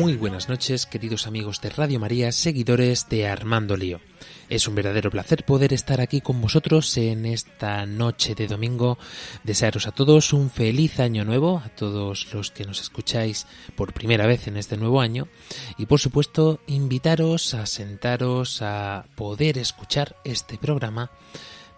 Muy 0.00 0.16
buenas 0.16 0.48
noches, 0.48 0.86
queridos 0.86 1.26
amigos 1.26 1.60
de 1.60 1.68
Radio 1.68 2.00
María, 2.00 2.32
seguidores 2.32 3.10
de 3.10 3.28
Armando 3.28 3.76
Lío. 3.76 4.00
Es 4.48 4.66
un 4.66 4.74
verdadero 4.74 5.10
placer 5.10 5.44
poder 5.44 5.74
estar 5.74 6.00
aquí 6.00 6.22
con 6.22 6.40
vosotros 6.40 6.96
en 6.96 7.26
esta 7.26 7.84
noche 7.84 8.34
de 8.34 8.46
domingo. 8.46 8.96
Desearos 9.44 9.86
a 9.86 9.92
todos 9.92 10.32
un 10.32 10.48
feliz 10.48 11.00
año 11.00 11.26
nuevo, 11.26 11.58
a 11.62 11.68
todos 11.68 12.32
los 12.32 12.50
que 12.50 12.64
nos 12.64 12.80
escucháis 12.80 13.46
por 13.76 13.92
primera 13.92 14.26
vez 14.26 14.48
en 14.48 14.56
este 14.56 14.78
nuevo 14.78 15.02
año. 15.02 15.28
Y 15.76 15.84
por 15.84 16.00
supuesto, 16.00 16.60
invitaros 16.66 17.52
a 17.52 17.66
sentaros 17.66 18.62
a 18.62 19.04
poder 19.16 19.58
escuchar 19.58 20.16
este 20.24 20.56
programa 20.56 21.10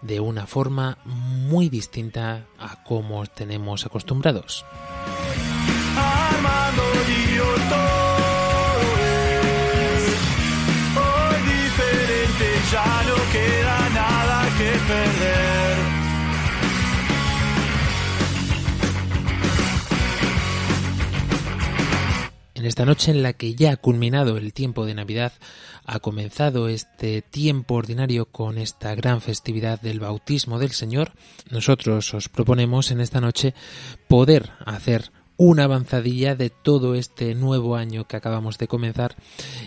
de 0.01 0.21
una 0.21 0.47
forma 0.47 0.97
muy 1.03 1.67
distinta 1.67 2.47
a 2.57 2.85
como 2.85 3.25
tenemos 3.25 3.85
acostumbrados. 3.85 4.63
Armando 5.97 6.92
En 22.63 22.67
esta 22.67 22.85
noche 22.85 23.11
en 23.11 23.23
la 23.23 23.33
que 23.33 23.55
ya 23.55 23.73
ha 23.73 23.75
culminado 23.75 24.37
el 24.37 24.53
tiempo 24.53 24.85
de 24.85 24.93
Navidad, 24.93 25.33
ha 25.85 25.99
comenzado 25.99 26.69
este 26.69 27.21
tiempo 27.21 27.75
ordinario 27.75 28.25
con 28.25 28.57
esta 28.57 28.95
gran 28.95 29.19
festividad 29.19 29.81
del 29.81 29.99
bautismo 29.99 30.59
del 30.59 30.71
Señor, 30.71 31.11
nosotros 31.49 32.13
os 32.13 32.29
proponemos 32.29 32.91
en 32.91 33.01
esta 33.01 33.19
noche 33.19 33.53
poder 34.07 34.51
hacer 34.65 35.11
una 35.35 35.65
avanzadilla 35.65 36.35
de 36.35 36.49
todo 36.49 36.95
este 36.95 37.35
nuevo 37.35 37.75
año 37.75 38.07
que 38.07 38.15
acabamos 38.15 38.57
de 38.57 38.69
comenzar 38.69 39.15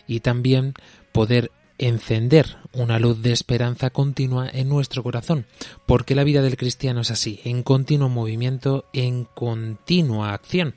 y 0.06 0.20
también 0.20 0.72
poder 1.12 1.50
encender 1.78 2.56
una 2.72 2.98
luz 2.98 3.22
de 3.22 3.32
esperanza 3.32 3.90
continua 3.90 4.48
en 4.52 4.68
nuestro 4.68 5.02
corazón, 5.02 5.46
porque 5.86 6.14
la 6.14 6.24
vida 6.24 6.42
del 6.42 6.56
cristiano 6.56 7.02
es 7.02 7.10
así, 7.10 7.40
en 7.44 7.62
continuo 7.62 8.08
movimiento, 8.08 8.86
en 8.92 9.24
continua 9.24 10.32
acción, 10.32 10.74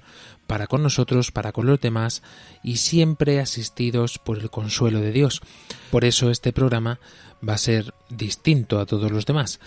para 0.47 0.67
con 0.67 0.81
nosotros, 0.81 1.31
para 1.31 1.51
con 1.51 1.67
los 1.67 1.79
demás, 1.79 2.23
y 2.63 2.77
siempre 2.77 3.39
asistidos 3.39 4.17
por 4.17 4.39
el 4.39 4.49
consuelo 4.49 4.99
de 4.99 5.11
Dios. 5.11 5.41
Por 5.91 6.05
eso 6.05 6.31
este 6.31 6.51
programa 6.51 6.99
va 7.47 7.53
a 7.53 7.59
ser 7.59 7.93
distinto 8.09 8.79
a 8.79 8.85
todos 8.85 9.11
los 9.11 9.25
demás. 9.25 9.59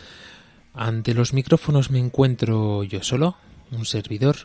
Ante 0.75 1.15
los 1.15 1.33
micrófonos 1.35 1.91
me 1.91 1.99
encuentro 1.99 2.83
yo 2.83 3.03
solo, 3.03 3.37
un 3.71 3.87
servidor, 3.87 4.37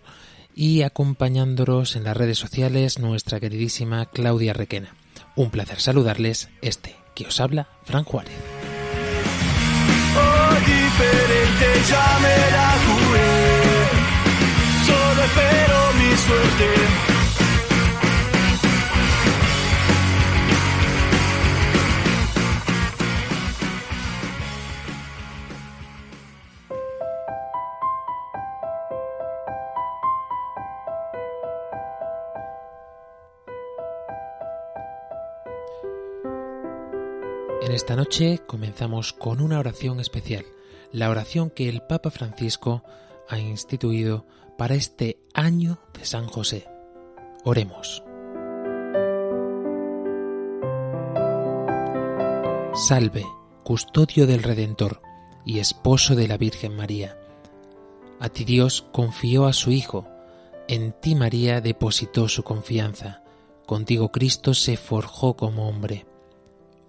y 0.55 0.81
acompañándonos 0.81 1.95
en 1.95 2.03
las 2.03 2.17
redes 2.17 2.37
sociales 2.37 2.99
nuestra 2.99 3.39
queridísima 3.39 4.05
Claudia 4.05 4.53
Requena. 4.53 4.93
Un 5.37 5.51
placer 5.51 5.79
saludarles, 5.79 6.49
este 6.63 6.95
que 7.13 7.27
os 7.27 7.39
habla, 7.39 7.67
Fran 7.83 8.03
Juárez. 8.03 8.33
Esta 37.77 37.95
noche 37.95 38.39
comenzamos 38.47 39.13
con 39.13 39.39
una 39.39 39.59
oración 39.59 39.99
especial, 39.99 40.47
la 40.91 41.11
oración 41.11 41.51
que 41.51 41.69
el 41.69 41.83
Papa 41.83 42.09
Francisco 42.09 42.83
ha 43.29 43.37
instituido 43.37 44.25
para 44.57 44.73
este 44.73 45.19
año 45.35 45.77
de 45.93 46.03
San 46.03 46.25
José. 46.25 46.67
Oremos. 47.43 48.03
Salve, 52.73 53.27
custodio 53.63 54.25
del 54.25 54.41
Redentor 54.41 55.03
y 55.45 55.59
esposo 55.59 56.15
de 56.15 56.27
la 56.27 56.37
Virgen 56.37 56.75
María. 56.75 57.15
A 58.19 58.29
ti 58.29 58.43
Dios 58.43 58.87
confió 58.91 59.45
a 59.45 59.53
su 59.53 59.69
Hijo, 59.69 60.07
en 60.67 60.93
ti 60.99 61.13
María 61.13 61.61
depositó 61.61 62.27
su 62.27 62.41
confianza, 62.41 63.21
contigo 63.67 64.11
Cristo 64.11 64.55
se 64.55 64.77
forjó 64.77 65.35
como 65.35 65.69
hombre. 65.69 66.07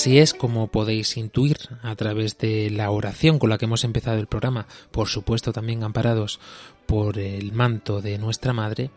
Así 0.00 0.18
es 0.18 0.32
como 0.32 0.68
podéis 0.68 1.18
intuir 1.18 1.58
a 1.82 1.94
través 1.94 2.38
de 2.38 2.70
la 2.70 2.90
oración 2.90 3.38
con 3.38 3.50
la 3.50 3.58
que 3.58 3.66
hemos 3.66 3.84
empezado 3.84 4.18
el 4.18 4.28
programa, 4.28 4.66
por 4.92 5.08
supuesto 5.08 5.52
también 5.52 5.82
amparados 5.82 6.40
por 6.86 7.18
el 7.18 7.52
manto 7.52 8.00
de 8.00 8.16
nuestra 8.16 8.54
Madre, 8.54 8.90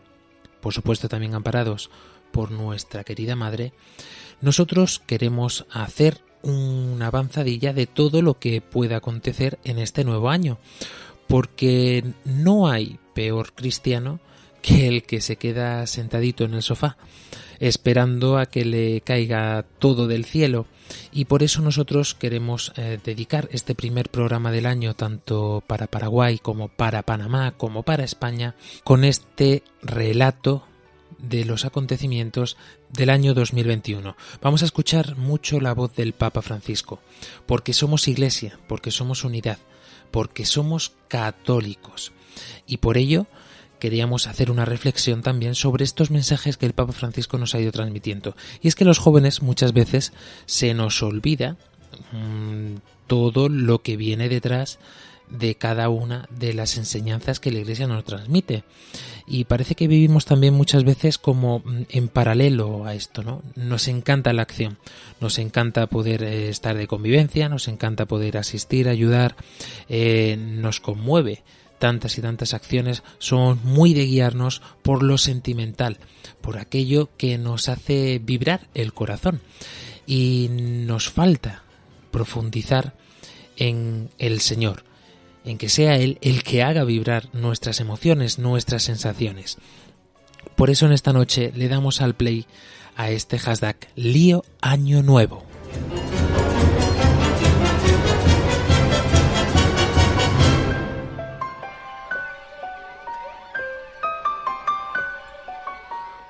por 0.62 0.72
supuesto 0.72 1.06
también 1.06 1.34
amparados 1.34 1.90
por 2.32 2.50
nuestra 2.50 3.04
querida 3.04 3.36
Madre, 3.36 3.74
nosotros 4.40 5.02
queremos 5.06 5.66
hacer 5.70 6.22
una 6.40 7.08
avanzadilla 7.08 7.74
de 7.74 7.86
todo 7.86 8.22
lo 8.22 8.38
que 8.38 8.62
pueda 8.62 8.96
acontecer 8.96 9.58
en 9.62 9.78
este 9.78 10.04
nuevo 10.04 10.30
año, 10.30 10.56
porque 11.28 12.02
no 12.24 12.68
hay 12.68 12.98
peor 13.12 13.52
cristiano 13.52 14.20
que 14.62 14.88
el 14.88 15.02
que 15.02 15.20
se 15.20 15.36
queda 15.36 15.86
sentadito 15.86 16.44
en 16.44 16.54
el 16.54 16.62
sofá, 16.62 16.96
esperando 17.60 18.38
a 18.38 18.46
que 18.46 18.64
le 18.64 19.02
caiga 19.02 19.66
todo 19.78 20.06
del 20.06 20.24
cielo. 20.24 20.66
Y 21.12 21.26
por 21.26 21.42
eso 21.42 21.62
nosotros 21.62 22.14
queremos 22.14 22.72
eh, 22.76 22.98
dedicar 23.02 23.48
este 23.52 23.74
primer 23.74 24.10
programa 24.10 24.50
del 24.50 24.66
año, 24.66 24.94
tanto 24.94 25.62
para 25.66 25.86
Paraguay 25.86 26.38
como 26.38 26.68
para 26.68 27.02
Panamá, 27.02 27.52
como 27.56 27.82
para 27.82 28.04
España, 28.04 28.54
con 28.82 29.04
este 29.04 29.62
relato 29.82 30.64
de 31.18 31.44
los 31.44 31.64
acontecimientos 31.64 32.56
del 32.90 33.10
año 33.10 33.34
2021. 33.34 34.16
Vamos 34.40 34.62
a 34.62 34.66
escuchar 34.66 35.16
mucho 35.16 35.60
la 35.60 35.74
voz 35.74 35.94
del 35.94 36.12
Papa 36.12 36.42
Francisco, 36.42 37.00
porque 37.46 37.72
somos 37.72 38.08
iglesia, 38.08 38.58
porque 38.68 38.90
somos 38.90 39.24
unidad, 39.24 39.58
porque 40.10 40.44
somos 40.44 40.92
católicos. 41.08 42.12
Y 42.66 42.78
por 42.78 42.98
ello 42.98 43.26
queríamos 43.84 44.26
hacer 44.28 44.50
una 44.50 44.64
reflexión 44.64 45.20
también 45.20 45.54
sobre 45.54 45.84
estos 45.84 46.10
mensajes 46.10 46.56
que 46.56 46.64
el 46.64 46.72
Papa 46.72 46.94
Francisco 46.94 47.36
nos 47.36 47.54
ha 47.54 47.60
ido 47.60 47.70
transmitiendo. 47.70 48.34
Y 48.62 48.68
es 48.68 48.74
que 48.74 48.86
los 48.86 48.96
jóvenes 48.96 49.42
muchas 49.42 49.74
veces 49.74 50.14
se 50.46 50.72
nos 50.72 51.02
olvida 51.02 51.58
mmm, 52.10 52.76
todo 53.06 53.50
lo 53.50 53.82
que 53.82 53.98
viene 53.98 54.30
detrás 54.30 54.78
de 55.28 55.56
cada 55.56 55.90
una 55.90 56.26
de 56.30 56.54
las 56.54 56.78
enseñanzas 56.78 57.40
que 57.40 57.50
la 57.50 57.58
Iglesia 57.58 57.86
nos 57.86 58.04
transmite. 58.04 58.64
Y 59.26 59.44
parece 59.44 59.74
que 59.74 59.86
vivimos 59.86 60.24
también 60.24 60.54
muchas 60.54 60.84
veces 60.84 61.18
como 61.18 61.58
mm, 61.58 61.82
en 61.90 62.08
paralelo 62.08 62.86
a 62.86 62.94
esto, 62.94 63.22
¿no? 63.22 63.42
Nos 63.54 63.86
encanta 63.86 64.32
la 64.32 64.40
acción, 64.40 64.78
nos 65.20 65.38
encanta 65.38 65.88
poder 65.88 66.22
eh, 66.22 66.48
estar 66.48 66.74
de 66.74 66.86
convivencia, 66.86 67.50
nos 67.50 67.68
encanta 67.68 68.06
poder 68.06 68.38
asistir, 68.38 68.88
ayudar, 68.88 69.36
eh, 69.90 70.38
nos 70.38 70.80
conmueve 70.80 71.42
tantas 71.84 72.16
y 72.16 72.22
tantas 72.22 72.54
acciones 72.54 73.02
son 73.18 73.60
muy 73.62 73.92
de 73.92 74.06
guiarnos 74.06 74.62
por 74.80 75.02
lo 75.02 75.18
sentimental, 75.18 75.98
por 76.40 76.56
aquello 76.56 77.10
que 77.18 77.36
nos 77.36 77.68
hace 77.68 78.18
vibrar 78.24 78.68
el 78.72 78.94
corazón. 78.94 79.42
Y 80.06 80.48
nos 80.50 81.10
falta 81.10 81.62
profundizar 82.10 82.94
en 83.58 84.08
el 84.16 84.40
Señor, 84.40 84.84
en 85.44 85.58
que 85.58 85.68
sea 85.68 85.96
Él 85.96 86.16
el 86.22 86.42
que 86.42 86.62
haga 86.62 86.84
vibrar 86.84 87.28
nuestras 87.34 87.80
emociones, 87.80 88.38
nuestras 88.38 88.82
sensaciones. 88.82 89.58
Por 90.56 90.70
eso 90.70 90.86
en 90.86 90.92
esta 90.92 91.12
noche 91.12 91.52
le 91.54 91.68
damos 91.68 92.00
al 92.00 92.14
play 92.14 92.46
a 92.96 93.10
este 93.10 93.38
hashtag 93.38 93.76
Lío 93.94 94.42
Año 94.62 95.02
Nuevo. 95.02 95.53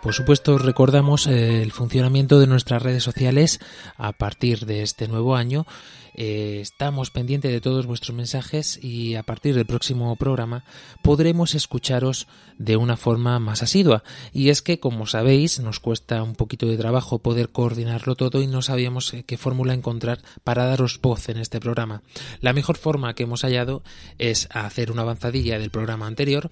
Por 0.04 0.12
supuesto, 0.12 0.58
recordamos 0.58 1.26
eh, 1.26 1.62
el 1.62 1.72
funcionamiento 1.72 2.38
de 2.38 2.46
nuestras 2.46 2.82
redes 2.82 3.02
sociales 3.02 3.58
a 3.96 4.12
partir 4.12 4.66
de 4.66 4.82
este 4.82 5.08
nuevo 5.08 5.34
año 5.34 5.66
eh, 6.14 6.58
estamos 6.60 7.10
pendientes 7.10 7.50
de 7.50 7.60
todos 7.60 7.86
vuestros 7.86 8.16
mensajes 8.16 8.78
y 8.82 9.16
a 9.16 9.24
partir 9.24 9.54
del 9.54 9.66
próximo 9.66 10.14
programa 10.16 10.64
podremos 11.02 11.54
escucharos 11.54 12.28
de 12.58 12.76
una 12.76 12.96
forma 12.96 13.40
más 13.40 13.62
asidua. 13.62 14.04
Y 14.32 14.50
es 14.50 14.62
que, 14.62 14.78
como 14.78 15.06
sabéis, 15.06 15.58
nos 15.58 15.80
cuesta 15.80 16.22
un 16.22 16.36
poquito 16.36 16.66
de 16.66 16.76
trabajo 16.76 17.18
poder 17.18 17.48
coordinarlo 17.48 18.14
todo 18.14 18.42
y 18.42 18.46
no 18.46 18.62
sabíamos 18.62 19.12
eh, 19.12 19.24
qué 19.26 19.36
fórmula 19.36 19.74
encontrar 19.74 20.20
para 20.44 20.66
daros 20.66 21.00
voz 21.02 21.28
en 21.28 21.38
este 21.38 21.58
programa. 21.58 22.02
La 22.40 22.52
mejor 22.52 22.76
forma 22.76 23.14
que 23.14 23.24
hemos 23.24 23.42
hallado 23.42 23.82
es 24.18 24.48
hacer 24.52 24.92
una 24.92 25.02
avanzadilla 25.02 25.58
del 25.58 25.70
programa 25.70 26.06
anterior 26.06 26.50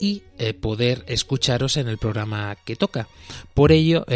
y 0.00 0.22
eh, 0.38 0.54
poder 0.54 1.04
escucharos 1.06 1.76
en 1.76 1.88
el 1.88 1.98
programa 1.98 2.56
que 2.64 2.76
toca. 2.76 3.08
Por 3.54 3.72
ello, 3.72 4.06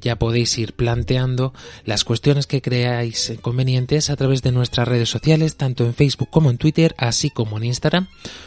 ya 0.00 0.16
podéis 0.16 0.56
ir 0.58 0.74
planteando 0.74 1.52
las 1.84 2.04
cuestiones 2.04 2.46
que 2.46 2.62
creáis 2.62 3.32
convenientes 3.40 4.10
a 4.10 4.16
través 4.16 4.42
de 4.44 4.52
nuestras 4.52 4.86
redes 4.86 5.08
sociales, 5.08 5.56
tanto 5.56 5.84
en 5.84 5.94
Facebook 5.94 6.30
como 6.30 6.50
en 6.50 6.58
Twitter, 6.58 6.94
así 6.98 7.30
como 7.30 7.56
en 7.56 7.64
Instagram, 7.64 8.06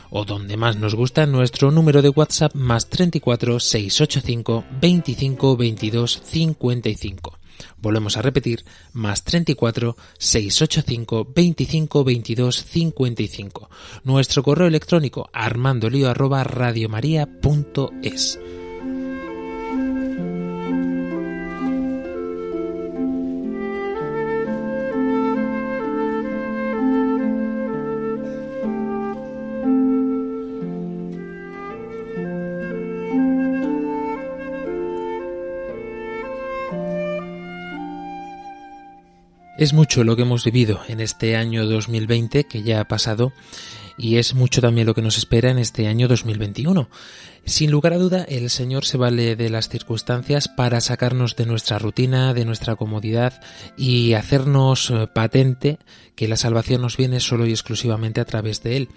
o 0.09 0.23
donde 0.23 0.55
más 0.55 0.77
nos 0.77 0.95
gusta, 0.95 1.25
nuestro 1.25 1.71
número 1.71 2.01
de 2.01 2.09
WhatsApp 2.09 2.55
más 2.55 2.87
34 2.87 3.59
685 3.59 4.63
25 4.79 5.57
22 5.57 6.21
55. 6.23 7.37
Volvemos 7.81 8.17
a 8.17 8.21
repetir, 8.21 8.63
más 8.93 9.23
34 9.23 9.97
685 10.17 11.27
25 11.35 12.03
22 12.03 12.63
55. 12.63 13.69
Nuestro 14.03 14.43
correo 14.43 14.67
electrónico 14.67 15.29
armandolio 15.33 16.09
arroba 16.09 16.43
radiomaria.es. 16.43 18.39
Es 39.57 39.73
mucho 39.73 40.03
lo 40.03 40.15
que 40.15 40.21
hemos 40.21 40.45
vivido 40.45 40.81
en 40.87 40.99
este 41.01 41.35
año 41.35 41.65
2020 41.65 42.43
que 42.43 42.61
ya 42.61 42.79
ha 42.79 42.87
pasado 42.87 43.33
y 43.97 44.17
es 44.17 44.35
mucho 44.35 44.61
también 44.61 44.85
lo 44.85 44.93
que 44.93 45.01
nos 45.01 45.17
espera 45.17 45.49
en 45.49 45.57
este 45.57 45.87
año 45.87 46.07
2021. 46.07 46.87
Sin 47.47 47.71
lugar 47.71 47.93
a 47.93 47.97
duda, 47.97 48.25
el 48.27 48.49
Señor 48.49 48.83
se 48.83 48.97
vale 48.97 49.37
de 49.37 49.49
las 49.49 49.69
circunstancias 49.69 50.49
para 50.49 50.81
sacarnos 50.81 51.37
de 51.37 51.45
nuestra 51.45 51.79
rutina, 51.79 52.33
de 52.33 52.43
nuestra 52.43 52.75
comodidad 52.75 53.41
y 53.77 54.13
hacernos 54.13 54.89
eh, 54.89 55.07
patente 55.07 55.79
que 56.17 56.27
la 56.27 56.35
salvación 56.35 56.81
nos 56.81 56.97
viene 56.97 57.21
solo 57.21 57.45
y 57.45 57.51
exclusivamente 57.51 58.19
a 58.19 58.25
través 58.25 58.63
de 58.63 58.75
Él. 58.75 58.89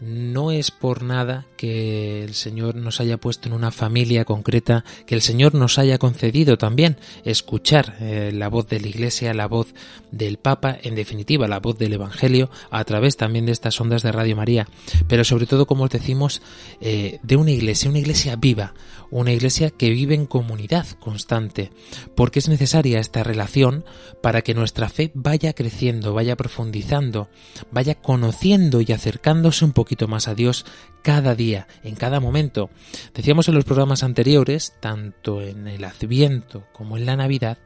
No 0.00 0.52
es 0.52 0.70
por 0.70 1.02
nada 1.02 1.46
que 1.56 2.22
el 2.22 2.34
Señor 2.34 2.76
nos 2.76 3.00
haya 3.00 3.16
puesto 3.16 3.48
en 3.48 3.54
una 3.54 3.72
familia 3.72 4.24
concreta, 4.24 4.84
que 5.06 5.16
el 5.16 5.22
Señor 5.22 5.54
nos 5.54 5.78
haya 5.78 5.98
concedido 5.98 6.56
también 6.56 6.98
escuchar 7.24 7.96
eh, 8.00 8.30
la 8.32 8.48
voz 8.48 8.68
de 8.68 8.80
la 8.80 8.86
Iglesia, 8.86 9.34
la 9.34 9.48
voz 9.48 9.74
del 10.12 10.38
Papa, 10.38 10.78
en 10.82 10.94
definitiva 10.94 11.48
la 11.48 11.58
voz 11.58 11.78
del 11.78 11.94
Evangelio, 11.94 12.48
a 12.70 12.84
través 12.84 13.16
también 13.16 13.46
de 13.46 13.52
estas 13.52 13.80
ondas 13.80 14.02
de 14.02 14.12
Radio 14.12 14.36
María, 14.36 14.68
pero 15.08 15.24
sobre 15.24 15.46
todo, 15.46 15.66
como 15.66 15.84
os 15.84 15.90
decimos, 15.90 16.42
eh, 16.80 17.18
de 17.22 17.36
una 17.36 17.50
iglesia, 17.50 17.77
una 17.86 17.98
iglesia 17.98 18.36
viva, 18.36 18.74
una 19.10 19.32
iglesia 19.32 19.70
que 19.70 19.90
vive 19.90 20.14
en 20.14 20.26
comunidad 20.26 20.86
constante, 20.98 21.70
porque 22.16 22.38
es 22.40 22.48
necesaria 22.48 22.98
esta 22.98 23.22
relación 23.22 23.84
para 24.22 24.42
que 24.42 24.54
nuestra 24.54 24.88
fe 24.88 25.12
vaya 25.14 25.52
creciendo, 25.52 26.14
vaya 26.14 26.36
profundizando, 26.36 27.28
vaya 27.70 27.94
conociendo 27.94 28.80
y 28.80 28.92
acercándose 28.92 29.64
un 29.64 29.72
poquito 29.72 30.08
más 30.08 30.28
a 30.28 30.34
Dios 30.34 30.64
cada 31.02 31.34
día, 31.34 31.68
en 31.84 31.94
cada 31.94 32.20
momento. 32.20 32.70
Decíamos 33.14 33.48
en 33.48 33.54
los 33.54 33.64
programas 33.64 34.02
anteriores, 34.02 34.74
tanto 34.80 35.42
en 35.42 35.68
el 35.68 35.84
Adviento 35.84 36.64
como 36.72 36.96
en 36.96 37.06
la 37.06 37.16
Navidad, 37.16 37.58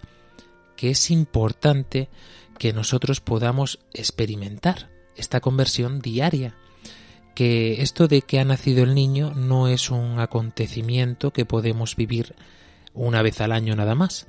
que 0.77 0.91
es 0.91 1.11
importante 1.11 2.09
que 2.59 2.73
nosotros 2.73 3.21
podamos 3.21 3.79
experimentar 3.95 4.91
esta 5.17 5.41
conversión 5.41 6.01
diaria 6.01 6.57
que 7.35 7.83
esto 7.83 8.09
de 8.09 8.23
que 8.23 8.41
ha 8.41 8.45
nacido 8.45 8.85
el 8.85 8.95
niño 8.95 9.33
no 9.35 9.69
es 9.69 9.91
un 9.91 10.19
acontecimiento 10.21 11.33
que 11.33 11.45
podemos 11.45 11.97
vivir 11.97 12.35
una 12.95 13.23
vez 13.23 13.41
al 13.41 13.53
año 13.53 13.75
nada 13.77 13.95
más. 13.95 14.27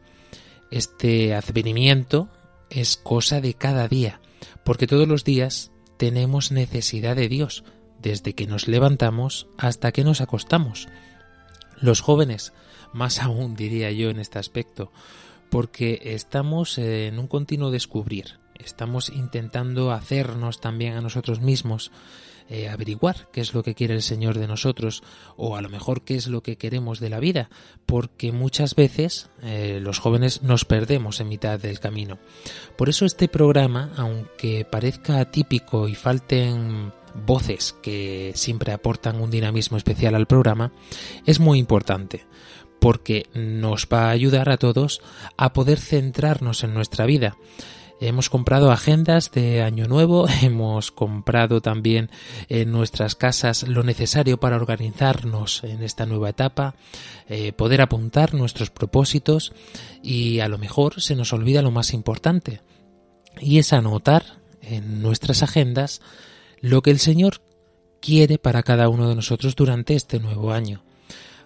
Este 0.72 1.36
advenimiento 1.36 2.30
es 2.70 2.98
cosa 2.98 3.42
de 3.42 3.54
cada 3.54 3.88
día, 3.88 4.20
porque 4.64 4.88
todos 4.88 5.08
los 5.08 5.24
días 5.24 5.72
tenemos 5.98 6.52
necesidad 6.52 7.16
de 7.16 7.30
Dios, 7.30 7.64
desde 8.02 8.34
que 8.34 8.48
nos 8.48 8.68
levantamos 8.68 9.48
hasta 9.58 9.92
que 9.92 10.04
nos 10.04 10.22
acostamos. 10.22 10.88
Los 11.80 12.02
jóvenes, 12.02 12.54
más 12.94 13.20
aún 13.22 13.56
diría 13.56 13.92
yo 13.92 14.10
en 14.10 14.20
este 14.20 14.40
aspecto, 14.40 14.92
porque 15.50 16.02
estamos 16.04 16.78
en 16.78 17.20
un 17.20 17.28
continuo 17.28 17.70
descubrir, 17.70 18.40
estamos 18.56 19.10
intentando 19.10 19.92
hacernos 19.92 20.60
también 20.60 20.94
a 20.94 21.02
nosotros 21.02 21.42
mismos 21.42 21.92
eh, 22.50 22.70
averiguar 22.70 23.30
qué 23.32 23.42
es 23.42 23.54
lo 23.54 23.64
que 23.64 23.76
quiere 23.76 23.94
el 23.94 24.02
Señor 24.02 24.38
de 24.38 24.48
nosotros 24.48 25.04
o 25.36 25.56
a 25.56 25.62
lo 25.62 25.70
mejor 25.70 26.04
qué 26.04 26.16
es 26.16 26.28
lo 26.28 26.42
que 26.42 26.58
queremos 26.58 27.00
de 27.00 27.10
la 27.10 27.20
vida, 27.20 27.50
porque 27.86 28.32
muchas 28.32 28.76
veces 28.76 29.30
eh, 29.42 29.80
los 29.82 30.00
jóvenes 30.00 30.42
nos 30.44 30.66
perdemos 30.66 31.20
en 31.20 31.30
mitad 31.30 31.60
del 31.60 31.80
camino. 31.80 32.20
Por 32.78 32.90
eso 32.90 33.06
este 33.06 33.28
programa, 33.28 33.92
aunque 33.98 34.66
parezca 34.66 35.20
atípico 35.20 35.88
y 35.88 35.96
falten 35.96 36.92
voces 37.26 37.76
que 37.82 38.32
siempre 38.36 38.72
aportan 38.72 39.22
un 39.22 39.30
dinamismo 39.30 39.78
especial 39.78 40.16
al 40.16 40.28
programa, 40.28 40.72
es 41.26 41.40
muy 41.40 41.60
importante 41.60 42.26
porque 42.80 43.28
nos 43.34 43.88
va 43.88 44.08
a 44.08 44.10
ayudar 44.10 44.50
a 44.50 44.58
todos 44.58 45.02
a 45.38 45.54
poder 45.54 45.80
centrarnos 45.80 46.66
en 46.66 46.74
nuestra 46.74 47.06
vida, 47.06 47.38
Hemos 48.00 48.30
comprado 48.30 48.72
agendas 48.72 49.32
de 49.32 49.62
Año 49.62 49.88
Nuevo, 49.88 50.28
hemos 50.42 50.92
comprado 50.92 51.62
también 51.62 52.10
en 52.50 52.72
nuestras 52.72 53.16
casas 53.16 53.68
lo 53.68 53.84
necesario 53.84 54.40
para 54.40 54.58
organizarnos 54.58 55.64
en 55.64 55.84
esta 55.84 56.06
nueva 56.06 56.30
etapa, 56.30 56.76
eh, 57.30 57.54
poder 57.54 57.82
apuntar 57.82 58.34
nuestros 58.34 58.70
propósitos 58.70 59.54
y 60.02 60.40
a 60.40 60.48
lo 60.48 60.58
mejor 60.58 61.02
se 61.02 61.16
nos 61.16 61.34
olvida 61.34 61.62
lo 61.62 61.72
más 61.72 61.94
importante 61.94 62.62
y 63.40 63.60
es 63.60 63.74
anotar 63.74 64.24
en 64.62 65.02
nuestras 65.02 65.44
agendas 65.44 66.02
lo 66.62 66.82
que 66.82 66.92
el 66.92 67.00
Señor 67.00 67.42
quiere 68.02 68.38
para 68.38 68.64
cada 68.64 68.90
uno 68.90 69.08
de 69.08 69.16
nosotros 69.16 69.56
durante 69.56 69.96
este 69.96 70.20
nuevo 70.20 70.52
año. 70.52 70.84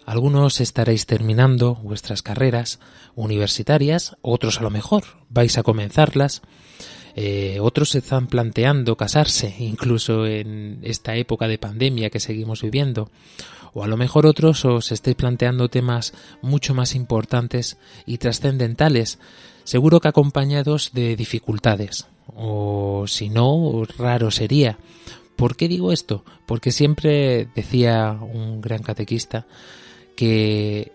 Algunos 0.08 0.62
estaréis 0.62 1.06
terminando 1.06 1.76
vuestras 1.76 2.22
carreras 2.22 2.80
universitarias, 3.16 4.16
otros 4.22 4.58
a 4.58 4.62
lo 4.62 4.70
mejor 4.70 5.04
vais 5.30 5.58
a 5.58 5.64
comenzarlas, 5.64 6.44
eh, 7.18 7.58
otros 7.60 7.90
se 7.90 7.98
están 7.98 8.28
planteando 8.28 8.96
casarse, 8.96 9.54
incluso 9.60 10.26
en 10.26 10.80
esta 10.84 11.18
época 11.18 11.50
de 11.50 11.58
pandemia 11.58 12.10
que 12.10 12.22
seguimos 12.22 12.62
viviendo, 12.62 13.12
o 13.74 13.84
a 13.84 13.88
lo 13.88 13.98
mejor 13.98 14.26
otros 14.28 14.64
os 14.64 14.94
estáis 14.94 15.18
planteando 15.18 15.68
temas 15.68 16.14
mucho 16.42 16.74
más 16.74 16.96
importantes 16.96 17.78
y 18.06 18.18
trascendentales, 18.18 19.20
seguro 19.66 20.00
que 20.00 20.08
acompañados 20.08 20.92
de 20.94 21.18
dificultades, 21.18 22.08
o 22.34 23.04
si 23.08 23.28
no, 23.28 23.84
raro 23.98 24.32
sería, 24.32 24.78
¿Por 25.36 25.56
qué 25.56 25.68
digo 25.68 25.92
esto? 25.92 26.26
Porque 26.48 26.72
siempre 26.72 27.48
decía 27.54 28.18
un 28.20 28.60
gran 28.60 28.82
catequista 28.82 29.46
que 30.18 30.92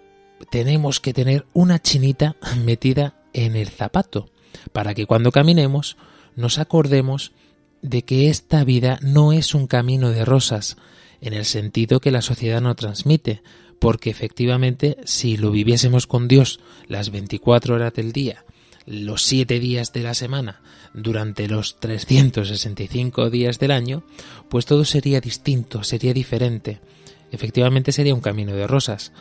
tenemos 0.51 1.01
que 1.01 1.15
tener 1.15 1.47
una 1.55 1.81
chinita 1.81 2.37
metida 2.65 3.15
en 3.33 3.57
el 3.57 3.69
zapato 3.69 4.29
para 4.73 4.93
que 4.93 5.07
cuando 5.07 5.33
caminemos 5.33 5.97
nos 6.37 6.59
acordemos 6.59 7.33
de 7.81 8.03
que 8.03 8.29
esta 8.29 8.65
vida 8.65 8.99
no 9.01 9.33
es 9.33 9.55
un 9.55 9.67
camino 9.67 10.11
de 10.11 10.25
rosas, 10.25 10.77
en 11.21 11.35
el 11.35 11.45
sentido 11.45 12.01
que 12.01 12.11
la 12.11 12.23
sociedad 12.23 12.61
no 12.61 12.75
transmite, 12.75 13.43
porque 13.79 14.11
efectivamente 14.11 14.97
si 15.05 15.37
lo 15.37 15.51
viviésemos 15.51 16.07
con 16.07 16.29
Dios 16.29 16.61
las 16.89 17.11
24 17.11 17.75
horas 17.75 17.95
del 17.95 18.13
día, 18.13 18.45
los 18.87 19.23
7 19.23 19.61
días 19.61 19.93
de 19.93 20.03
la 20.03 20.15
semana, 20.15 20.61
durante 20.95 21.49
los 21.49 21.79
365 21.81 23.31
días 23.31 23.59
del 23.59 23.71
año, 23.71 24.05
pues 24.49 24.67
todo 24.67 24.85
sería 24.85 25.21
distinto, 25.21 25.85
sería 25.85 26.13
diferente. 26.13 26.81
Efectivamente 27.33 27.91
sería 27.91 28.15
un 28.15 28.21
camino 28.21 28.55
de 28.55 28.67
rosas, 28.67 29.13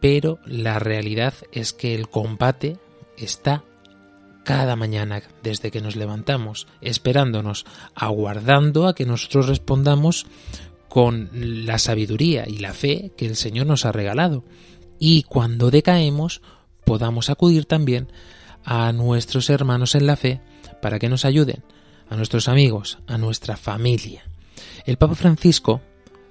pero 0.00 0.40
la 0.46 0.78
realidad 0.78 1.34
es 1.52 1.72
que 1.72 1.94
el 1.94 2.08
combate 2.08 2.78
está 3.16 3.62
cada 4.44 4.76
mañana 4.76 5.22
desde 5.42 5.70
que 5.70 5.80
nos 5.80 5.96
levantamos, 5.96 6.66
esperándonos, 6.80 7.64
aguardando 7.94 8.86
a 8.86 8.94
que 8.94 9.06
nosotros 9.06 9.48
respondamos 9.48 10.26
con 10.88 11.30
la 11.32 11.78
sabiduría 11.78 12.44
y 12.46 12.58
la 12.58 12.72
fe 12.72 13.12
que 13.16 13.26
el 13.26 13.36
Señor 13.36 13.66
nos 13.66 13.84
ha 13.84 13.92
regalado. 13.92 14.44
Y 14.98 15.24
cuando 15.24 15.70
decaemos, 15.70 16.40
podamos 16.84 17.30
acudir 17.30 17.64
también 17.64 18.08
a 18.64 18.92
nuestros 18.92 19.50
hermanos 19.50 19.94
en 19.94 20.06
la 20.06 20.16
fe 20.16 20.40
para 20.80 20.98
que 20.98 21.08
nos 21.08 21.24
ayuden, 21.24 21.64
a 22.08 22.16
nuestros 22.16 22.48
amigos, 22.48 22.98
a 23.06 23.18
nuestra 23.18 23.56
familia. 23.56 24.24
El 24.84 24.96
Papa 24.98 25.14
Francisco 25.14 25.80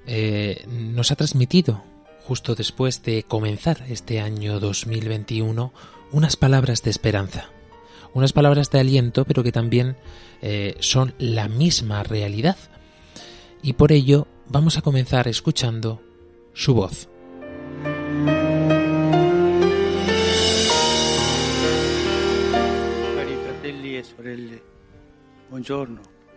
eh, 0.07 0.65
nos 0.67 1.11
ha 1.11 1.15
transmitido, 1.15 1.83
justo 2.25 2.55
después 2.55 3.03
de 3.03 3.23
comenzar 3.23 3.83
este 3.89 4.19
año 4.19 4.59
2021, 4.59 5.73
unas 6.11 6.35
palabras 6.35 6.83
de 6.83 6.91
esperanza 6.91 7.49
unas 8.13 8.31
palabras 8.31 8.69
de 8.69 8.79
aliento, 8.79 9.25
pero 9.25 9.43
que 9.43 9.51
también 9.51 9.97
eh, 10.41 10.75
son 10.79 11.13
la 11.17 11.47
misma 11.47 12.03
realidad. 12.03 12.57
Y 13.61 13.73
por 13.73 13.91
ello 13.91 14.27
vamos 14.47 14.77
a 14.77 14.81
comenzar 14.81 15.27
escuchando 15.27 16.01
su 16.53 16.75
voz. 16.75 17.09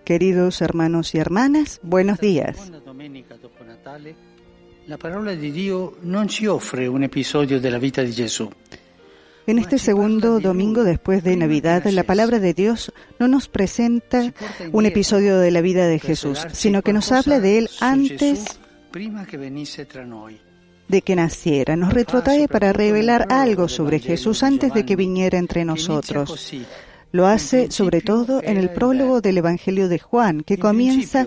Queridos 0.06 0.62
hermanos 0.62 1.16
y 1.16 1.18
hermanas, 1.18 1.80
buenos 1.82 2.20
días. 2.20 2.70
La 4.86 4.98
palabra 4.98 5.34
de 5.34 5.50
Dios 5.50 5.94
no 6.00 6.28
ci 6.28 6.46
offre 6.46 6.88
un 6.88 7.02
episodio 7.02 7.60
de 7.60 7.72
la 7.72 7.78
vida 7.80 8.04
de 8.04 8.12
Jesús. 8.12 8.50
En 9.48 9.58
este 9.58 9.80
segundo 9.80 10.38
domingo 10.38 10.84
después 10.84 11.24
de 11.24 11.36
Navidad, 11.36 11.84
la 11.86 12.04
palabra 12.04 12.38
de 12.38 12.54
Dios 12.54 12.92
no 13.18 13.26
nos 13.26 13.48
presenta 13.48 14.32
un 14.70 14.86
episodio 14.86 15.40
de 15.40 15.50
la 15.50 15.60
vida 15.60 15.88
de 15.88 15.98
Jesús, 15.98 16.46
sino 16.52 16.82
que 16.82 16.92
nos 16.92 17.10
habla 17.10 17.40
de 17.40 17.58
él 17.58 17.70
antes 17.80 18.60
de 20.86 21.02
que 21.02 21.16
naciera. 21.16 21.74
Nos 21.74 21.92
retrotrae 21.92 22.46
para 22.46 22.72
revelar 22.72 23.26
algo 23.28 23.66
sobre 23.66 23.98
Jesús 23.98 24.44
antes 24.44 24.72
de 24.72 24.86
que 24.86 24.94
viniera 24.94 25.36
entre 25.36 25.64
nosotros. 25.64 26.54
Lo 27.12 27.26
hace 27.26 27.70
sobre 27.70 28.00
todo 28.00 28.42
en 28.42 28.56
el 28.56 28.70
prólogo 28.70 29.20
del 29.20 29.38
Evangelio 29.38 29.88
de 29.88 29.98
Juan, 29.98 30.42
que 30.42 30.58
comienza 30.58 31.26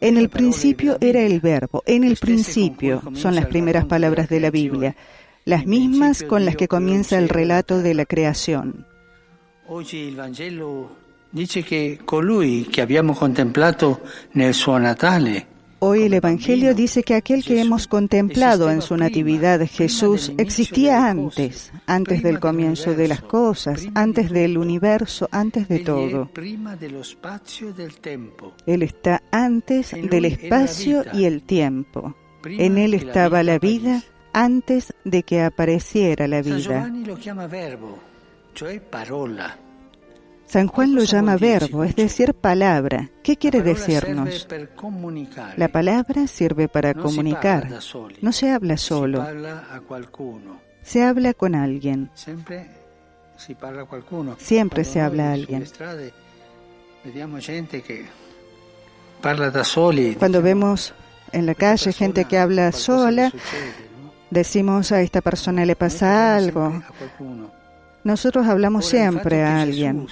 en 0.00 0.16
el 0.18 0.28
principio 0.28 0.98
era 1.00 1.20
el 1.20 1.40
verbo, 1.40 1.82
en 1.86 2.04
el 2.04 2.16
principio 2.16 3.02
son 3.14 3.34
las 3.34 3.46
primeras 3.46 3.86
palabras 3.86 4.28
de 4.28 4.40
la 4.40 4.50
Biblia 4.50 4.94
las 5.46 5.64
mismas 5.64 6.24
con 6.24 6.44
las 6.44 6.56
que 6.56 6.66
comienza 6.66 7.16
el 7.16 7.28
relato 7.28 7.80
de 7.80 7.94
la 7.94 8.04
creación. 8.04 8.84
Hoy 9.68 9.86
el 9.92 10.14
Evangelio 10.14 10.90
dice 11.30 11.62
que 11.62 12.00
colui 12.04 12.64
que 12.64 12.82
habíamos 12.82 13.18
contemplado 13.18 14.00
nel 14.34 14.54
suo 14.54 14.78
natale 14.78 15.55
Hoy 15.78 16.04
el 16.04 16.14
Evangelio 16.14 16.74
dice 16.74 17.02
que 17.02 17.14
aquel 17.14 17.44
que 17.44 17.60
hemos 17.60 17.86
contemplado 17.86 18.70
en 18.70 18.80
su 18.80 18.96
natividad, 18.96 19.60
Jesús, 19.70 20.32
existía 20.38 21.08
antes, 21.08 21.70
antes 21.86 22.22
del 22.22 22.40
comienzo 22.40 22.94
de 22.94 23.08
las 23.08 23.20
cosas, 23.20 23.86
antes 23.94 24.30
del 24.30 24.56
universo, 24.56 25.28
antes 25.30 25.68
de 25.68 25.80
todo. 25.80 26.30
Él 28.66 28.82
está 28.82 29.22
antes 29.30 29.90
del 29.90 30.24
espacio 30.24 31.04
y 31.12 31.24
el 31.24 31.42
tiempo. 31.42 32.14
En 32.44 32.78
Él 32.78 32.94
estaba 32.94 33.42
la 33.42 33.58
vida 33.58 34.02
antes 34.32 34.94
de 35.04 35.22
que 35.24 35.42
apareciera 35.42 36.26
la 36.26 36.42
vida. 36.42 36.90
San 40.46 40.68
Juan 40.68 40.94
lo 40.94 41.02
llama 41.02 41.36
verbo, 41.36 41.82
es 41.84 41.96
decir, 41.96 42.32
palabra. 42.32 43.10
¿Qué 43.22 43.36
quiere 43.36 43.62
decirnos? 43.62 44.46
La 45.56 45.68
palabra 45.68 46.26
sirve 46.28 46.68
para 46.68 46.94
comunicar. 46.94 47.68
No 48.22 48.32
se 48.32 48.50
habla 48.50 48.76
solo. 48.76 49.26
Se 50.82 51.02
habla 51.02 51.34
con 51.34 51.54
alguien. 51.54 52.10
Siempre 54.38 54.84
se 54.84 55.00
habla 55.00 55.30
a 55.30 55.32
alguien. 55.32 55.64
Cuando 60.18 60.42
vemos 60.42 60.94
en 61.32 61.46
la 61.46 61.54
calle 61.54 61.92
gente 61.92 62.24
que 62.24 62.38
habla 62.38 62.70
sola, 62.72 63.32
decimos 64.30 64.92
a 64.92 65.00
esta 65.00 65.20
persona 65.20 65.66
le 65.66 65.74
pasa 65.74 66.36
algo. 66.36 66.82
Nosotros 68.06 68.46
hablamos 68.46 68.86
siempre 68.86 69.42
a 69.42 69.60
alguien. 69.62 70.06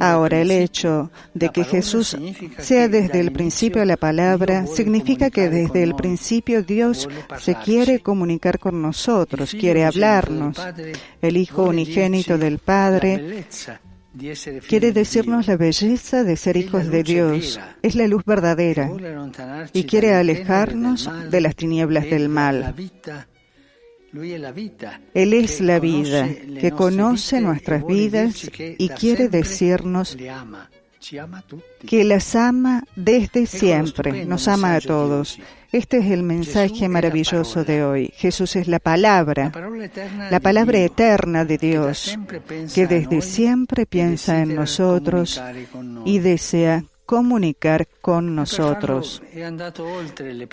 Ahora, 0.00 0.40
el 0.40 0.50
hecho 0.50 1.10
de 1.34 1.50
que 1.50 1.64
Jesús 1.64 2.16
sea 2.56 2.88
desde 2.88 3.20
el 3.20 3.32
principio 3.32 3.84
la 3.84 3.98
palabra 3.98 4.66
significa 4.66 5.28
que 5.28 5.50
desde 5.50 5.82
el 5.82 5.94
principio 5.94 6.62
Dios 6.62 7.06
se 7.38 7.54
quiere 7.56 8.00
comunicar 8.00 8.58
con 8.58 8.80
nosotros, 8.80 9.50
quiere 9.50 9.84
hablarnos. 9.84 10.56
El 11.20 11.36
Hijo 11.36 11.64
unigénito 11.64 12.38
del 12.38 12.60
Padre 12.60 13.44
quiere 14.66 14.92
decirnos 14.92 15.46
la 15.46 15.58
belleza 15.58 16.24
de 16.24 16.38
ser 16.38 16.56
hijos 16.56 16.90
de 16.90 17.02
Dios. 17.02 17.60
Es 17.82 17.94
la 17.94 18.06
luz 18.06 18.24
verdadera 18.24 18.90
y 19.74 19.84
quiere 19.84 20.14
alejarnos 20.14 21.10
de 21.30 21.40
las 21.42 21.54
tinieblas 21.54 22.04
del 22.04 22.30
mal. 22.30 22.74
Él 25.14 25.32
es 25.32 25.60
la 25.60 25.80
vida, 25.80 26.28
que 26.60 26.70
conoce 26.70 27.40
nuestras 27.40 27.84
vidas 27.86 28.50
y 28.58 28.88
quiere 28.90 29.28
decirnos 29.28 30.16
que 31.86 32.04
las 32.04 32.34
ama 32.34 32.84
desde 32.96 33.46
siempre, 33.46 34.24
nos 34.24 34.48
ama 34.48 34.76
a 34.76 34.80
todos. 34.80 35.38
Este 35.72 35.98
es 35.98 36.06
el 36.06 36.22
mensaje 36.22 36.88
maravilloso 36.88 37.64
de 37.64 37.84
hoy. 37.84 38.12
Jesús 38.14 38.54
es 38.56 38.68
la 38.68 38.78
palabra, 38.78 39.50
la 40.30 40.40
palabra 40.40 40.78
eterna 40.78 41.44
de 41.44 41.58
Dios, 41.58 42.16
que 42.72 42.86
desde 42.86 43.20
siempre 43.20 43.84
piensa 43.84 44.40
en 44.40 44.54
nosotros 44.54 45.42
y 46.04 46.20
desea 46.20 46.84
comunicar 47.06 47.86
con 48.00 48.34
nosotros. 48.34 49.22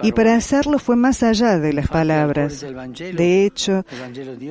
Y 0.03 0.12
para 0.12 0.36
hacerlo 0.36 0.79
fue 0.79 0.96
más 0.96 1.24
allá 1.24 1.58
de 1.60 1.74
las 1.74 1.88
palabras. 1.88 2.62
De 2.62 3.46
hecho, 3.46 3.86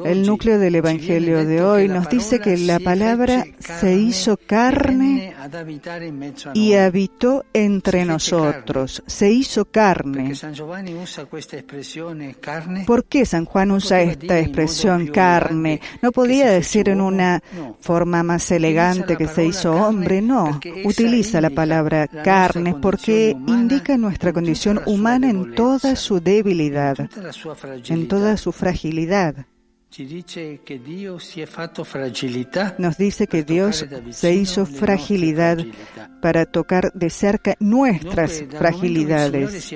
el 0.04 0.26
núcleo 0.26 0.58
del 0.58 0.76
Evangelio 0.76 1.44
de 1.44 1.62
hoy 1.62 1.88
nos 1.88 2.08
dice 2.08 2.40
que 2.40 2.56
la 2.56 2.78
palabra 2.78 3.46
se 3.58 3.94
hizo 3.94 4.36
carne 4.36 5.34
y 6.54 6.74
habitó 6.74 7.44
entre 7.52 8.04
nosotros. 8.04 9.02
Se 9.06 9.30
hizo 9.30 9.66
carne. 9.66 10.32
¿Por 12.86 13.04
qué 13.04 13.26
San 13.26 13.44
Juan 13.44 13.70
usa 13.70 14.02
esta 14.02 14.38
expresión 14.38 15.06
carne? 15.08 15.80
No 16.02 16.12
podía 16.12 16.50
decir 16.50 16.88
en 16.88 17.00
una 17.00 17.42
forma 17.80 18.22
más 18.22 18.50
elegante 18.50 19.16
que 19.16 19.28
se 19.28 19.44
hizo 19.44 19.74
hombre, 19.74 20.22
no. 20.22 20.60
Utiliza 20.84 21.40
la 21.40 21.50
palabra 21.50 21.89
carne 22.22 22.74
porque 22.80 23.36
indica 23.46 23.96
nuestra 23.96 24.32
condición 24.32 24.80
humana 24.86 25.30
en 25.30 25.54
toda 25.54 25.96
su 25.96 26.20
debilidad, 26.20 26.96
en 27.88 28.08
toda 28.08 28.36
su 28.36 28.52
fragilidad. 28.52 29.46
Nos 32.78 32.96
dice 32.96 33.26
que 33.26 33.42
Dios 33.42 33.86
se 34.10 34.34
hizo 34.34 34.64
fragilidad 34.64 35.58
para 36.22 36.46
tocar 36.46 36.92
de 36.92 37.10
cerca 37.10 37.56
nuestras 37.58 38.44
fragilidades. 38.50 39.74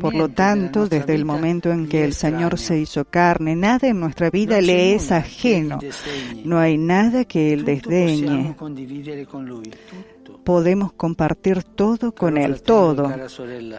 Por 0.00 0.14
lo 0.16 0.28
tanto, 0.30 0.88
desde 0.88 1.14
el 1.14 1.24
momento 1.24 1.70
en 1.70 1.88
que 1.88 2.04
el 2.04 2.12
Señor 2.12 2.58
se 2.58 2.80
hizo 2.80 3.04
carne, 3.04 3.54
nada 3.54 3.86
en 3.86 4.00
nuestra 4.00 4.30
vida 4.30 4.60
le 4.60 4.96
es 4.96 5.12
ajeno. 5.12 5.78
No 6.44 6.58
hay 6.58 6.76
nada 6.76 7.24
que 7.24 7.52
Él 7.52 7.64
desdeñe. 7.64 8.56
Podemos 10.44 10.92
compartir 10.92 11.62
todo 11.62 12.12
con 12.12 12.36
Él, 12.36 12.62
todo. 12.62 13.10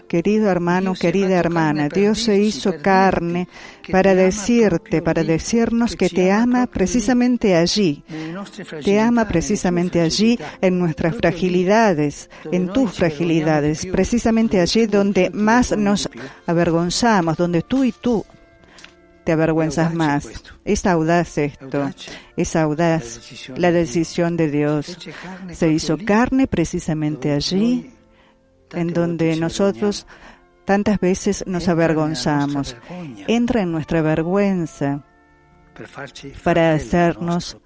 Querido 0.07 0.49
hermano, 0.49 0.93
querida 0.93 1.37
hermana, 1.37 1.87
Dios 1.89 2.23
se 2.23 2.39
hizo 2.39 2.73
carne 2.81 3.47
para 3.91 4.15
decirte, 4.15 5.01
para 5.01 5.23
decirnos 5.23 5.95
que 5.95 6.09
te 6.09 6.31
ama 6.31 6.67
precisamente 6.67 7.55
allí. 7.55 8.03
Te 8.83 8.99
ama 8.99 9.27
precisamente 9.27 10.01
allí 10.01 10.39
en 10.61 10.79
nuestras 10.79 11.15
fragilidades, 11.15 12.29
en 12.51 12.67
tus 12.73 12.93
fragilidades, 12.93 13.85
precisamente 13.85 14.59
allí 14.59 14.87
donde 14.87 15.29
más 15.29 15.77
nos 15.77 16.09
avergonzamos, 16.45 17.37
donde 17.37 17.61
tú 17.61 17.83
y 17.83 17.91
tú 17.91 18.25
te 19.25 19.33
avergüenzas 19.33 19.93
más. 19.93 20.29
Es 20.63 20.85
audaz 20.85 21.37
esto, 21.37 21.91
es 22.37 22.55
audaz 22.55 23.19
la 23.57 23.71
decisión 23.71 24.37
de 24.37 24.49
Dios. 24.49 24.97
Se 25.51 25.69
hizo 25.69 25.97
carne 25.97 26.47
precisamente 26.47 27.33
allí, 27.33 27.91
en 28.71 28.93
donde 28.93 29.35
nosotros 29.35 30.05
tantas 30.63 30.99
veces 30.99 31.43
nos 31.47 31.67
avergonzamos. 31.67 32.77
Entra 33.27 33.61
en 33.61 33.71
nuestra 33.71 34.01
vergüenza 34.01 35.03
para 36.43 36.73
hacernos, 36.73 37.57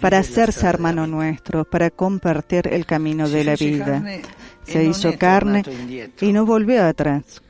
para 0.00 0.18
hacerse 0.18 0.66
hermano 0.66 1.06
nuestro, 1.06 1.64
para 1.64 1.90
compartir 1.90 2.68
el 2.68 2.84
camino 2.84 3.28
de 3.28 3.44
la 3.44 3.54
vida. 3.54 4.02
Se 4.64 4.84
hizo 4.84 5.16
carne 5.16 5.62
y 6.20 6.32
no 6.32 6.44
volvió 6.44 6.84
atrás. 6.84 7.40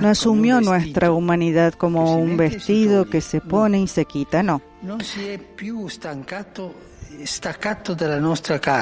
No 0.00 0.08
asumió 0.08 0.60
nuestra 0.60 1.12
humanidad 1.12 1.74
como 1.74 2.16
un 2.16 2.36
vestido 2.36 3.08
que 3.08 3.20
se 3.20 3.40
pone 3.40 3.80
y 3.80 3.86
se 3.86 4.04
quita, 4.04 4.42
no. 4.42 4.60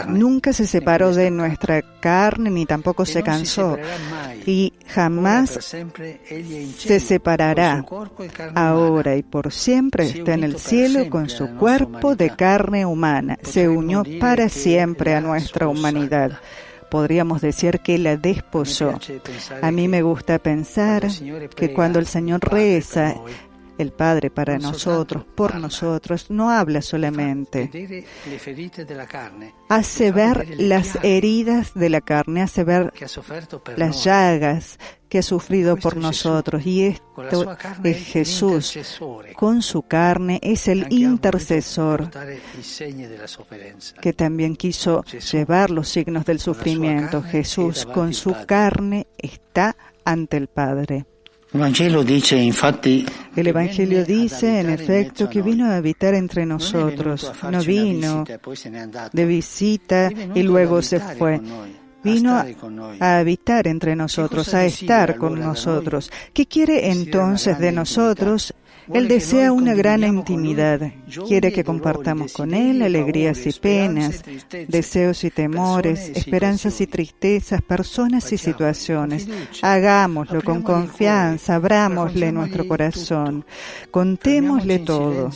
Nunca 0.08 0.52
se 0.52 0.66
separó 0.66 1.12
de 1.14 1.30
nuestra 1.30 1.82
carne 2.00 2.50
ni 2.50 2.64
tampoco 2.64 3.04
se 3.04 3.22
cansó. 3.22 3.76
y 4.46 4.72
jamás 4.86 5.50
se 6.78 7.00
separará. 7.00 7.84
Ahora 8.54 9.16
y 9.16 9.22
por 9.22 9.52
siempre 9.52 10.06
está 10.06 10.34
en 10.34 10.44
el 10.44 10.58
cielo 10.58 11.10
con 11.10 11.28
su 11.28 11.48
cuerpo 11.56 12.16
de 12.16 12.30
carne 12.30 12.86
humana. 12.86 13.38
Se 13.42 13.68
unió 13.68 14.04
para 14.18 14.48
siempre 14.48 15.14
a 15.14 15.20
nuestra 15.20 15.68
humanidad 15.68 16.40
podríamos 16.90 17.40
decir 17.40 17.80
que 17.80 17.98
la 17.98 18.16
desposó. 18.16 18.98
A 19.62 19.70
mí 19.70 19.88
me 19.88 20.02
gusta 20.02 20.38
pensar 20.38 21.06
que 21.56 21.72
cuando 21.72 21.98
el 21.98 22.06
Señor 22.06 22.40
reza, 22.40 23.14
el 23.78 23.92
Padre 23.92 24.30
para 24.30 24.58
nosotros, 24.58 25.24
por 25.34 25.54
nosotros, 25.54 26.30
no 26.30 26.50
habla 26.50 26.82
solamente. 26.82 27.70
Hace 29.68 30.12
ver 30.12 30.60
las 30.60 30.98
heridas 31.02 31.72
de 31.74 31.88
la 31.88 32.00
carne, 32.00 32.42
hace 32.42 32.64
ver 32.64 32.92
las 33.76 34.04
llagas 34.04 34.78
que 35.10 35.18
ha 35.18 35.22
sufrido 35.22 35.76
por 35.76 35.96
nosotros. 35.96 36.64
Y 36.64 36.84
esto 36.84 37.56
es 37.82 37.96
Jesús. 38.06 38.78
Con 39.34 39.60
su 39.60 39.82
carne 39.82 40.38
es 40.42 40.68
el 40.68 40.90
intercesor 40.90 42.08
que 44.00 44.12
también 44.12 44.56
quiso 44.56 45.04
llevar 45.04 45.70
los 45.70 45.88
signos 45.88 46.24
del 46.24 46.40
sufrimiento. 46.40 47.22
Jesús 47.22 47.84
con 47.84 48.14
su 48.14 48.34
carne 48.46 49.08
está 49.18 49.76
ante 50.04 50.36
el 50.36 50.46
Padre. 50.46 51.04
El 51.52 53.46
Evangelio 53.48 54.04
dice, 54.04 54.60
en 54.60 54.70
efecto, 54.70 55.28
que 55.28 55.42
vino 55.42 55.66
a 55.66 55.76
habitar 55.76 56.14
entre 56.14 56.46
nosotros. 56.46 57.32
No 57.50 57.60
vino 57.64 58.24
de 59.12 59.26
visita 59.26 60.12
y 60.32 60.44
luego 60.44 60.80
se 60.80 61.00
fue 61.00 61.40
vino 62.02 62.42
a 63.00 63.18
habitar 63.18 63.66
entre 63.66 63.96
nosotros, 63.96 64.54
a 64.54 64.64
estar 64.64 65.16
con 65.16 65.38
nosotros. 65.38 66.10
¿Qué 66.32 66.46
quiere 66.46 66.90
entonces 66.90 67.58
de 67.58 67.72
nosotros? 67.72 68.54
Él 68.94 69.08
desea 69.08 69.52
una 69.52 69.74
gran 69.74 70.04
intimidad. 70.04 70.80
Quiere 71.26 71.52
que 71.52 71.64
compartamos 71.64 72.32
con 72.32 72.54
Él 72.54 72.82
alegrías 72.82 73.46
y 73.46 73.52
penas, 73.52 74.22
deseos 74.68 75.24
y 75.24 75.30
temores, 75.30 76.10
esperanzas 76.14 76.80
y 76.80 76.86
tristezas, 76.86 77.62
personas 77.62 78.32
y 78.32 78.38
situaciones. 78.38 79.28
Hagámoslo 79.62 80.42
con 80.42 80.62
confianza, 80.62 81.56
abrámosle 81.56 82.32
nuestro 82.32 82.66
corazón, 82.66 83.44
contémosle 83.90 84.80
todo. 84.80 85.30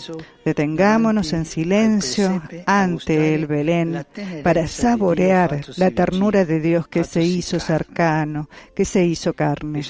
Detengámonos 0.44 1.32
en 1.32 1.44
silencio 1.44 2.42
ante 2.66 3.34
el 3.34 3.46
Belén 3.46 4.04
para 4.42 4.66
saborear 4.66 5.60
la 5.76 5.90
ternura 5.90 6.44
de 6.44 6.60
Dios 6.60 6.86
que 6.86 7.04
se 7.04 7.22
hizo 7.22 7.58
cercano, 7.58 8.48
que 8.74 8.84
se 8.84 9.04
hizo 9.04 9.32
carne 9.32 9.82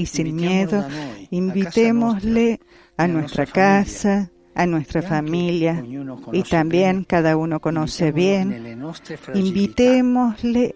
y 0.00 0.06
sin 0.06 0.34
miedo, 0.36 0.86
invitémosle 1.30 2.60
a 2.96 3.06
nuestra 3.06 3.46
casa, 3.46 4.30
a 4.54 4.66
nuestra 4.66 5.02
familia 5.02 5.84
y 6.32 6.42
también 6.42 7.04
cada 7.04 7.36
uno 7.36 7.60
conoce 7.60 8.12
bien, 8.12 8.78
invitémosle 9.34 10.74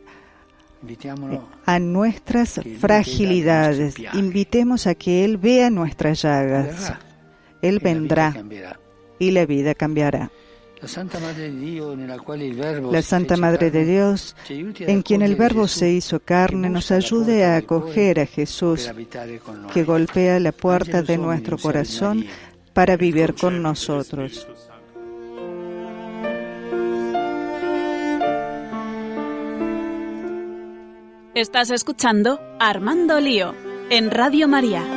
a 1.67 1.79
nuestras 1.79 2.61
fragilidades, 2.79 3.95
invitemos 4.13 4.87
a 4.87 4.95
que 4.95 5.25
Él 5.25 5.39
vea 5.39 5.71
nuestras 5.71 6.23
llagas, 6.23 6.93
Él 7.63 7.81
vendrá 7.81 8.35
y 9.19 9.31
la 9.31 9.47
vida 9.47 9.75
cambiará. 9.75 10.31
La 12.93 13.03
Santa 13.03 13.37
Madre 13.39 13.71
de 13.71 13.85
Dios, 13.87 14.37
en 14.49 15.03
quien 15.03 15.23
el 15.23 15.35
Verbo 15.35 15.67
se 15.67 15.91
hizo 15.91 16.21
carne, 16.21 16.69
nos 16.69 16.91
ayude 16.91 17.45
a 17.45 17.57
acoger 17.57 18.21
a 18.21 18.27
Jesús, 18.27 18.91
que 19.73 19.85
golpea 19.85 20.39
la 20.41 20.53
puerta 20.53 21.03
de 21.03 21.17
nuestro 21.17 21.57
corazón 21.57 22.27
para 22.75 22.99
vivir 22.99 23.35
con 23.35 23.63
nosotros. 23.63 24.47
Estás 31.35 31.71
escuchando 31.71 32.41
Armando 32.61 33.19
Lío 33.21 33.55
en 33.91 34.11
Radio 34.11 34.49
María. 34.49 34.94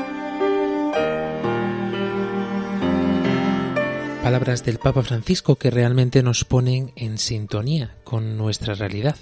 Palabras 4.28 4.66
del 4.66 4.78
Papa 4.78 5.04
Francisco 5.04 5.56
que 5.56 5.72
realmente 5.72 6.22
nos 6.22 6.44
ponen 6.44 6.92
en 6.98 7.18
sintonía 7.18 7.96
con 8.04 8.36
nuestra 8.36 8.74
realidad. 8.74 9.16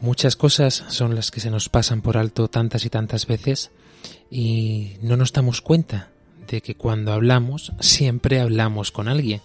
Muchas 0.00 0.36
cosas 0.36 0.84
son 0.88 1.14
las 1.14 1.30
que 1.30 1.40
se 1.40 1.48
nos 1.48 1.70
pasan 1.70 2.02
por 2.02 2.18
alto 2.18 2.48
tantas 2.48 2.84
y 2.84 2.90
tantas 2.90 3.26
veces 3.26 3.70
y 4.30 4.98
no 5.00 5.16
nos 5.16 5.32
damos 5.32 5.62
cuenta 5.62 6.10
de 6.46 6.60
que 6.60 6.74
cuando 6.74 7.14
hablamos 7.14 7.72
siempre 7.80 8.38
hablamos 8.38 8.92
con 8.92 9.08
alguien. 9.08 9.40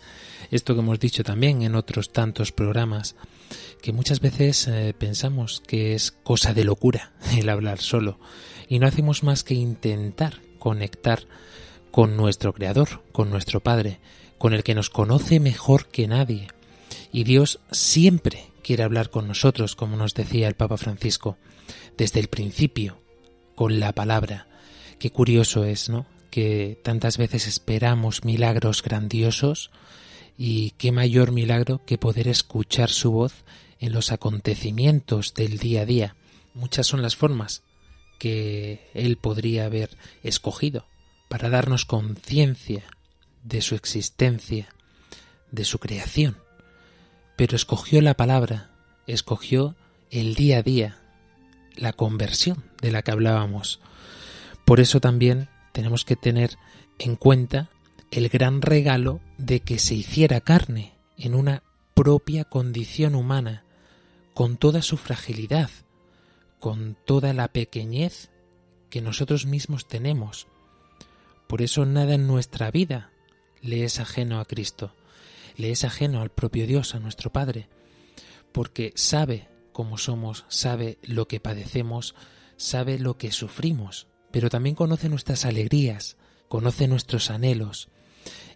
Esto 0.51 0.73
que 0.73 0.81
hemos 0.81 0.99
dicho 0.99 1.23
también 1.23 1.61
en 1.61 1.75
otros 1.75 2.11
tantos 2.11 2.51
programas, 2.51 3.15
que 3.81 3.93
muchas 3.93 4.19
veces 4.19 4.67
eh, 4.67 4.93
pensamos 4.99 5.63
que 5.65 5.95
es 5.95 6.11
cosa 6.11 6.53
de 6.53 6.65
locura 6.65 7.13
el 7.37 7.47
hablar 7.47 7.79
solo 7.79 8.19
y 8.67 8.79
no 8.79 8.87
hacemos 8.87 9.23
más 9.23 9.45
que 9.45 9.53
intentar 9.53 10.41
conectar 10.59 11.21
con 11.89 12.17
nuestro 12.17 12.51
Creador, 12.51 13.01
con 13.13 13.29
nuestro 13.29 13.61
Padre, 13.61 14.01
con 14.41 14.53
el 14.53 14.63
que 14.63 14.73
nos 14.73 14.89
conoce 14.89 15.39
mejor 15.39 15.85
que 15.85 16.07
nadie. 16.07 16.47
Y 17.13 17.25
Dios 17.25 17.59
siempre 17.69 18.47
quiere 18.63 18.81
hablar 18.81 19.11
con 19.11 19.27
nosotros, 19.27 19.75
como 19.75 19.97
nos 19.97 20.15
decía 20.15 20.47
el 20.47 20.55
Papa 20.55 20.77
Francisco, 20.77 21.37
desde 21.95 22.19
el 22.19 22.27
principio, 22.27 22.97
con 23.53 23.79
la 23.79 23.91
palabra. 23.91 24.47
Qué 24.97 25.11
curioso 25.11 25.63
es, 25.63 25.89
¿no? 25.89 26.07
Que 26.31 26.79
tantas 26.81 27.19
veces 27.19 27.45
esperamos 27.45 28.25
milagros 28.25 28.81
grandiosos 28.81 29.69
y 30.39 30.71
qué 30.71 30.91
mayor 30.91 31.31
milagro 31.31 31.85
que 31.85 31.99
poder 31.99 32.27
escuchar 32.27 32.89
su 32.89 33.11
voz 33.11 33.43
en 33.77 33.93
los 33.93 34.11
acontecimientos 34.11 35.35
del 35.35 35.59
día 35.59 35.81
a 35.81 35.85
día. 35.85 36.15
Muchas 36.55 36.87
son 36.87 37.03
las 37.03 37.15
formas 37.15 37.61
que 38.17 38.89
Él 38.95 39.17
podría 39.17 39.65
haber 39.65 39.91
escogido 40.23 40.87
para 41.29 41.51
darnos 41.51 41.85
conciencia 41.85 42.83
de 43.43 43.61
su 43.61 43.75
existencia, 43.75 44.69
de 45.51 45.63
su 45.65 45.79
creación, 45.79 46.37
pero 47.35 47.55
escogió 47.55 48.01
la 48.01 48.15
palabra, 48.15 48.71
escogió 49.07 49.75
el 50.09 50.35
día 50.35 50.59
a 50.59 50.63
día, 50.63 50.97
la 51.75 51.93
conversión 51.93 52.63
de 52.81 52.91
la 52.91 53.01
que 53.01 53.11
hablábamos. 53.11 53.79
Por 54.65 54.79
eso 54.79 54.99
también 54.99 55.49
tenemos 55.71 56.05
que 56.05 56.15
tener 56.15 56.57
en 56.99 57.15
cuenta 57.15 57.69
el 58.11 58.29
gran 58.29 58.61
regalo 58.61 59.21
de 59.37 59.61
que 59.61 59.79
se 59.79 59.95
hiciera 59.95 60.41
carne 60.41 60.93
en 61.17 61.33
una 61.33 61.63
propia 61.93 62.43
condición 62.43 63.15
humana, 63.15 63.63
con 64.33 64.57
toda 64.57 64.81
su 64.81 64.97
fragilidad, 64.97 65.69
con 66.59 66.95
toda 67.05 67.33
la 67.33 67.47
pequeñez 67.47 68.29
que 68.89 69.01
nosotros 69.01 69.45
mismos 69.45 69.87
tenemos. 69.87 70.47
Por 71.47 71.61
eso 71.61 71.85
nada 71.85 72.13
en 72.13 72.27
nuestra 72.27 72.71
vida 72.71 73.10
le 73.61 73.83
es 73.83 73.99
ajeno 73.99 74.39
a 74.39 74.45
Cristo, 74.45 74.93
le 75.57 75.71
es 75.71 75.83
ajeno 75.83 76.21
al 76.21 76.29
propio 76.29 76.67
Dios, 76.67 76.95
a 76.95 76.99
nuestro 76.99 77.31
Padre. 77.31 77.67
porque 78.51 78.91
sabe 78.95 79.47
cómo 79.71 79.97
somos, 79.97 80.43
sabe 80.49 80.97
lo 81.03 81.27
que 81.29 81.39
padecemos, 81.39 82.15
sabe 82.57 82.99
lo 82.99 83.17
que 83.17 83.31
sufrimos, 83.31 84.07
pero 84.29 84.49
también 84.49 84.75
conoce 84.75 85.07
nuestras 85.07 85.45
alegrías, 85.45 86.17
conoce 86.49 86.89
nuestros 86.89 87.29
anhelos, 87.29 87.87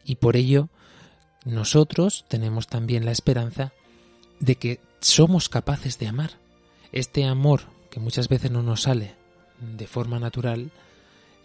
y 0.03 0.15
por 0.15 0.35
ello 0.35 0.69
nosotros 1.45 2.25
tenemos 2.27 2.67
también 2.67 3.05
la 3.05 3.11
esperanza 3.11 3.71
de 4.39 4.55
que 4.55 4.79
somos 4.99 5.47
capaces 5.47 5.97
de 5.99 6.07
amar. 6.07 6.31
Este 6.91 7.25
amor 7.25 7.61
que 7.89 7.99
muchas 7.99 8.27
veces 8.27 8.51
no 8.51 8.63
nos 8.63 8.81
sale 8.81 9.15
de 9.59 9.87
forma 9.87 10.19
natural 10.19 10.71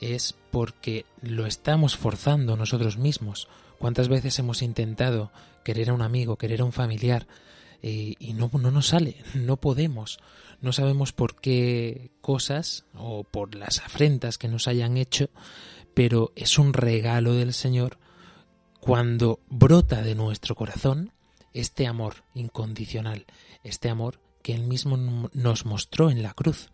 es 0.00 0.34
porque 0.50 1.04
lo 1.20 1.46
estamos 1.46 1.96
forzando 1.96 2.56
nosotros 2.56 2.96
mismos. 2.96 3.48
¿Cuántas 3.78 4.08
veces 4.08 4.38
hemos 4.38 4.62
intentado 4.62 5.30
querer 5.62 5.90
a 5.90 5.94
un 5.94 6.02
amigo, 6.02 6.36
querer 6.36 6.62
a 6.62 6.64
un 6.64 6.72
familiar 6.72 7.26
eh, 7.82 8.14
y 8.18 8.32
no, 8.32 8.50
no 8.52 8.70
nos 8.70 8.88
sale, 8.88 9.16
no 9.34 9.56
podemos, 9.58 10.18
no 10.60 10.72
sabemos 10.72 11.12
por 11.12 11.40
qué 11.40 12.10
cosas 12.20 12.84
o 12.94 13.24
por 13.24 13.54
las 13.54 13.78
afrentas 13.80 14.36
que 14.36 14.48
nos 14.48 14.68
hayan 14.68 14.96
hecho, 14.96 15.30
pero 15.94 16.32
es 16.36 16.58
un 16.58 16.72
regalo 16.72 17.34
del 17.34 17.54
Señor 17.54 17.98
cuando 18.80 19.40
brota 19.48 20.02
de 20.02 20.14
nuestro 20.14 20.54
corazón 20.54 21.12
este 21.52 21.86
amor 21.86 22.24
incondicional, 22.34 23.26
este 23.64 23.88
amor 23.88 24.20
que 24.42 24.54
Él 24.54 24.62
mismo 24.62 24.96
nos 25.32 25.66
mostró 25.66 26.10
en 26.10 26.22
la 26.22 26.32
cruz. 26.32 26.70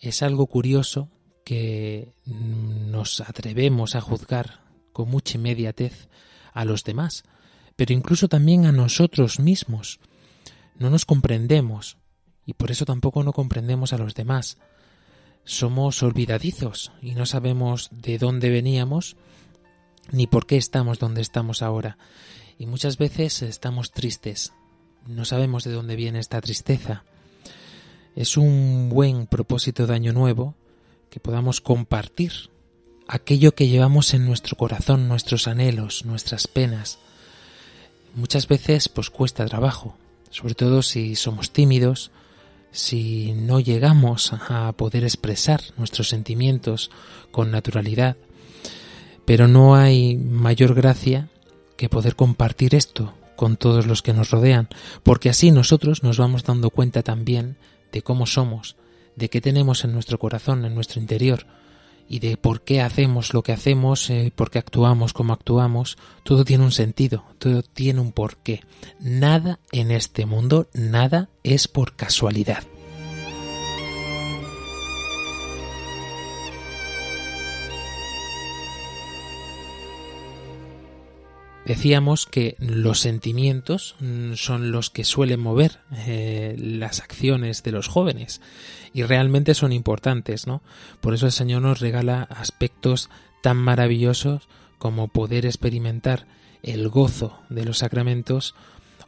Es 0.00 0.22
algo 0.22 0.46
curioso 0.46 1.08
que 1.50 2.12
nos 2.26 3.20
atrevemos 3.20 3.96
a 3.96 4.00
juzgar 4.00 4.60
con 4.92 5.10
mucha 5.10 5.36
inmediatez 5.36 6.08
a 6.52 6.64
los 6.64 6.84
demás, 6.84 7.24
pero 7.74 7.92
incluso 7.92 8.28
también 8.28 8.66
a 8.66 8.70
nosotros 8.70 9.40
mismos. 9.40 9.98
No 10.78 10.90
nos 10.90 11.04
comprendemos 11.04 11.96
y 12.46 12.52
por 12.52 12.70
eso 12.70 12.84
tampoco 12.84 13.24
no 13.24 13.32
comprendemos 13.32 13.92
a 13.92 13.98
los 13.98 14.14
demás. 14.14 14.58
Somos 15.42 16.04
olvidadizos 16.04 16.92
y 17.02 17.16
no 17.16 17.26
sabemos 17.26 17.88
de 17.90 18.18
dónde 18.18 18.48
veníamos 18.48 19.16
ni 20.12 20.28
por 20.28 20.46
qué 20.46 20.56
estamos 20.56 21.00
donde 21.00 21.20
estamos 21.20 21.62
ahora. 21.62 21.98
Y 22.60 22.66
muchas 22.66 22.96
veces 22.96 23.42
estamos 23.42 23.90
tristes. 23.90 24.52
No 25.04 25.24
sabemos 25.24 25.64
de 25.64 25.72
dónde 25.72 25.96
viene 25.96 26.20
esta 26.20 26.40
tristeza. 26.40 27.02
Es 28.14 28.36
un 28.36 28.88
buen 28.88 29.26
propósito 29.26 29.88
de 29.88 29.94
Año 29.96 30.12
Nuevo 30.12 30.54
que 31.10 31.20
podamos 31.20 31.60
compartir 31.60 32.32
aquello 33.08 33.54
que 33.54 33.68
llevamos 33.68 34.14
en 34.14 34.24
nuestro 34.24 34.56
corazón, 34.56 35.08
nuestros 35.08 35.48
anhelos, 35.48 36.04
nuestras 36.04 36.46
penas, 36.46 36.98
muchas 38.14 38.46
veces 38.46 38.88
pues 38.88 39.10
cuesta 39.10 39.44
trabajo, 39.46 39.96
sobre 40.30 40.54
todo 40.54 40.82
si 40.82 41.16
somos 41.16 41.50
tímidos, 41.50 42.12
si 42.70 43.32
no 43.32 43.58
llegamos 43.58 44.32
a 44.32 44.72
poder 44.72 45.02
expresar 45.02 45.60
nuestros 45.76 46.08
sentimientos 46.08 46.90
con 47.32 47.50
naturalidad, 47.50 48.16
pero 49.24 49.48
no 49.48 49.74
hay 49.74 50.16
mayor 50.16 50.74
gracia 50.74 51.28
que 51.76 51.88
poder 51.88 52.14
compartir 52.14 52.74
esto 52.76 53.14
con 53.34 53.56
todos 53.56 53.86
los 53.86 54.02
que 54.02 54.12
nos 54.12 54.30
rodean, 54.30 54.68
porque 55.02 55.30
así 55.30 55.50
nosotros 55.50 56.02
nos 56.04 56.18
vamos 56.18 56.44
dando 56.44 56.70
cuenta 56.70 57.02
también 57.02 57.56
de 57.90 58.02
cómo 58.02 58.26
somos, 58.26 58.76
de 59.20 59.28
qué 59.28 59.40
tenemos 59.40 59.84
en 59.84 59.92
nuestro 59.92 60.18
corazón, 60.18 60.64
en 60.64 60.74
nuestro 60.74 60.98
interior, 61.00 61.46
y 62.08 62.18
de 62.18 62.36
por 62.36 62.62
qué 62.62 62.80
hacemos 62.80 63.34
lo 63.34 63.42
que 63.42 63.52
hacemos, 63.52 64.08
eh, 64.10 64.32
por 64.34 64.50
qué 64.50 64.58
actuamos 64.58 65.12
como 65.12 65.34
actuamos, 65.34 65.98
todo 66.24 66.44
tiene 66.44 66.64
un 66.64 66.72
sentido, 66.72 67.24
todo 67.38 67.62
tiene 67.62 68.00
un 68.00 68.12
porqué. 68.12 68.62
Nada 68.98 69.60
en 69.70 69.92
este 69.92 70.26
mundo, 70.26 70.68
nada 70.72 71.28
es 71.44 71.68
por 71.68 71.94
casualidad. 71.94 72.64
Decíamos 81.66 82.26
que 82.26 82.56
los 82.58 82.98
sentimientos 82.98 83.94
mm, 84.00 84.32
son 84.34 84.72
los 84.72 84.90
que 84.90 85.04
suelen 85.04 85.38
mover 85.38 85.78
eh, 86.06 86.56
las 86.58 86.98
acciones 86.98 87.62
de 87.62 87.70
los 87.70 87.86
jóvenes 87.86 88.40
y 88.92 89.02
realmente 89.02 89.54
son 89.54 89.72
importantes, 89.72 90.46
¿no? 90.46 90.62
Por 91.00 91.14
eso 91.14 91.26
el 91.26 91.32
Señor 91.32 91.62
nos 91.62 91.80
regala 91.80 92.22
aspectos 92.22 93.08
tan 93.42 93.56
maravillosos 93.56 94.48
como 94.78 95.08
poder 95.08 95.46
experimentar 95.46 96.26
el 96.62 96.88
gozo 96.88 97.38
de 97.48 97.64
los 97.64 97.78
sacramentos 97.78 98.54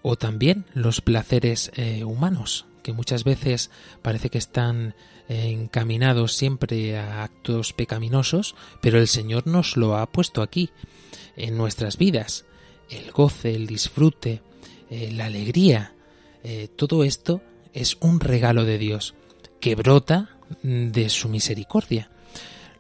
o 0.02 0.16
también 0.16 0.64
los 0.74 1.00
placeres 1.00 1.70
eh, 1.74 2.04
humanos, 2.04 2.66
que 2.82 2.92
muchas 2.92 3.24
veces 3.24 3.70
parece 4.02 4.30
que 4.30 4.38
están 4.38 4.94
eh, 5.28 5.48
encaminados 5.48 6.34
siempre 6.34 6.98
a 6.98 7.24
actos 7.24 7.72
pecaminosos, 7.72 8.54
pero 8.80 8.98
el 8.98 9.08
Señor 9.08 9.46
nos 9.46 9.76
lo 9.76 9.96
ha 9.96 10.06
puesto 10.06 10.42
aquí, 10.42 10.70
en 11.36 11.56
nuestras 11.56 11.96
vidas 11.96 12.44
el 12.90 13.10
goce, 13.10 13.54
el 13.54 13.66
disfrute, 13.66 14.42
eh, 14.90 15.10
la 15.12 15.26
alegría, 15.26 15.94
todo 16.74 17.04
esto 17.04 17.40
es 17.72 17.96
un 18.00 18.18
regalo 18.18 18.64
de 18.64 18.76
Dios 18.76 19.14
que 19.62 19.76
brota 19.76 20.28
de 20.62 21.08
su 21.08 21.28
misericordia. 21.28 22.10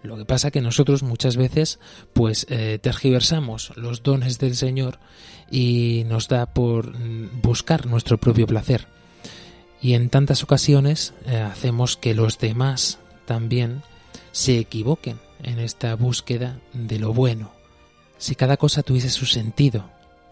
Lo 0.02 0.16
que 0.16 0.24
pasa 0.24 0.50
que 0.50 0.60
nosotros 0.60 1.04
muchas 1.04 1.36
veces 1.36 1.78
pues 2.12 2.44
eh, 2.50 2.80
tergiversamos 2.82 3.72
los 3.76 4.02
dones 4.02 4.40
del 4.40 4.56
Señor 4.56 4.98
y 5.48 6.02
nos 6.08 6.26
da 6.26 6.52
por 6.52 6.98
mm, 6.98 7.40
buscar 7.40 7.86
nuestro 7.86 8.18
propio 8.18 8.48
placer. 8.48 8.88
Y 9.80 9.94
en 9.94 10.10
tantas 10.10 10.42
ocasiones 10.42 11.14
hacemos 11.26 11.96
que 11.96 12.14
los 12.14 12.38
demás 12.38 12.98
también 13.26 13.82
se 14.32 14.58
equivoquen 14.58 15.18
en 15.42 15.58
esta 15.58 15.94
búsqueda 15.96 16.60
de 16.72 16.98
lo 16.98 17.12
bueno. 17.12 17.52
Si 18.18 18.34
cada 18.34 18.56
cosa 18.56 18.82
tuviese 18.82 19.10
su 19.10 19.26
sentido, 19.26 19.90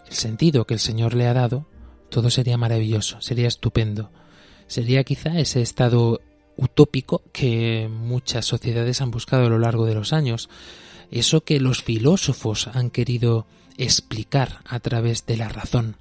el 0.09 0.15
sentido 0.15 0.67
que 0.67 0.75
el 0.75 0.81
Señor 0.81 1.15
le 1.15 1.27
ha 1.27 1.35
dado, 1.35 1.67
todo 2.11 2.31
sería 2.31 2.57
maravilloso, 2.57 3.21
sería 3.21 3.49
estupendo. 3.49 4.11
Sería 4.69 5.03
quizá 5.03 5.39
ese 5.39 5.63
estado 5.63 6.21
utópico 6.61 7.23
que 7.33 7.89
muchas 7.91 8.45
sociedades 8.47 9.01
han 9.01 9.11
buscado 9.11 9.47
a 9.47 9.49
lo 9.49 9.59
largo 9.59 9.87
de 9.87 9.95
los 9.95 10.13
años, 10.13 10.49
eso 11.11 11.41
que 11.41 11.59
los 11.59 11.83
filósofos 11.83 12.69
han 12.69 12.91
querido 12.91 13.47
explicar 13.79 14.61
a 14.67 14.79
través 14.79 15.27
de 15.27 15.37
la 15.37 15.49
razón. 15.49 15.97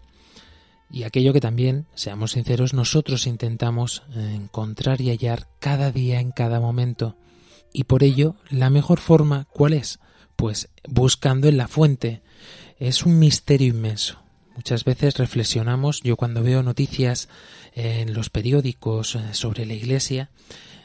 Y 0.91 1.04
aquello 1.04 1.34
que 1.34 1.41
también, 1.41 1.86
seamos 1.95 2.32
sinceros, 2.32 2.74
nosotros 2.74 3.28
intentamos 3.28 4.04
encontrar 4.15 5.02
y 5.02 5.10
hallar 5.10 5.48
cada 5.60 5.91
día 5.91 6.19
en 6.19 6.32
cada 6.32 6.60
momento. 6.60 7.15
Y 7.72 7.86
por 7.86 8.04
ello, 8.04 8.36
la 8.50 8.69
mejor 8.69 9.00
forma, 9.00 9.48
¿cuál 9.54 9.74
es? 9.74 10.00
Pues 10.36 10.69
buscando 10.88 11.48
en 11.48 11.58
la 11.58 11.67
fuente, 11.67 12.22
es 12.80 13.06
un 13.06 13.19
misterio 13.19 13.67
inmenso. 13.67 14.19
Muchas 14.60 14.84
veces 14.84 15.17
reflexionamos, 15.17 16.02
yo 16.02 16.17
cuando 16.17 16.43
veo 16.43 16.63
noticias 16.63 17.30
en 17.76 18.13
los 18.13 18.30
periódicos 18.30 19.15
eh, 19.15 19.34
sobre 19.34 19.65
la 19.65 19.74
Iglesia, 19.74 20.32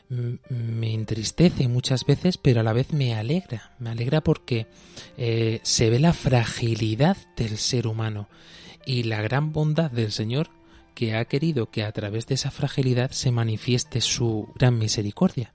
me 0.09 0.95
entristece 0.95 1.67
muchas 1.67 2.07
veces, 2.07 2.39
pero 2.39 2.61
a 2.61 2.63
la 2.63 2.73
vez 2.73 2.93
me 2.93 3.17
alegra. 3.17 3.75
Me 3.81 3.91
alegra 3.91 4.21
porque 4.21 4.69
eh, 5.17 5.59
se 5.65 5.91
ve 5.91 5.99
la 5.99 6.13
fragilidad 6.13 7.17
del 7.37 7.59
ser 7.59 7.89
humano 7.89 8.29
y 8.87 9.03
la 9.03 9.21
gran 9.23 9.53
bondad 9.53 9.91
del 9.91 10.13
Señor 10.13 10.51
que 10.95 11.17
ha 11.17 11.25
querido 11.25 11.69
que 11.69 11.83
a 11.83 11.91
través 11.91 12.29
de 12.29 12.37
esa 12.37 12.53
fragilidad 12.53 13.11
se 13.11 13.33
manifieste 13.33 14.01
su 14.01 14.53
gran 14.55 14.79
misericordia. 14.79 15.53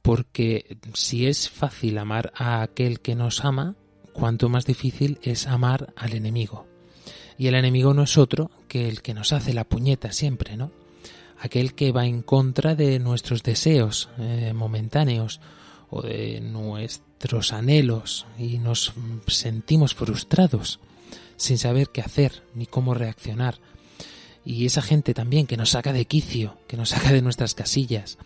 Porque 0.00 0.76
si 0.94 1.26
es 1.26 1.50
fácil 1.50 1.98
amar 1.98 2.32
a 2.36 2.62
aquel 2.62 3.00
que 3.00 3.16
nos 3.16 3.44
ama, 3.44 3.74
cuanto 4.12 4.48
más 4.48 4.64
difícil 4.64 5.18
es 5.24 5.48
amar 5.48 5.92
al 5.96 6.14
enemigo. 6.14 6.71
Y 7.38 7.46
el 7.46 7.54
enemigo 7.54 7.94
no 7.94 8.02
es 8.02 8.18
otro 8.18 8.50
que 8.68 8.88
el 8.88 9.02
que 9.02 9.14
nos 9.14 9.32
hace 9.32 9.52
la 9.52 9.64
puñeta 9.64 10.12
siempre, 10.12 10.56
¿no? 10.56 10.70
Aquel 11.38 11.74
que 11.74 11.92
va 11.92 12.06
en 12.06 12.22
contra 12.22 12.74
de 12.74 12.98
nuestros 12.98 13.42
deseos 13.42 14.08
eh, 14.18 14.52
momentáneos 14.54 15.40
o 15.90 16.02
de 16.02 16.40
nuestros 16.40 17.52
anhelos 17.52 18.26
y 18.38 18.58
nos 18.58 18.92
sentimos 19.26 19.94
frustrados 19.94 20.78
sin 21.36 21.58
saber 21.58 21.88
qué 21.88 22.00
hacer 22.00 22.42
ni 22.54 22.66
cómo 22.66 22.94
reaccionar. 22.94 23.58
Y 24.44 24.66
esa 24.66 24.82
gente 24.82 25.14
también 25.14 25.46
que 25.46 25.56
nos 25.56 25.70
saca 25.70 25.92
de 25.92 26.04
quicio, 26.04 26.56
que 26.66 26.76
nos 26.76 26.90
saca 26.90 27.12
de 27.12 27.22
nuestras 27.22 27.54
casillas, 27.54 28.18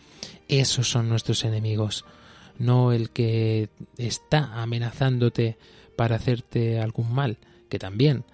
esos 0.49 0.89
son 0.89 1.09
nuestros 1.09 1.45
enemigos, 1.45 2.05
no 2.59 2.93
el 2.93 3.11
que 3.11 3.69
está 3.99 4.63
amenazándote 4.63 5.59
para 5.97 6.17
hacerte 6.17 6.81
algún 6.81 7.13
mal, 7.13 7.39
que 7.69 7.79
también, 7.79 8.25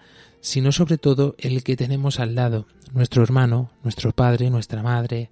sino 0.43 0.73
sobre 0.73 0.99
todo 0.99 1.37
el 1.39 1.63
que 1.63 1.77
tenemos 1.77 2.21
al 2.21 2.35
lado, 2.35 2.67
nuestro 2.93 3.23
hermano, 3.23 3.71
nuestro 3.85 4.13
padre, 4.13 4.51
nuestra 4.51 4.83
madre, 4.83 5.31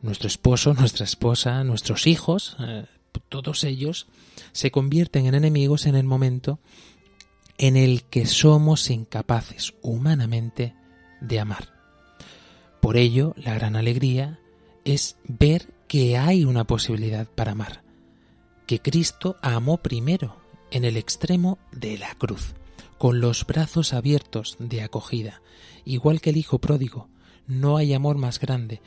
nuestro 0.00 0.28
esposo, 0.28 0.72
nuestra 0.72 1.04
esposa, 1.04 1.62
nuestros 1.64 2.06
hijos, 2.06 2.56
eh, 2.60 2.86
todos 3.28 3.64
ellos 3.64 4.06
se 4.52 4.70
convierten 4.70 5.26
en 5.26 5.34
enemigos 5.34 5.84
en 5.86 5.96
el 5.96 6.04
momento 6.04 6.60
en 7.58 7.76
el 7.76 8.04
que 8.04 8.24
somos 8.24 8.88
incapaces 8.88 9.74
humanamente 9.82 10.74
de 11.20 11.40
amar. 11.40 11.68
Por 12.80 12.96
ello, 12.96 13.34
la 13.36 13.54
gran 13.54 13.76
alegría 13.76 14.38
es 14.84 15.16
ver 15.24 15.74
que 15.88 16.16
hay 16.16 16.44
una 16.44 16.64
posibilidad 16.64 17.26
para 17.26 17.52
amar, 17.52 17.82
que 18.66 18.80
Cristo 18.80 19.36
amó 19.42 19.78
primero 19.78 20.36
en 20.70 20.84
el 20.84 20.96
extremo 20.96 21.58
de 21.72 21.98
la 21.98 22.14
cruz, 22.14 22.54
con 23.02 23.20
los 23.20 23.44
brazos 23.44 23.94
abiertos 23.94 24.54
de 24.60 24.80
acogida, 24.80 25.42
igual 25.84 26.20
que 26.20 26.30
el 26.30 26.36
Hijo 26.36 26.60
pródigo. 26.60 27.08
No 27.48 27.76
hay 27.76 27.94
amor 27.94 28.16
más 28.16 28.38
grande. 28.38 28.80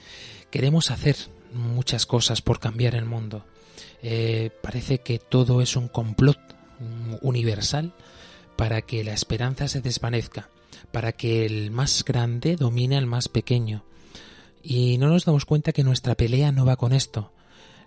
Queremos 0.52 0.90
hacer 0.90 1.18
muchas 1.54 2.06
cosas 2.06 2.42
por 2.42 2.62
cambiar 2.62 2.96
el 2.96 3.04
mundo. 3.04 3.46
Eh, 4.02 4.52
parece 4.64 5.00
que 5.00 5.20
todo 5.20 5.62
es 5.62 5.76
un 5.76 5.90
complot 5.90 6.40
universal 7.24 7.94
para 8.56 8.84
que 8.84 9.04
la 9.04 9.12
esperanza 9.12 9.68
se 9.68 9.82
desvanezca, 9.82 10.50
para 10.94 11.12
que 11.12 11.46
el 11.46 11.70
más 11.72 12.06
grande 12.06 12.56
domine 12.56 12.96
al 12.96 13.08
más 13.08 13.28
pequeño. 13.28 13.84
Y 14.64 14.98
no 14.98 15.10
nos 15.10 15.26
damos 15.26 15.44
cuenta 15.44 15.74
que 15.74 15.84
nuestra 15.84 16.16
pelea 16.16 16.54
no 16.54 16.66
va 16.66 16.78
con 16.78 16.94
esto. 16.94 17.34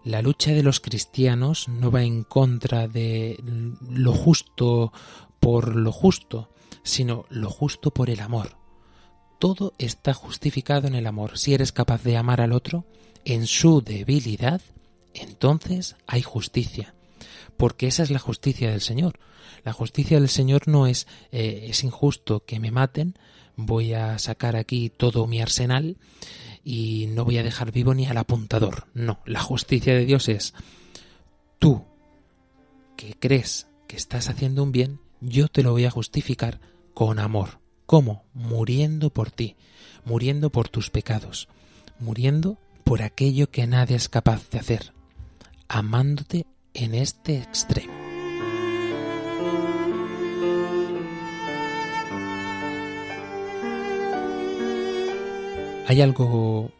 La 0.05 0.21
lucha 0.21 0.53
de 0.53 0.63
los 0.63 0.81
cristianos 0.81 1.69
no 1.69 1.91
va 1.91 2.03
en 2.03 2.23
contra 2.23 2.87
de 2.87 3.43
lo 3.89 4.13
justo 4.13 4.93
por 5.41 5.77
lo 5.77 5.93
justo, 5.93 6.51
sino 6.83 7.25
lo 7.29 7.51
justo 7.51 7.91
por 7.91 8.11
el 8.11 8.21
amor. 8.21 8.57
Todo 9.39 9.75
está 9.79 10.15
justificado 10.15 10.89
en 10.89 10.95
el 10.95 11.07
amor. 11.07 11.39
Si 11.39 11.55
eres 11.55 11.73
capaz 11.73 12.03
de 12.03 12.17
amar 12.17 12.41
al 12.41 12.53
otro 12.53 12.85
en 13.25 13.47
su 13.47 13.83
debilidad, 13.83 14.61
entonces 15.15 15.97
hay 16.07 16.23
justicia. 16.23 16.95
Porque 17.57 17.87
esa 17.87 18.03
es 18.03 18.11
la 18.11 18.19
justicia 18.19 18.71
del 18.71 18.81
Señor. 18.81 19.19
La 19.65 19.73
justicia 19.73 20.19
del 20.19 20.29
Señor 20.29 20.69
no 20.69 20.87
es 20.87 21.07
eh, 21.33 21.67
es 21.69 21.85
injusto 21.85 22.45
que 22.45 22.61
me 22.61 22.71
maten, 22.71 23.19
voy 23.57 23.93
a 23.93 24.19
sacar 24.19 24.57
aquí 24.57 24.89
todo 24.89 25.27
mi 25.27 25.41
arsenal 25.41 25.97
y 26.65 27.07
no 27.09 27.25
voy 27.25 27.39
a 27.39 27.43
dejar 27.43 27.73
vivo 27.73 27.95
ni 27.95 28.07
al 28.07 28.19
apuntador. 28.19 28.87
No, 28.95 29.21
la 29.27 29.41
justicia 29.41 29.95
de 29.95 30.05
Dios 30.05 30.29
es 30.29 30.55
tú 31.59 31.85
que 32.97 33.15
crees 33.19 33.67
que 33.87 33.97
estás 33.97 34.29
haciendo 34.29 34.63
un 34.63 34.73
bien, 34.73 35.01
yo 35.21 35.49
te 35.49 35.63
lo 35.63 35.73
voy 35.73 35.85
a 35.85 35.91
justificar 35.91 36.61
con 36.95 37.19
amor. 37.19 37.61
¿Cómo? 37.87 38.25
Muriendo 38.35 39.11
por 39.11 39.31
ti, 39.31 39.57
muriendo 40.05 40.51
por 40.51 40.69
tus 40.69 40.91
pecados, 40.91 41.49
muriendo 41.99 42.59
por 42.85 43.03
aquello 43.03 43.51
que 43.51 43.67
nadie 43.67 43.97
es 43.97 44.09
capaz 44.09 44.51
de 44.51 44.59
hacer, 44.59 44.93
amándote 45.69 46.47
en 46.75 46.95
este 46.95 47.39
extremo. 47.39 47.93
Hay 55.87 56.03
algo 56.03 56.71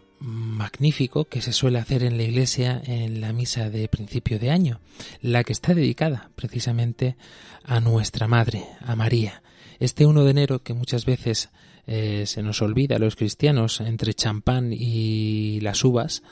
magnífico 0.59 1.27
que 1.27 1.41
se 1.41 1.53
suele 1.53 1.79
hacer 1.79 2.03
en 2.03 2.17
la 2.17 2.25
iglesia 2.25 2.83
en 2.85 3.21
la 3.21 3.33
misa 3.33 3.71
de 3.71 3.89
principio 3.89 4.41
de 4.41 4.51
año, 4.51 4.81
la 5.23 5.45
que 5.45 5.53
está 5.53 5.73
dedicada 5.73 6.31
precisamente 6.35 7.17
a 7.65 7.79
nuestra 7.81 8.27
Madre, 8.27 8.65
a 8.81 8.97
María. 8.97 9.43
Este 9.79 10.05
1 10.05 10.25
de 10.25 10.31
enero 10.33 10.63
que 10.65 10.75
muchas 10.75 11.07
veces 11.07 11.51
eh, 11.87 12.25
se 12.27 12.43
nos 12.43 12.61
olvida 12.61 12.97
a 12.97 12.99
los 12.99 13.15
cristianos 13.15 13.81
entre 13.81 14.15
champán 14.15 14.73
y 14.73 15.61
las 15.61 15.85
uvas, 15.85 16.25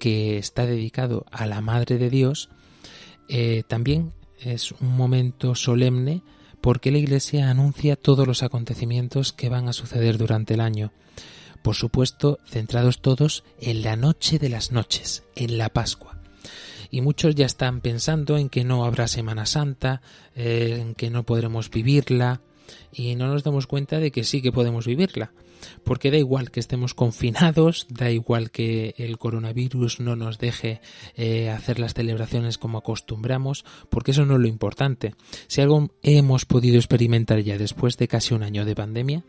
que 0.00 0.38
está 0.38 0.66
dedicado 0.66 1.24
a 1.30 1.46
la 1.46 1.60
Madre 1.60 1.98
de 1.98 2.10
Dios, 2.10 2.50
eh, 3.28 3.62
también 3.68 4.12
es 4.40 4.72
un 4.72 4.96
momento 4.96 5.54
solemne 5.54 6.22
porque 6.60 6.90
la 6.90 6.98
Iglesia 6.98 7.48
anuncia 7.48 7.94
todos 7.94 8.26
los 8.26 8.42
acontecimientos 8.42 9.32
que 9.32 9.48
van 9.48 9.68
a 9.68 9.72
suceder 9.72 10.18
durante 10.18 10.54
el 10.54 10.60
año 10.60 10.92
por 11.68 11.76
supuesto 11.76 12.38
centrados 12.46 13.02
todos 13.02 13.44
en 13.60 13.82
la 13.82 13.94
noche 13.94 14.38
de 14.38 14.48
las 14.48 14.72
noches, 14.72 15.24
en 15.36 15.58
la 15.58 15.68
Pascua. 15.68 16.16
Y 16.90 17.02
muchos 17.02 17.34
ya 17.34 17.44
están 17.44 17.82
pensando 17.82 18.38
en 18.38 18.48
que 18.48 18.64
no 18.64 18.86
habrá 18.86 19.06
Semana 19.06 19.44
Santa, 19.44 20.00
eh, 20.34 20.78
en 20.80 20.94
que 20.94 21.10
no 21.10 21.24
podremos 21.24 21.68
vivirla, 21.68 22.40
y 22.90 23.16
no 23.16 23.26
nos 23.26 23.42
damos 23.42 23.66
cuenta 23.66 23.98
de 23.98 24.10
que 24.10 24.24
sí 24.24 24.40
que 24.40 24.50
podemos 24.50 24.86
vivirla 24.86 25.30
porque 25.84 26.10
da 26.10 26.18
igual 26.18 26.50
que 26.50 26.60
estemos 26.60 26.94
confinados, 26.94 27.86
da 27.88 28.10
igual 28.10 28.50
que 28.50 28.94
el 28.98 29.18
coronavirus 29.18 30.00
no 30.00 30.16
nos 30.16 30.38
deje 30.38 30.80
eh, 31.16 31.50
hacer 31.50 31.78
las 31.78 31.94
celebraciones 31.94 32.58
como 32.58 32.78
acostumbramos, 32.78 33.64
porque 33.90 34.12
eso 34.12 34.24
no 34.24 34.34
es 34.34 34.40
lo 34.40 34.48
importante. 34.48 35.14
Si 35.46 35.60
algo 35.60 35.90
hemos 36.02 36.44
podido 36.44 36.76
experimentar 36.76 37.40
ya 37.40 37.58
después 37.58 37.96
de 37.96 38.08
casi 38.08 38.34
un 38.34 38.42
año 38.42 38.64
de 38.64 38.74
pandemia, 38.74 39.24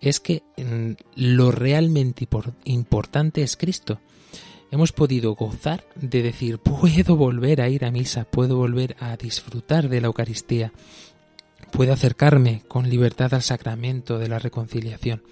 es 0.00 0.20
que 0.20 0.42
mm, 0.56 0.92
lo 1.16 1.50
realmente 1.50 2.28
importante 2.64 3.42
es 3.42 3.56
Cristo. 3.56 4.00
Hemos 4.70 4.92
podido 4.92 5.34
gozar 5.34 5.86
de 5.94 6.22
decir, 6.22 6.58
puedo 6.58 7.16
volver 7.16 7.60
a 7.60 7.68
ir 7.68 7.84
a 7.84 7.90
misa, 7.90 8.24
puedo 8.24 8.56
volver 8.56 8.96
a 8.98 9.16
disfrutar 9.16 9.88
de 9.88 10.00
la 10.00 10.08
Eucaristía, 10.08 10.72
puedo 11.70 11.92
acercarme 11.92 12.62
con 12.66 12.88
libertad 12.88 13.34
al 13.34 13.42
sacramento 13.42 14.18
de 14.18 14.28
la 14.28 14.38
reconciliación. 14.38 15.22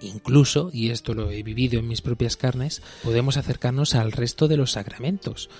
Incluso, 0.00 0.70
y 0.72 0.90
esto 0.90 1.14
lo 1.14 1.30
he 1.30 1.42
vivido 1.42 1.80
en 1.80 1.88
mis 1.88 2.00
propias 2.00 2.36
carnes, 2.36 2.82
podemos 3.02 3.36
acercarnos 3.36 3.94
al 3.94 4.12
resto 4.12 4.46
de 4.46 4.56
los 4.56 4.72
sacramentos. 4.72 5.50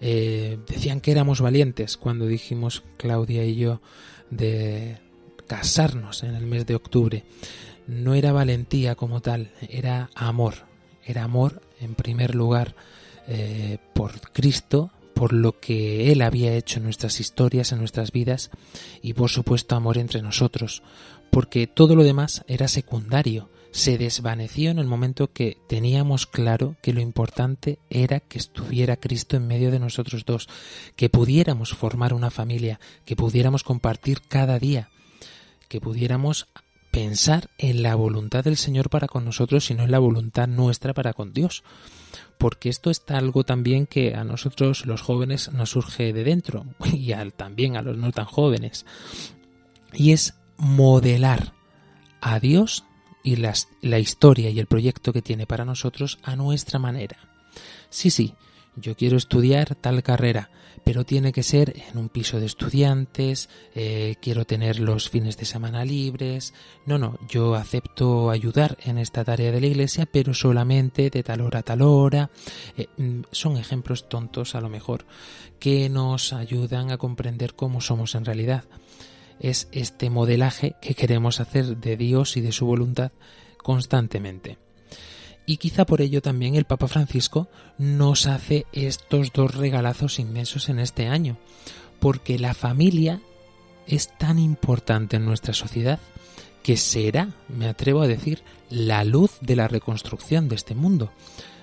Eh, 0.00 0.58
decían 0.68 1.00
que 1.00 1.10
éramos 1.10 1.40
valientes 1.40 1.96
cuando 1.96 2.26
dijimos 2.26 2.84
Claudia 2.96 3.44
y 3.44 3.56
yo 3.56 3.82
de 4.30 4.98
casarnos 5.50 6.22
en 6.22 6.36
el 6.36 6.46
mes 6.46 6.64
de 6.64 6.76
octubre. 6.76 7.24
No 7.88 8.14
era 8.14 8.30
valentía 8.30 8.94
como 8.94 9.20
tal, 9.20 9.50
era 9.68 10.08
amor. 10.14 10.54
Era 11.04 11.24
amor 11.24 11.60
en 11.80 11.96
primer 11.96 12.36
lugar 12.36 12.76
eh, 13.26 13.78
por 13.92 14.20
Cristo, 14.30 14.92
por 15.12 15.32
lo 15.32 15.58
que 15.58 16.12
Él 16.12 16.22
había 16.22 16.54
hecho 16.54 16.78
en 16.78 16.84
nuestras 16.84 17.18
historias, 17.18 17.72
en 17.72 17.80
nuestras 17.80 18.12
vidas, 18.12 18.52
y 19.02 19.14
por 19.14 19.28
supuesto 19.28 19.74
amor 19.74 19.98
entre 19.98 20.22
nosotros, 20.22 20.84
porque 21.32 21.66
todo 21.66 21.96
lo 21.96 22.04
demás 22.04 22.44
era 22.46 22.68
secundario 22.68 23.48
se 23.72 23.98
desvaneció 23.98 24.70
en 24.70 24.78
el 24.78 24.86
momento 24.86 25.32
que 25.32 25.56
teníamos 25.68 26.26
claro 26.26 26.76
que 26.82 26.92
lo 26.92 27.00
importante 27.00 27.78
era 27.88 28.18
que 28.18 28.38
estuviera 28.38 28.96
Cristo 28.96 29.36
en 29.36 29.46
medio 29.46 29.70
de 29.70 29.78
nosotros 29.78 30.24
dos, 30.24 30.48
que 30.96 31.08
pudiéramos 31.08 31.72
formar 31.74 32.12
una 32.12 32.30
familia, 32.30 32.80
que 33.04 33.14
pudiéramos 33.14 33.62
compartir 33.62 34.22
cada 34.22 34.58
día, 34.58 34.90
que 35.70 35.80
pudiéramos 35.80 36.48
pensar 36.90 37.48
en 37.56 37.84
la 37.84 37.94
voluntad 37.94 38.42
del 38.42 38.56
Señor 38.56 38.90
para 38.90 39.06
con 39.06 39.24
nosotros 39.24 39.70
y 39.70 39.74
no 39.74 39.84
en 39.84 39.92
la 39.92 40.00
voluntad 40.00 40.48
nuestra 40.48 40.92
para 40.92 41.12
con 41.12 41.32
Dios. 41.32 41.62
Porque 42.38 42.68
esto 42.68 42.90
está 42.90 43.18
algo 43.18 43.44
también 43.44 43.86
que 43.86 44.16
a 44.16 44.24
nosotros 44.24 44.84
los 44.84 45.00
jóvenes 45.00 45.52
nos 45.52 45.70
surge 45.70 46.12
de 46.12 46.24
dentro 46.24 46.66
y 46.92 47.12
también 47.36 47.76
a 47.76 47.82
los 47.82 47.96
no 47.96 48.10
tan 48.10 48.24
jóvenes. 48.24 48.84
Y 49.92 50.10
es 50.10 50.34
modelar 50.56 51.52
a 52.20 52.40
Dios 52.40 52.84
y 53.22 53.36
la 53.36 53.98
historia 53.98 54.50
y 54.50 54.58
el 54.58 54.66
proyecto 54.66 55.12
que 55.12 55.22
tiene 55.22 55.46
para 55.46 55.64
nosotros 55.64 56.18
a 56.24 56.34
nuestra 56.34 56.80
manera. 56.80 57.16
Sí, 57.90 58.10
sí, 58.10 58.34
yo 58.76 58.96
quiero 58.96 59.16
estudiar 59.16 59.74
tal 59.74 60.02
carrera, 60.02 60.50
pero 60.84 61.04
tiene 61.04 61.32
que 61.32 61.42
ser 61.42 61.74
en 61.90 61.98
un 61.98 62.08
piso 62.08 62.40
de 62.40 62.46
estudiantes, 62.46 63.48
eh, 63.74 64.16
quiero 64.20 64.44
tener 64.44 64.80
los 64.80 65.10
fines 65.10 65.36
de 65.36 65.44
semana 65.44 65.84
libres. 65.84 66.54
No, 66.86 66.98
no, 66.98 67.18
yo 67.28 67.54
acepto 67.54 68.30
ayudar 68.30 68.78
en 68.84 68.98
esta 68.98 69.24
tarea 69.24 69.52
de 69.52 69.60
la 69.60 69.66
iglesia, 69.66 70.06
pero 70.06 70.34
solamente 70.34 71.10
de 71.10 71.22
tal 71.22 71.40
hora 71.42 71.60
a 71.60 71.62
tal 71.62 71.82
hora. 71.82 72.30
Eh, 72.76 72.86
mm, 72.96 73.22
son 73.30 73.56
ejemplos 73.56 74.08
tontos 74.08 74.54
a 74.54 74.60
lo 74.60 74.68
mejor 74.68 75.04
que 75.58 75.88
nos 75.88 76.32
ayudan 76.32 76.90
a 76.90 76.98
comprender 76.98 77.54
cómo 77.54 77.80
somos 77.80 78.14
en 78.14 78.24
realidad 78.24 78.64
es 79.40 79.68
este 79.72 80.10
modelaje 80.10 80.76
que 80.80 80.94
queremos 80.94 81.40
hacer 81.40 81.78
de 81.78 81.96
Dios 81.96 82.36
y 82.36 82.42
de 82.42 82.52
su 82.52 82.66
voluntad 82.66 83.10
constantemente. 83.56 84.58
Y 85.46 85.56
quizá 85.56 85.84
por 85.84 86.00
ello 86.00 86.22
también 86.22 86.54
el 86.54 86.64
Papa 86.64 86.86
Francisco 86.86 87.48
nos 87.78 88.26
hace 88.26 88.66
estos 88.72 89.32
dos 89.32 89.54
regalazos 89.54 90.18
inmensos 90.18 90.68
en 90.68 90.78
este 90.78 91.08
año, 91.08 91.38
porque 91.98 92.38
la 92.38 92.54
familia 92.54 93.20
es 93.86 94.16
tan 94.18 94.38
importante 94.38 95.16
en 95.16 95.24
nuestra 95.24 95.52
sociedad 95.52 95.98
que 96.62 96.76
será, 96.76 97.30
me 97.48 97.68
atrevo 97.68 98.02
a 98.02 98.06
decir, 98.06 98.42
la 98.68 99.04
luz 99.04 99.38
de 99.40 99.56
la 99.56 99.66
reconstrucción 99.66 100.48
de 100.48 100.56
este 100.56 100.74
mundo. 100.74 101.10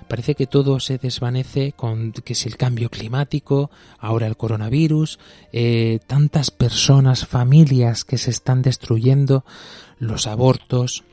Parece 0.08 0.36
que 0.36 0.48
todo 0.48 0.80
se 0.80 0.98
desvanece 0.98 1.74
con 1.74 2.14
que 2.14 2.34
si 2.34 2.48
el 2.48 2.56
cambio 2.56 2.90
climático, 2.90 3.70
ahora 4.00 4.28
el 4.28 4.38
coronavirus, 4.38 5.20
eh, 5.52 6.00
tantas 6.08 6.50
personas, 6.50 7.28
familias 7.28 8.06
que 8.06 8.18
se 8.18 8.32
están 8.32 8.62
destruyendo, 8.62 9.44
los 10.00 10.26
abortos, 10.26 11.04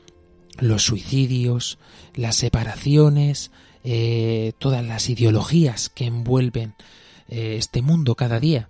los 0.59 0.83
suicidios, 0.83 1.77
las 2.13 2.35
separaciones, 2.35 3.51
eh, 3.83 4.53
todas 4.57 4.83
las 4.85 5.09
ideologías 5.09 5.89
que 5.89 6.05
envuelven 6.05 6.75
eh, 7.27 7.55
este 7.57 7.81
mundo 7.81 8.15
cada 8.15 8.39
día. 8.39 8.69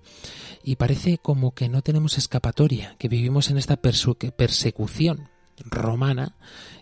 Y 0.63 0.77
parece 0.77 1.19
como 1.19 1.53
que 1.53 1.69
no 1.69 1.81
tenemos 1.81 2.17
escapatoria, 2.17 2.95
que 2.97 3.07
vivimos 3.07 3.49
en 3.49 3.57
esta 3.57 3.77
persecución 3.77 5.29
romana 5.57 6.35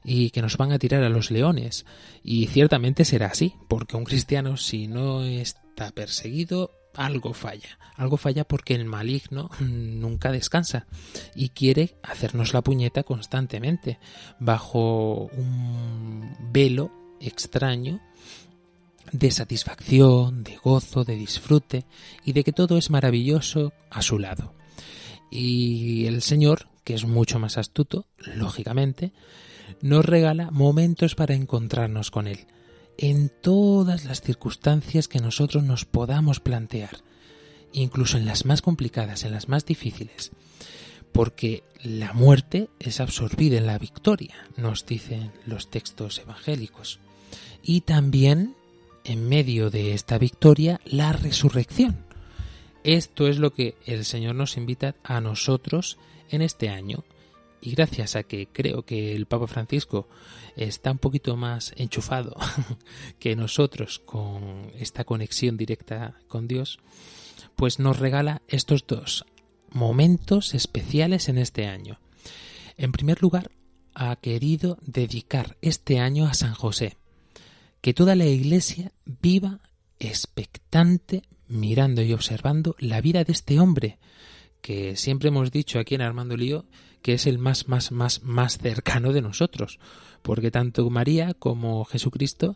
y 0.04 0.32
que 0.32 0.42
nos 0.42 0.58
van 0.58 0.72
a 0.72 0.80
tirar 0.80 1.04
a 1.04 1.10
los 1.10 1.32
leones. 1.32 1.86
Y 2.24 2.48
ciertamente 2.48 3.06
será 3.06 3.28
así, 3.28 3.56
porque 3.68 3.98
un 3.98 4.06
cristiano 4.06 4.58
si 4.58 4.88
no 4.88 5.24
está 5.24 5.92
perseguido, 5.92 6.72
algo 6.96 7.34
falla. 7.34 7.78
Algo 7.96 8.18
falla 8.18 8.44
porque 8.44 8.76
el 8.76 8.86
maligno 8.86 9.50
nunca 9.60 10.32
descansa 10.32 10.88
y 11.36 11.50
quiere 11.50 11.96
hacernos 12.04 12.54
la 12.54 12.62
puñeta 12.62 13.04
constantemente, 13.04 14.00
bajo 14.40 15.30
un 15.36 16.36
velo 16.52 16.92
extraño 17.20 18.02
de 19.12 19.32
satisfacción, 19.32 20.44
de 20.44 20.58
gozo, 20.58 21.04
de 21.04 21.16
disfrute 21.16 21.86
y 22.26 22.34
de 22.34 22.44
que 22.44 22.52
todo 22.52 22.78
es 22.78 22.90
maravilloso 22.90 23.74
a 23.90 24.02
su 24.02 24.18
lado. 24.18 24.54
Y 25.30 26.06
el 26.06 26.22
Señor, 26.22 26.68
que 26.84 26.94
es 26.94 27.06
mucho 27.06 27.40
más 27.40 27.58
astuto, 27.58 28.08
lógicamente, 28.18 29.12
nos 29.82 30.06
regala 30.06 30.52
momentos 30.52 31.16
para 31.16 31.36
encontrarnos 31.36 32.12
con 32.12 32.28
Él, 32.28 32.40
en 32.98 33.30
todas 33.30 34.06
las 34.06 34.22
circunstancias 34.22 35.08
que 35.08 35.20
nosotros 35.20 35.64
nos 35.64 35.86
podamos 35.86 36.40
plantear, 36.40 36.98
incluso 37.72 38.18
en 38.18 38.26
las 38.26 38.46
más 38.46 38.62
complicadas, 38.62 39.24
en 39.24 39.32
las 39.32 39.50
más 39.50 39.66
difíciles, 39.66 40.32
porque 41.12 41.64
la 41.84 42.14
muerte 42.14 42.70
es 42.80 43.00
absorbida 43.00 43.58
en 43.58 43.68
la 43.68 43.78
victoria, 43.78 44.36
nos 44.58 44.86
dicen 44.86 45.32
los 45.46 45.70
textos 45.70 46.20
evangélicos, 46.20 47.00
y 47.62 47.82
también 47.82 48.56
en 49.04 49.28
medio 49.28 49.70
de 49.70 49.94
esta 49.94 50.18
victoria 50.18 50.80
la 50.86 51.14
resurrección. 51.14 52.06
Esto 52.84 53.28
es 53.28 53.38
lo 53.38 53.54
que 53.54 53.76
el 53.86 54.06
Señor 54.06 54.36
nos 54.36 54.58
invita 54.58 54.96
a 55.04 55.22
nosotros 55.22 55.98
en 56.30 56.42
este 56.42 56.70
año. 56.70 57.04
Y 57.66 57.72
gracias 57.72 58.18
a 58.18 58.24
que 58.24 58.48
creo 58.48 58.84
que 58.84 59.16
el 59.16 59.26
Papa 59.26 59.48
Francisco 59.48 60.10
está 60.58 60.92
un 60.92 60.98
poquito 60.98 61.38
más 61.38 61.74
enchufado 61.78 62.36
que 63.20 63.38
nosotros 63.38 64.00
con 64.00 64.70
esta 64.78 65.06
conexión 65.06 65.56
directa 65.56 66.20
con 66.28 66.50
Dios, 66.50 66.80
pues 67.56 67.80
nos 67.80 68.00
regala 68.00 68.42
estos 68.50 68.86
dos 68.86 69.26
momentos 69.70 70.54
especiales 70.54 71.30
en 71.30 71.38
este 71.38 71.66
año. 71.66 72.02
En 72.76 72.92
primer 72.92 73.22
lugar, 73.22 73.50
ha 73.96 74.14
querido 74.18 74.78
dedicar 74.82 75.56
este 75.62 76.00
año 76.00 76.26
a 76.26 76.34
San 76.34 76.56
José, 76.56 76.98
que 77.80 77.94
toda 77.94 78.16
la 78.16 78.26
Iglesia 78.26 78.92
viva 79.06 79.62
expectante, 80.00 81.22
mirando 81.48 82.02
y 82.02 82.12
observando 82.12 82.76
la 82.78 83.00
vida 83.00 83.24
de 83.24 83.32
este 83.32 83.62
hombre, 83.62 84.00
que 84.62 84.98
siempre 84.98 85.30
hemos 85.30 85.50
dicho 85.50 85.80
aquí 85.80 85.96
en 85.96 86.02
Armando 86.02 86.36
Lío 86.36 86.66
que 87.04 87.14
es 87.14 87.28
el 87.28 87.38
más, 87.38 87.68
más, 87.68 87.92
más, 87.92 88.24
más 88.24 88.58
cercano 88.58 89.12
de 89.12 89.22
nosotros, 89.22 89.78
porque 90.24 90.50
tanto 90.50 90.90
María 90.90 91.34
como 91.34 91.84
Jesucristo 91.84 92.56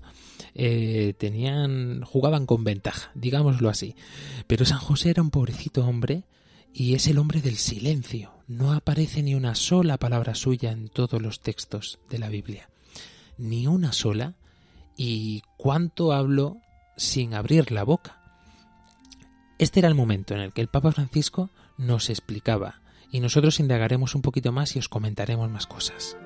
eh, 0.55 1.13
tenían, 1.19 2.01
jugaban 2.01 2.45
con 2.47 2.63
ventaja, 2.63 3.12
digámoslo 3.13 3.69
así. 3.69 3.95
Pero 4.47 4.65
San 4.65 4.79
José 4.79 5.12
era 5.12 5.21
un 5.21 5.31
pobrecito 5.31 5.86
hombre 5.86 6.23
y 6.73 6.95
es 6.95 7.07
el 7.07 7.17
hombre 7.17 7.41
del 7.41 7.57
silencio. 7.57 8.31
No 8.47 8.71
aparece 8.71 9.21
ni 9.21 9.36
una 9.36 9.53
sola 9.53 9.97
palabra 9.97 10.33
suya 10.33 10.71
en 10.71 10.88
todos 10.88 11.21
los 11.21 11.41
textos 11.41 11.99
de 12.10 12.17
la 12.17 12.29
Biblia. 12.29 12.69
Ni 13.38 13.67
una 13.67 13.91
sola. 13.91 14.36
¿Y 14.95 15.41
cuánto 15.57 16.13
hablo 16.13 16.57
sin 16.95 17.33
abrir 17.33 17.71
la 17.71 17.83
boca? 17.83 18.21
Este 19.60 19.81
era 19.81 19.89
el 19.89 19.95
momento 19.95 20.33
en 20.33 20.39
el 20.39 20.53
que 20.53 20.62
el 20.62 20.69
Papa 20.69 20.91
Francisco 20.93 21.49
nos 21.77 22.10
explicaba 22.10 22.81
y 23.12 23.20
nosotros 23.20 23.60
indagaremos 23.60 24.15
un 24.15 24.22
poquito 24.22 24.52
más 24.52 24.76
y 24.76 24.80
os 24.80 24.89
comentaremos 24.89 25.50
más 25.50 25.67
cosas. 25.67 26.17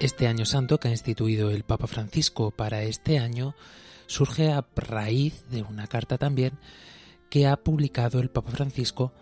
Este 0.00 0.26
año 0.26 0.46
santo 0.46 0.78
que 0.78 0.88
ha 0.88 0.92
instituido 0.92 1.50
el 1.50 1.62
Papa 1.62 1.86
Francisco 1.86 2.50
para 2.50 2.82
este 2.84 3.18
año 3.18 3.54
surge 4.06 4.50
a 4.50 4.66
raíz 4.74 5.44
de 5.50 5.62
una 5.62 5.86
carta 5.86 6.16
también 6.16 6.58
que 7.28 7.46
ha 7.46 7.56
publicado 7.58 8.18
el 8.20 8.30
Papa 8.30 8.50
Francisco 8.50 9.12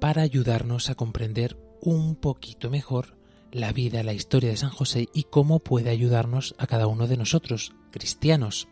para 0.00 0.20
ayudarnos 0.20 0.90
a 0.90 0.94
comprender 0.94 1.56
un 1.80 2.16
poquito 2.16 2.68
mejor 2.68 3.16
la 3.50 3.72
vida, 3.72 4.02
la 4.02 4.12
historia 4.12 4.50
de 4.50 4.58
San 4.58 4.70
José 4.70 5.08
y 5.14 5.24
cómo 5.24 5.60
puede 5.60 5.88
ayudarnos 5.88 6.54
a 6.58 6.66
cada 6.66 6.86
uno 6.86 7.06
de 7.06 7.16
nosotros, 7.16 7.72
cristianos. 7.90 8.68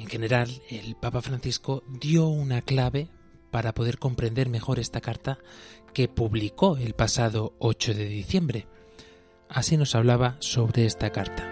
En 0.00 0.06
general, 0.06 0.48
el 0.70 0.96
Papa 0.96 1.20
Francisco 1.20 1.84
dio 1.86 2.26
una 2.26 2.62
clave 2.62 3.10
para 3.50 3.74
poder 3.74 3.98
comprender 3.98 4.48
mejor 4.48 4.78
esta 4.78 5.02
carta 5.02 5.36
que 5.92 6.08
publicó 6.08 6.78
el 6.78 6.94
pasado 6.94 7.52
8 7.58 7.92
de 7.92 8.06
diciembre. 8.06 8.66
Así 9.50 9.76
nos 9.76 9.94
hablaba 9.94 10.36
sobre 10.38 10.86
esta 10.86 11.10
carta. 11.10 11.46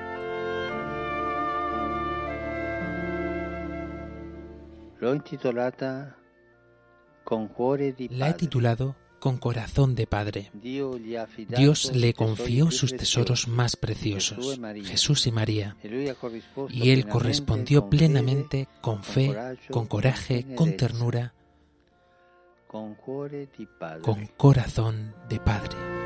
La 8.16 8.30
he 8.30 8.34
titulado 8.34 8.96
con 9.18 9.38
corazón 9.38 9.94
de 9.94 10.06
padre. 10.06 10.50
Dios 10.52 11.92
le 11.94 12.14
confió 12.14 12.70
sus 12.70 12.96
tesoros 12.96 13.48
más 13.48 13.76
preciosos, 13.76 14.60
Jesús 14.84 15.26
y 15.26 15.32
María, 15.32 15.76
y 16.68 16.90
él 16.90 17.06
correspondió 17.06 17.88
plenamente 17.88 18.68
con 18.80 19.02
fe, 19.02 19.34
con 19.70 19.86
coraje, 19.86 20.54
con 20.54 20.76
ternura, 20.76 21.34
con 22.66 24.26
corazón 24.36 25.14
de 25.28 25.40
padre. 25.40 25.97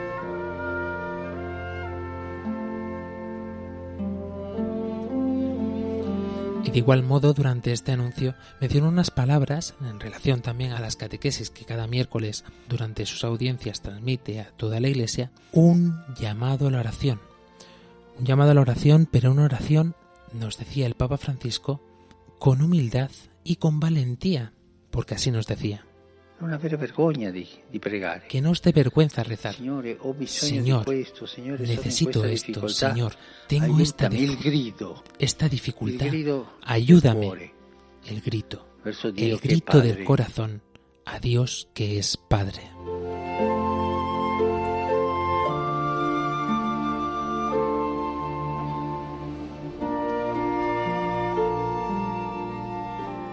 Y 6.64 6.70
de 6.70 6.78
igual 6.78 7.02
modo, 7.02 7.32
durante 7.34 7.72
este 7.72 7.90
anuncio, 7.92 8.34
mencionó 8.60 8.88
unas 8.88 9.10
palabras 9.10 9.74
en 9.80 9.98
relación 9.98 10.42
también 10.42 10.72
a 10.72 10.80
las 10.80 10.96
catequesis 10.96 11.50
que 11.50 11.64
cada 11.64 11.88
miércoles 11.88 12.44
durante 12.68 13.04
sus 13.04 13.24
audiencias 13.24 13.82
transmite 13.82 14.40
a 14.40 14.52
toda 14.52 14.78
la 14.78 14.88
Iglesia, 14.88 15.32
un 15.52 16.00
llamado 16.16 16.68
a 16.68 16.70
la 16.70 16.78
oración. 16.78 17.20
Un 18.18 18.26
llamado 18.26 18.52
a 18.52 18.54
la 18.54 18.60
oración, 18.60 19.08
pero 19.10 19.32
una 19.32 19.44
oración, 19.44 19.96
nos 20.32 20.56
decía 20.56 20.86
el 20.86 20.94
Papa 20.94 21.18
Francisco, 21.18 21.80
con 22.38 22.62
humildad 22.62 23.10
y 23.42 23.56
con 23.56 23.80
valentía, 23.80 24.52
porque 24.90 25.16
así 25.16 25.30
nos 25.32 25.46
decía. 25.46 25.84
Que 28.28 28.40
no 28.40 28.50
os 28.50 28.62
dé 28.62 28.72
vergüenza 28.72 29.22
rezar. 29.22 29.54
Señor, 30.26 30.84
necesito 31.60 32.24
esto, 32.24 32.68
Señor. 32.68 33.12
Tengo 33.46 33.78
esta, 33.80 34.10
esta 35.18 35.48
dificultad. 35.48 36.08
Ayúdame. 36.62 37.52
El 38.06 38.20
grito. 38.20 38.66
El 39.16 39.38
grito 39.38 39.80
del 39.80 40.02
corazón 40.04 40.62
a 41.04 41.18
Dios 41.18 41.68
que 41.74 41.98
es 41.98 42.16
Padre. 42.16 42.62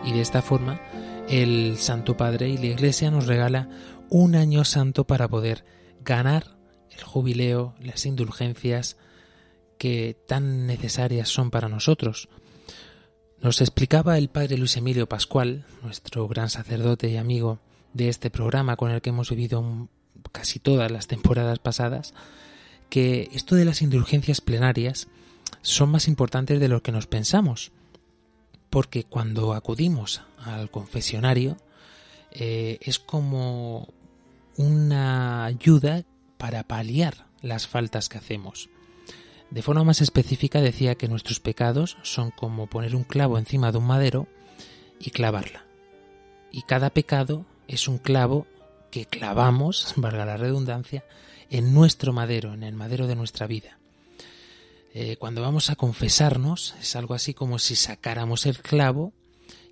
Y 0.06 0.12
de 0.12 0.22
esta 0.22 0.42
forma 0.42 0.80
el 1.30 1.78
Santo 1.78 2.18
Padre 2.18 2.50
y 2.50 2.58
la 2.58 2.66
Iglesia 2.66 3.12
nos 3.12 3.28
regala 3.28 3.70
un 4.10 4.36
año 4.36 4.66
santo 4.66 5.06
para 5.06 5.28
poder 5.28 5.64
ganar 6.04 6.58
el 6.90 7.04
jubileo, 7.04 7.76
las 7.80 8.08
indulgencias 8.08 8.98
que 9.78 10.18
tan 10.28 10.66
necesarias 10.66 11.30
son 11.30 11.52
para 11.52 11.70
nosotros. 11.70 12.30
Nos 13.42 13.62
explicaba 13.62 14.18
el 14.18 14.30
Padre 14.30 14.58
Luis 14.58 14.76
Emilio 14.76 15.08
Pascual, 15.08 15.66
nuestro 15.84 16.28
gran 16.28 16.50
sacerdote 16.50 17.10
y 17.10 17.18
amigo 17.18 17.60
de 17.94 18.10
este 18.10 18.32
programa 18.32 18.76
con 18.76 18.90
el 18.92 19.02
que 19.02 19.12
hemos 19.12 19.30
vivido 19.30 19.88
casi 20.32 20.60
todas 20.60 20.92
las 20.92 21.08
temporadas 21.08 21.60
pasadas, 21.60 22.16
que 22.90 23.30
esto 23.34 23.56
de 23.56 23.66
las 23.66 23.84
indulgencias 23.84 24.42
plenarias 24.42 25.08
son 25.62 25.90
más 25.92 26.08
importantes 26.08 26.60
de 26.60 26.68
lo 26.68 26.82
que 26.82 26.92
nos 26.92 27.06
pensamos 27.06 27.72
porque 28.70 29.04
cuando 29.04 29.54
acudimos 29.54 30.22
al 30.38 30.70
confesionario 30.70 31.58
eh, 32.32 32.78
es 32.82 33.00
como 33.00 33.88
una 34.58 35.46
ayuda 35.46 36.04
para 36.38 36.64
paliar 36.64 37.28
las 37.42 37.68
faltas 37.68 38.10
que 38.10 38.18
hacemos. 38.18 38.70
De 39.50 39.64
forma 39.64 39.84
más 39.84 40.02
específica 40.02 40.62
decía 40.62 40.96
que 40.96 41.08
nuestros 41.08 41.40
pecados 41.40 41.98
son 42.04 42.32
como 42.32 42.68
poner 42.68 42.96
un 42.96 43.04
clavo 43.04 43.38
encima 43.38 43.72
de 43.72 43.80
un 43.80 43.88
madero 43.88 44.28
y 45.00 45.10
clavarla. 45.10 45.66
Y 46.52 46.64
cada 46.64 46.92
pecado 46.92 47.46
es 47.68 47.88
un 47.88 47.98
clavo 47.98 48.46
que 48.92 49.06
clavamos, 49.06 49.94
valga 49.98 50.26
la 50.26 50.38
redundancia, 50.38 51.04
en 51.50 51.74
nuestro 51.74 52.14
madero, 52.14 52.54
en 52.54 52.64
el 52.64 52.76
madero 52.76 53.08
de 53.08 53.16
nuestra 53.16 53.48
vida. 53.48 53.79
Eh, 54.94 55.18
cuando 55.18 55.42
vamos 55.42 55.70
a 55.70 55.76
confesarnos 55.76 56.76
es 56.82 56.96
algo 56.96 57.14
así 57.14 57.34
como 57.34 57.60
si 57.60 57.76
sacáramos 57.76 58.46
el 58.46 58.58
clavo 58.60 59.14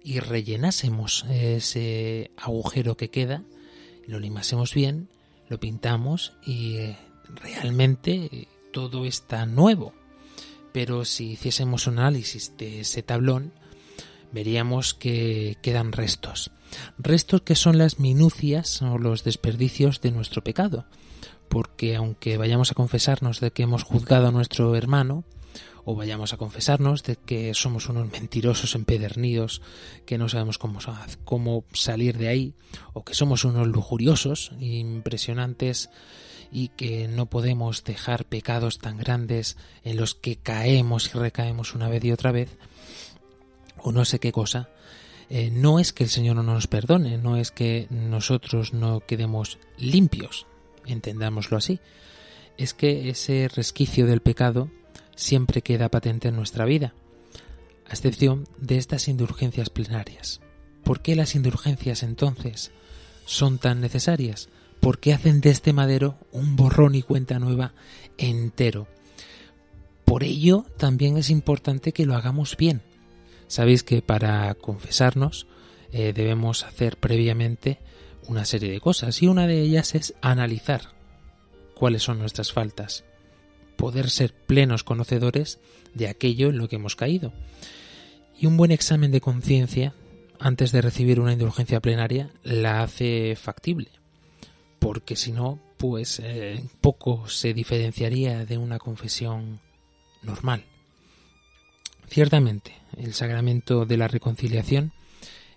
y 0.03 0.20
rellenásemos 0.20 1.26
ese 1.30 2.32
agujero 2.38 2.97
que 2.97 3.09
queda, 3.09 3.43
lo 4.05 4.20
limásemos 4.20 4.74
bien, 4.74 5.09
lo 5.49 5.59
pintamos 5.59 6.34
y 6.45 6.78
eh, 6.78 6.97
realmente 7.36 8.47
todo 8.72 9.05
está 9.05 9.45
nuevo. 9.45 9.93
Pero 10.72 11.05
si 11.05 11.32
hiciésemos 11.32 11.88
un 11.88 11.99
análisis 11.99 12.55
de 12.57 12.82
ese 12.82 13.01
tablón, 13.01 13.51
veríamos 14.32 14.93
que 14.93 15.57
quedan 15.61 15.91
restos. 15.91 16.51
Restos 16.97 17.41
que 17.41 17.55
son 17.55 17.78
las 17.78 17.99
minucias 17.99 18.82
o 18.82 18.97
los 18.97 19.24
desperdicios 19.24 20.01
de 20.01 20.11
nuestro 20.11 20.43
pecado. 20.43 20.86
Porque 21.58 21.95
aunque 21.95 22.38
vayamos 22.38 22.70
a 22.70 22.76
confesarnos 22.76 23.39
de 23.39 23.49
que 23.49 23.64
hemos 23.64 23.82
juzgado 23.82 24.28
a 24.28 24.32
nuestro 24.32 24.76
hermano, 24.76 25.24
o 25.86 25.95
vayamos 25.95 26.32
a 26.32 26.38
confesarnos 26.38 27.01
de 27.01 27.16
que 27.16 27.55
somos 27.55 27.89
unos 27.89 28.12
mentirosos 28.12 28.76
empedernidos 28.76 29.64
que 30.05 30.20
no 30.20 30.30
sabemos 30.30 30.60
cómo, 30.60 30.78
cómo 31.26 31.64
salir 31.74 32.20
de 32.20 32.28
ahí, 32.28 32.53
o 32.93 33.03
que 33.03 33.16
somos 33.16 33.43
unos 33.43 33.68
lujuriosos 33.68 34.51
impresionantes 34.60 35.89
y 36.51 36.68
que 36.68 37.08
no 37.08 37.26
podemos 37.26 37.84
dejar 37.84 38.26
pecados 38.26 38.78
tan 38.78 38.99
grandes 38.99 39.58
en 39.84 39.97
los 39.97 40.14
que 40.14 40.36
caemos 40.36 41.08
y 41.08 41.18
recaemos 41.18 41.74
una 41.74 41.89
vez 41.89 42.05
y 42.05 42.12
otra 42.12 42.32
vez, 42.32 42.55
o 43.78 43.91
no 43.91 44.05
sé 44.05 44.20
qué 44.20 44.32
cosa, 44.32 44.70
eh, 45.32 45.49
no 45.51 45.80
es 45.80 45.91
que 45.91 46.03
el 46.03 46.12
Señor 46.12 46.36
no 46.36 46.43
nos 46.43 46.68
perdone, 46.68 47.18
no 47.18 47.36
es 47.36 47.49
que 47.49 47.88
nosotros 47.89 48.74
no 48.74 48.99
quedemos 48.99 49.58
limpios, 49.80 50.45
entendámoslo 50.88 51.57
así, 51.57 51.79
es 52.57 52.73
que 52.73 53.09
ese 53.09 53.47
resquicio 53.53 54.05
del 54.05 54.21
pecado 54.21 54.69
siempre 55.15 55.61
queda 55.61 55.89
patente 55.89 56.29
en 56.29 56.35
nuestra 56.35 56.65
vida, 56.65 56.93
a 57.85 57.91
excepción 57.91 58.47
de 58.57 58.77
estas 58.77 59.07
indulgencias 59.07 59.69
plenarias. 59.69 60.41
¿Por 60.83 61.01
qué 61.01 61.15
las 61.15 61.35
indulgencias 61.35 62.03
entonces 62.03 62.71
son 63.25 63.57
tan 63.57 63.81
necesarias? 63.81 64.49
Porque 64.79 65.13
hacen 65.13 65.41
de 65.41 65.49
este 65.49 65.73
madero 65.73 66.17
un 66.31 66.55
borrón 66.55 66.95
y 66.95 67.01
cuenta 67.01 67.39
nueva 67.39 67.73
entero. 68.17 68.88
Por 70.05 70.23
ello 70.23 70.65
también 70.77 71.17
es 71.17 71.29
importante 71.29 71.91
que 71.91 72.05
lo 72.05 72.15
hagamos 72.15 72.55
bien. 72.55 72.81
Sabéis 73.47 73.83
que 73.83 74.01
para 74.01 74.53
confesarnos 74.55 75.47
eh, 75.91 76.13
debemos 76.13 76.63
hacer 76.63 76.97
previamente 76.97 77.79
una 78.28 78.45
serie 78.45 78.71
de 78.71 78.80
cosas 78.82 79.21
y 79.21 79.28
una 79.28 79.47
de 79.47 79.61
ellas 79.61 79.95
es 79.95 80.13
analizar 80.21 80.82
cuáles 81.75 82.03
son 82.03 82.19
nuestras 82.19 82.51
faltas 82.51 83.03
poder 83.78 84.09
ser 84.09 84.34
plenos 84.34 84.84
conocedores 84.84 85.59
de 85.93 86.09
aquello 86.09 86.49
en 86.49 86.57
lo 86.57 86.67
que 86.67 86.75
hemos 86.75 86.97
caído. 86.97 87.32
Y 88.38 88.47
un 88.47 88.57
buen 88.57 88.71
examen 88.71 89.11
de 89.11 89.21
conciencia 89.21 89.93
antes 90.39 90.71
de 90.71 90.82
recibir 90.82 91.19
una 91.19 91.34
indulgencia 91.34 91.80
plenaria 91.80 92.30
la 92.43 92.84
hace 92.84 93.36
factible, 93.36 93.89
porque 94.80 95.15
si 95.15 95.32
no, 95.32 95.59
pues 95.78 96.19
eh, 96.23 96.63
poco 96.82 97.30
se 97.30 97.53
diferenciaría 97.53 98.45
de 98.45 98.57
una 98.57 98.80
confesión 98.80 99.59
normal. 100.21 100.65
Ciertamente, 102.09 102.75
el 102.97 103.13
sacramento 103.13 103.86
de 103.86 103.97
la 103.97 104.07
reconciliación 104.07 104.91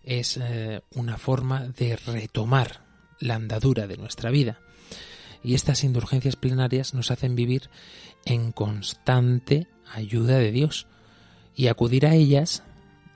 es 0.02 0.36
eh, 0.36 0.82
una 0.94 1.18
forma 1.18 1.68
de 1.68 1.96
retomar 1.96 2.84
la 3.18 3.34
andadura 3.34 3.86
de 3.86 3.96
nuestra 3.96 4.30
vida, 4.30 4.60
y 5.42 5.54
estas 5.54 5.84
indulgencias 5.84 6.36
plenarias 6.36 6.94
nos 6.94 7.10
hacen 7.10 7.34
vivir 7.34 7.70
en 8.24 8.52
constante 8.52 9.66
ayuda 9.92 10.36
de 10.36 10.52
Dios 10.52 10.86
y 11.56 11.68
acudir 11.68 12.06
a 12.06 12.14
ellas, 12.14 12.62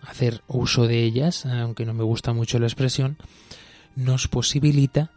hacer 0.03 0.43
uso 0.47 0.87
de 0.87 1.03
ellas, 1.03 1.47
aunque 1.47 1.87
no 1.87 1.95
me 1.95 2.05
gusta 2.05 2.33
mucho 2.33 2.59
la 2.59 2.67
expresión, 2.67 3.17
nos 3.97 4.29
posibilita 4.29 5.11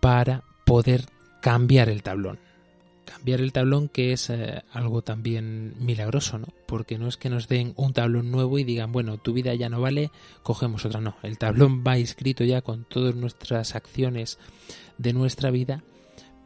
para 0.00 0.44
poder 0.64 1.06
cambiar 1.40 1.88
el 1.88 2.02
tablón. 2.02 2.38
Cambiar 3.10 3.40
el 3.40 3.52
tablón 3.52 3.88
que 3.88 4.12
es 4.12 4.28
eh, 4.30 4.62
algo 4.72 5.02
también 5.02 5.74
milagroso, 5.78 6.38
¿no? 6.38 6.48
Porque 6.66 6.98
no 6.98 7.08
es 7.08 7.16
que 7.16 7.30
nos 7.30 7.48
den 7.48 7.72
un 7.76 7.92
tablón 7.92 8.30
nuevo 8.30 8.58
y 8.58 8.64
digan, 8.64 8.92
bueno, 8.92 9.18
tu 9.18 9.32
vida 9.32 9.54
ya 9.54 9.68
no 9.68 9.80
vale, 9.80 10.10
cogemos 10.42 10.84
otra, 10.84 11.00
no. 11.00 11.16
El 11.22 11.38
tablón 11.38 11.84
va 11.86 11.96
escrito 11.96 12.44
ya 12.44 12.60
con 12.60 12.84
todas 12.84 13.14
nuestras 13.14 13.74
acciones 13.74 14.38
de 14.98 15.12
nuestra 15.12 15.50
vida 15.50 15.82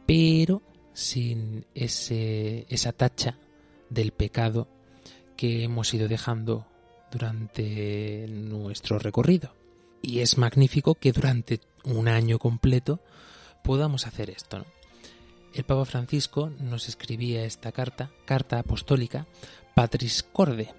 pero 0.05 0.61
sin 0.93 1.65
ese, 1.73 2.65
esa 2.69 2.91
tacha 2.91 3.37
del 3.89 4.11
pecado 4.11 4.67
que 5.35 5.63
hemos 5.63 5.93
ido 5.93 6.07
dejando 6.07 6.67
durante 7.11 8.27
nuestro 8.29 8.99
recorrido. 8.99 9.53
Y 10.01 10.19
es 10.19 10.37
magnífico 10.37 10.95
que 10.95 11.11
durante 11.11 11.61
un 11.85 12.07
año 12.07 12.39
completo 12.39 12.99
podamos 13.63 14.05
hacer 14.05 14.29
esto. 14.29 14.65
El 15.53 15.65
Papa 15.65 15.85
Francisco 15.85 16.51
nos 16.59 16.89
escribía 16.89 17.45
esta 17.45 17.71
carta, 17.71 18.09
carta 18.25 18.57
apostólica, 18.57 19.27
Patris 19.75 20.23
Corde, 20.23 20.73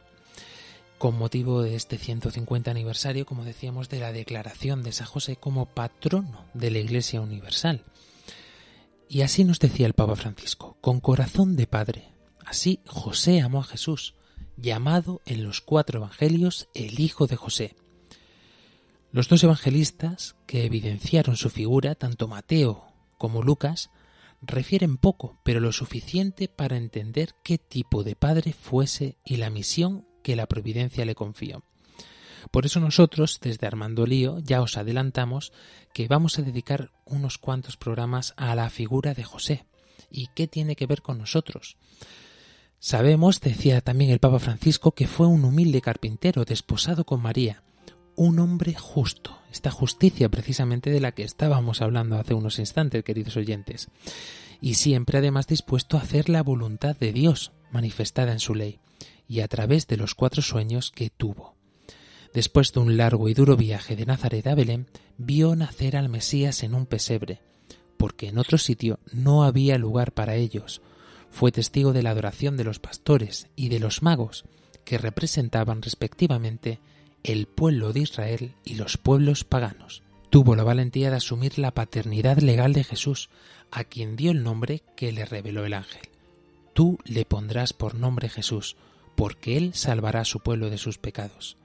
con 0.99 1.17
motivo 1.17 1.63
de 1.63 1.77
este 1.77 1.97
150 1.97 2.73
aniversario, 2.73 3.25
como 3.25 3.45
decíamos, 3.45 3.89
de 3.89 4.01
la 4.01 4.11
declaración 4.11 4.83
de 4.83 4.91
San 4.91 5.07
José 5.07 5.37
como 5.37 5.67
patrono 5.67 6.47
de 6.55 6.73
la 6.73 6.79
Iglesia 6.81 7.21
Universal. 7.21 7.85
Y 9.09 9.23
así 9.23 9.45
nos 9.45 9.61
decía 9.61 9.87
el 9.87 9.93
Papa 9.93 10.17
Francisco, 10.17 10.77
con 10.81 10.99
corazón 10.99 11.55
de 11.55 11.69
Padre. 11.69 12.09
Así 12.45 12.81
José 12.87 13.43
amó 13.43 13.61
a 13.61 13.65
Jesús, 13.65 14.15
llamado 14.57 15.23
en 15.25 15.45
los 15.45 15.61
cuatro 15.61 16.01
evangelios 16.01 16.69
el 16.75 16.99
Hijo 16.99 17.29
de 17.29 17.37
José. 17.37 17.77
Los 19.13 19.29
dos 19.29 19.45
evangelistas 19.45 20.35
que 20.47 20.65
evidenciaron 20.65 21.37
su 21.37 21.49
figura, 21.49 21.95
tanto 21.95 22.27
Mateo 22.27 22.87
como 23.19 23.43
Lucas, 23.43 23.91
refieren 24.47 24.97
poco, 24.97 25.39
pero 25.43 25.61
lo 25.61 25.73
suficiente 25.73 26.49
para 26.49 26.77
entender 26.77 27.35
qué 27.43 27.59
tipo 27.59 28.05
de 28.05 28.17
padre 28.17 28.53
fuese 28.53 29.19
y 29.25 29.37
la 29.37 29.51
misión 29.51 30.07
que 30.23 30.37
la 30.37 30.47
providencia 30.47 31.05
le 31.05 31.15
confió. 31.15 31.65
Por 32.51 32.67
eso 32.67 32.81
nosotros, 32.81 33.41
desde 33.41 33.67
Armando 33.67 34.07
Lío, 34.07 34.39
ya 34.39 34.63
os 34.63 34.77
adelantamos 34.77 35.53
que 35.93 36.09
vamos 36.09 36.39
a 36.39 36.43
dedicar 36.43 36.93
unos 37.05 37.39
cuantos 37.39 37.77
programas 37.77 38.35
a 38.37 38.55
la 38.55 38.71
figura 38.71 39.15
de 39.15 39.25
José. 39.25 39.67
¿Y 40.11 40.29
qué 40.35 40.47
tiene 40.47 40.77
que 40.77 40.87
ver 40.87 41.03
con 41.03 41.19
nosotros? 41.19 41.77
Sabemos, 42.79 43.41
decía 43.41 43.81
también 43.81 44.11
el 44.11 44.19
Papa 44.19 44.39
Francisco, 44.39 44.93
que 44.93 45.07
fue 45.07 45.27
un 45.27 45.45
humilde 45.45 45.81
carpintero 45.81 46.45
desposado 46.45 47.05
con 47.05 47.23
María, 47.23 47.63
un 48.17 48.39
hombre 48.39 48.75
justo, 48.75 49.39
esta 49.53 49.71
justicia 49.71 50.29
precisamente 50.29 50.91
de 50.91 51.01
la 51.01 51.13
que 51.13 51.23
estábamos 51.23 51.83
hablando 51.83 52.19
hace 52.19 52.35
unos 52.35 52.59
instantes, 52.59 53.05
queridos 53.05 53.37
oyentes, 53.37 53.89
y 54.61 54.75
siempre 54.75 55.19
además 55.19 55.47
dispuesto 55.47 55.97
a 55.97 56.01
hacer 56.01 56.29
la 56.29 56.43
voluntad 56.43 56.97
de 56.97 57.13
Dios 57.13 57.53
manifestada 57.71 58.33
en 58.33 58.41
su 58.41 58.55
ley, 58.55 58.79
y 59.29 59.41
a 59.41 59.49
través 59.49 59.87
de 59.87 59.97
los 59.97 60.15
cuatro 60.15 60.43
sueños 60.43 60.91
que 60.91 61.11
tuvo. 61.11 61.55
Después 62.33 62.73
de 62.73 62.81
un 62.81 62.97
largo 62.97 63.29
y 63.29 63.35
duro 63.35 63.57
viaje 63.57 63.95
de 63.97 64.07
Nazaret 64.07 64.47
a 64.47 64.55
Belén, 64.55 64.87
vio 65.19 65.55
nacer 65.55 65.97
al 65.97 66.09
Mesías 66.09 66.63
en 66.63 66.75
un 66.75 66.87
pesebre, 66.87 67.41
porque 67.97 68.29
en 68.29 68.39
otro 68.39 68.59
sitio 68.59 68.99
no 69.13 69.45
había 69.45 69.79
lugar 69.79 70.13
para 70.13 70.35
ellos. 70.35 70.83
Fue 71.31 71.53
testigo 71.53 71.93
de 71.93 72.03
la 72.03 72.11
adoración 72.11 72.57
de 72.57 72.65
los 72.65 72.81
pastores 72.81 73.49
y 73.57 73.69
de 73.69 73.81
los 73.81 74.03
magos, 74.03 74.45
que 74.85 74.99
representaban 74.99 75.81
respectivamente 75.81 76.81
el 77.25 77.47
pueblo 77.47 77.93
de 77.93 78.01
Israel 78.01 78.55
y 78.65 78.75
los 78.75 78.99
pueblos 78.99 79.45
paganos. 79.45 80.03
Tuvo 80.29 80.55
la 80.55 80.63
valentía 80.63 81.11
de 81.11 81.17
asumir 81.17 81.59
la 81.59 81.73
paternidad 81.73 82.39
legal 82.39 82.75
de 82.75 82.85
Jesús, 82.85 83.31
a 83.71 83.85
quien 83.85 84.15
dio 84.15 84.31
el 84.31 84.43
nombre 84.43 84.83
que 84.95 85.11
le 85.11 85.25
reveló 85.25 85.65
el 85.65 85.75
ángel. 85.75 86.03
Tú 86.75 86.99
le 87.05 87.25
pondrás 87.25 87.73
por 87.73 87.95
nombre 87.95 88.29
Jesús, 88.29 88.77
porque 89.17 89.57
él 89.57 89.75
salvará 89.75 90.21
a 90.21 90.25
su 90.25 90.41
pueblo 90.41 90.71
de 90.71 90.79
sus 90.79 90.99
pecados. 90.99 91.57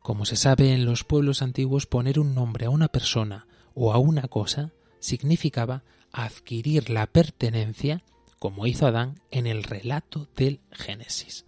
Como 0.00 0.24
se 0.24 0.36
sabe 0.36 0.72
en 0.72 0.84
los 0.84 1.04
pueblos 1.04 1.40
antiguos, 1.40 1.86
poner 1.86 2.18
un 2.18 2.34
nombre 2.34 2.66
a 2.66 2.70
una 2.70 2.88
persona 2.88 3.46
o 3.74 3.92
a 3.92 3.98
una 3.98 4.28
cosa 4.28 4.72
significaba 4.98 5.82
adquirir 6.12 6.90
la 6.90 7.06
pertenencia, 7.06 8.02
como 8.38 8.66
hizo 8.66 8.86
Adán 8.86 9.20
en 9.30 9.46
el 9.46 9.62
relato 9.62 10.28
del 10.36 10.60
Génesis. 10.72 11.44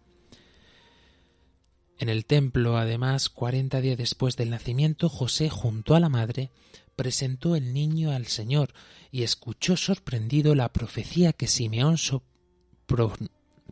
En 1.99 2.09
el 2.09 2.27
templo, 2.27 2.77
además, 2.77 3.31
cuarenta 3.31 3.81
días 3.81 3.97
después 3.97 4.37
del 4.37 4.51
nacimiento, 4.51 5.09
José, 5.09 5.49
junto 5.49 5.95
a 5.95 6.01
la 6.01 6.09
madre, 6.09 6.51
presentó 6.95 7.57
el 7.57 7.73
niño 7.73 8.11
al 8.11 8.27
Señor 8.27 8.73
y 9.11 9.23
escuchó 9.23 9.77
sorprendido 9.77 10.55
la 10.55 10.73
profecía 10.73 11.33
que 11.33 11.47
Simeón 11.47 11.97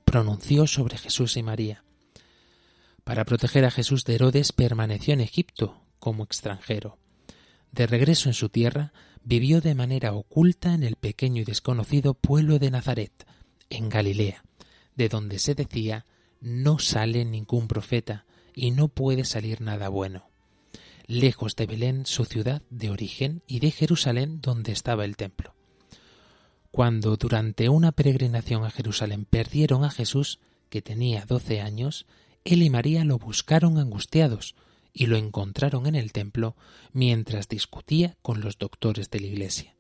pronunció 0.05 0.67
sobre 0.67 0.99
Jesús 0.99 1.37
y 1.37 1.43
María. 1.43 1.85
Para 3.05 3.25
proteger 3.25 3.67
a 3.67 3.71
Jesús 3.71 4.05
de 4.05 4.15
Herodes 4.15 4.53
permaneció 4.53 5.13
en 5.13 5.21
Egipto 5.21 5.83
como 5.99 6.25
extranjero. 6.25 6.99
De 7.73 7.87
regreso 7.87 8.29
en 8.31 8.35
su 8.35 8.49
tierra, 8.49 8.93
vivió 9.23 9.61
de 9.61 9.75
manera 9.75 10.13
oculta 10.13 10.73
en 10.73 10.83
el 10.83 10.97
pequeño 10.97 11.43
y 11.43 11.45
desconocido 11.45 12.15
pueblo 12.15 12.59
de 12.59 12.71
Nazaret, 12.71 13.27
en 13.69 13.89
Galilea, 13.89 14.45
de 14.95 15.09
donde 15.09 15.39
se 15.39 15.55
decía 15.55 16.07
no 16.45 16.79
sale 16.79 17.25
ningún 17.25 17.69
profeta 17.69 18.27
y 18.55 18.71
no 18.71 18.89
puede 18.89 19.25
salir 19.25 19.63
nada 19.63 19.89
bueno. 19.89 20.29
lejos 21.07 21.57
de 21.57 21.67
Belén, 21.67 22.07
su 22.07 22.25
ciudad 22.25 22.63
de 22.71 22.89
origen, 22.89 23.43
y 23.47 23.61
de 23.61 23.71
Jerusalén, 23.71 24.41
donde 24.41 24.73
estaba 24.73 25.05
el 25.05 25.17
templo. 25.17 25.55
Cuando 26.71 27.17
durante 27.17 27.69
una 27.69 27.93
peregrinación 27.93 28.65
a 28.65 28.71
Jerusalén 28.71 29.27
perdieron 29.27 29.85
a 29.85 29.91
Jesús, 29.91 30.39
que 30.71 30.81
tenía 30.81 31.27
doce 31.27 31.61
años, 31.61 32.07
él 32.45 32.63
y 32.63 32.71
María 32.71 33.05
lo 33.05 33.19
buscaron 33.19 33.79
angustiados 33.79 34.55
y 34.95 35.07
lo 35.07 35.17
encontraron 35.17 35.87
en 35.87 35.95
el 35.95 36.13
templo 36.13 36.57
mientras 36.93 37.49
discutía 37.49 38.17
con 38.23 38.41
los 38.41 38.59
doctores 38.59 39.11
de 39.11 39.21
la 39.21 39.27
Iglesia. 39.27 39.74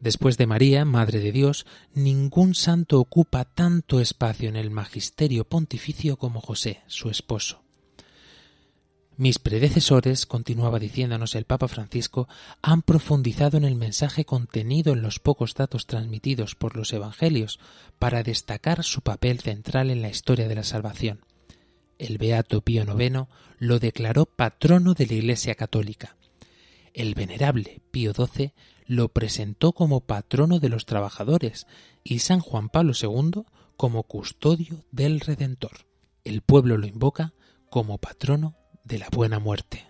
Después 0.00 0.38
de 0.38 0.46
María, 0.46 0.86
Madre 0.86 1.20
de 1.20 1.30
Dios, 1.30 1.66
ningún 1.92 2.54
santo 2.54 2.98
ocupa 2.98 3.44
tanto 3.44 4.00
espacio 4.00 4.48
en 4.48 4.56
el 4.56 4.70
magisterio 4.70 5.44
pontificio 5.44 6.16
como 6.16 6.40
José, 6.40 6.80
su 6.86 7.10
esposo. 7.10 7.62
Mis 9.18 9.38
predecesores, 9.38 10.24
continuaba 10.24 10.78
diciéndonos 10.78 11.34
el 11.34 11.44
Papa 11.44 11.68
Francisco, 11.68 12.26
han 12.62 12.80
profundizado 12.80 13.58
en 13.58 13.64
el 13.64 13.74
mensaje 13.74 14.24
contenido 14.24 14.94
en 14.94 15.02
los 15.02 15.18
pocos 15.18 15.52
datos 15.52 15.86
transmitidos 15.86 16.54
por 16.54 16.74
los 16.74 16.94
Evangelios 16.94 17.60
para 17.98 18.22
destacar 18.22 18.82
su 18.82 19.02
papel 19.02 19.40
central 19.40 19.90
en 19.90 20.00
la 20.00 20.08
historia 20.08 20.48
de 20.48 20.54
la 20.54 20.64
salvación. 20.64 21.20
El 21.98 22.16
Beato 22.16 22.62
Pío 22.62 22.84
IX 22.84 23.26
lo 23.58 23.78
declaró 23.78 24.24
patrono 24.24 24.94
de 24.94 25.06
la 25.06 25.12
Iglesia 25.12 25.54
Católica. 25.54 26.16
El 26.94 27.14
venerable 27.14 27.82
Pío 27.90 28.14
XII 28.14 28.54
lo 28.90 29.08
presentó 29.08 29.72
como 29.72 30.00
patrono 30.00 30.58
de 30.58 30.68
los 30.68 30.84
trabajadores 30.84 31.68
y 32.02 32.18
San 32.18 32.40
Juan 32.40 32.68
Pablo 32.68 32.92
II 33.00 33.44
como 33.76 34.02
custodio 34.02 34.84
del 34.90 35.20
Redentor. 35.20 35.86
El 36.24 36.42
pueblo 36.42 36.76
lo 36.76 36.88
invoca 36.88 37.32
como 37.70 37.98
patrono 37.98 38.56
de 38.82 38.98
la 38.98 39.06
buena 39.08 39.38
muerte. 39.38 39.86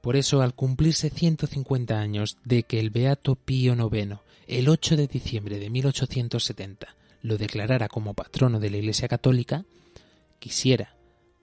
Por 0.00 0.14
eso, 0.14 0.42
al 0.42 0.54
cumplirse 0.54 1.10
150 1.10 1.98
años 1.98 2.38
de 2.44 2.62
que 2.62 2.78
el 2.78 2.90
Beato 2.90 3.34
Pío 3.34 3.74
IX, 3.74 4.18
el 4.46 4.68
8 4.68 4.96
de 4.96 5.08
diciembre 5.08 5.58
de 5.58 5.68
1870, 5.68 6.86
lo 7.22 7.36
declarara 7.36 7.88
como 7.88 8.14
patrono 8.14 8.60
de 8.60 8.70
la 8.70 8.76
Iglesia 8.76 9.08
Católica, 9.08 9.64
quisiera, 10.38 10.94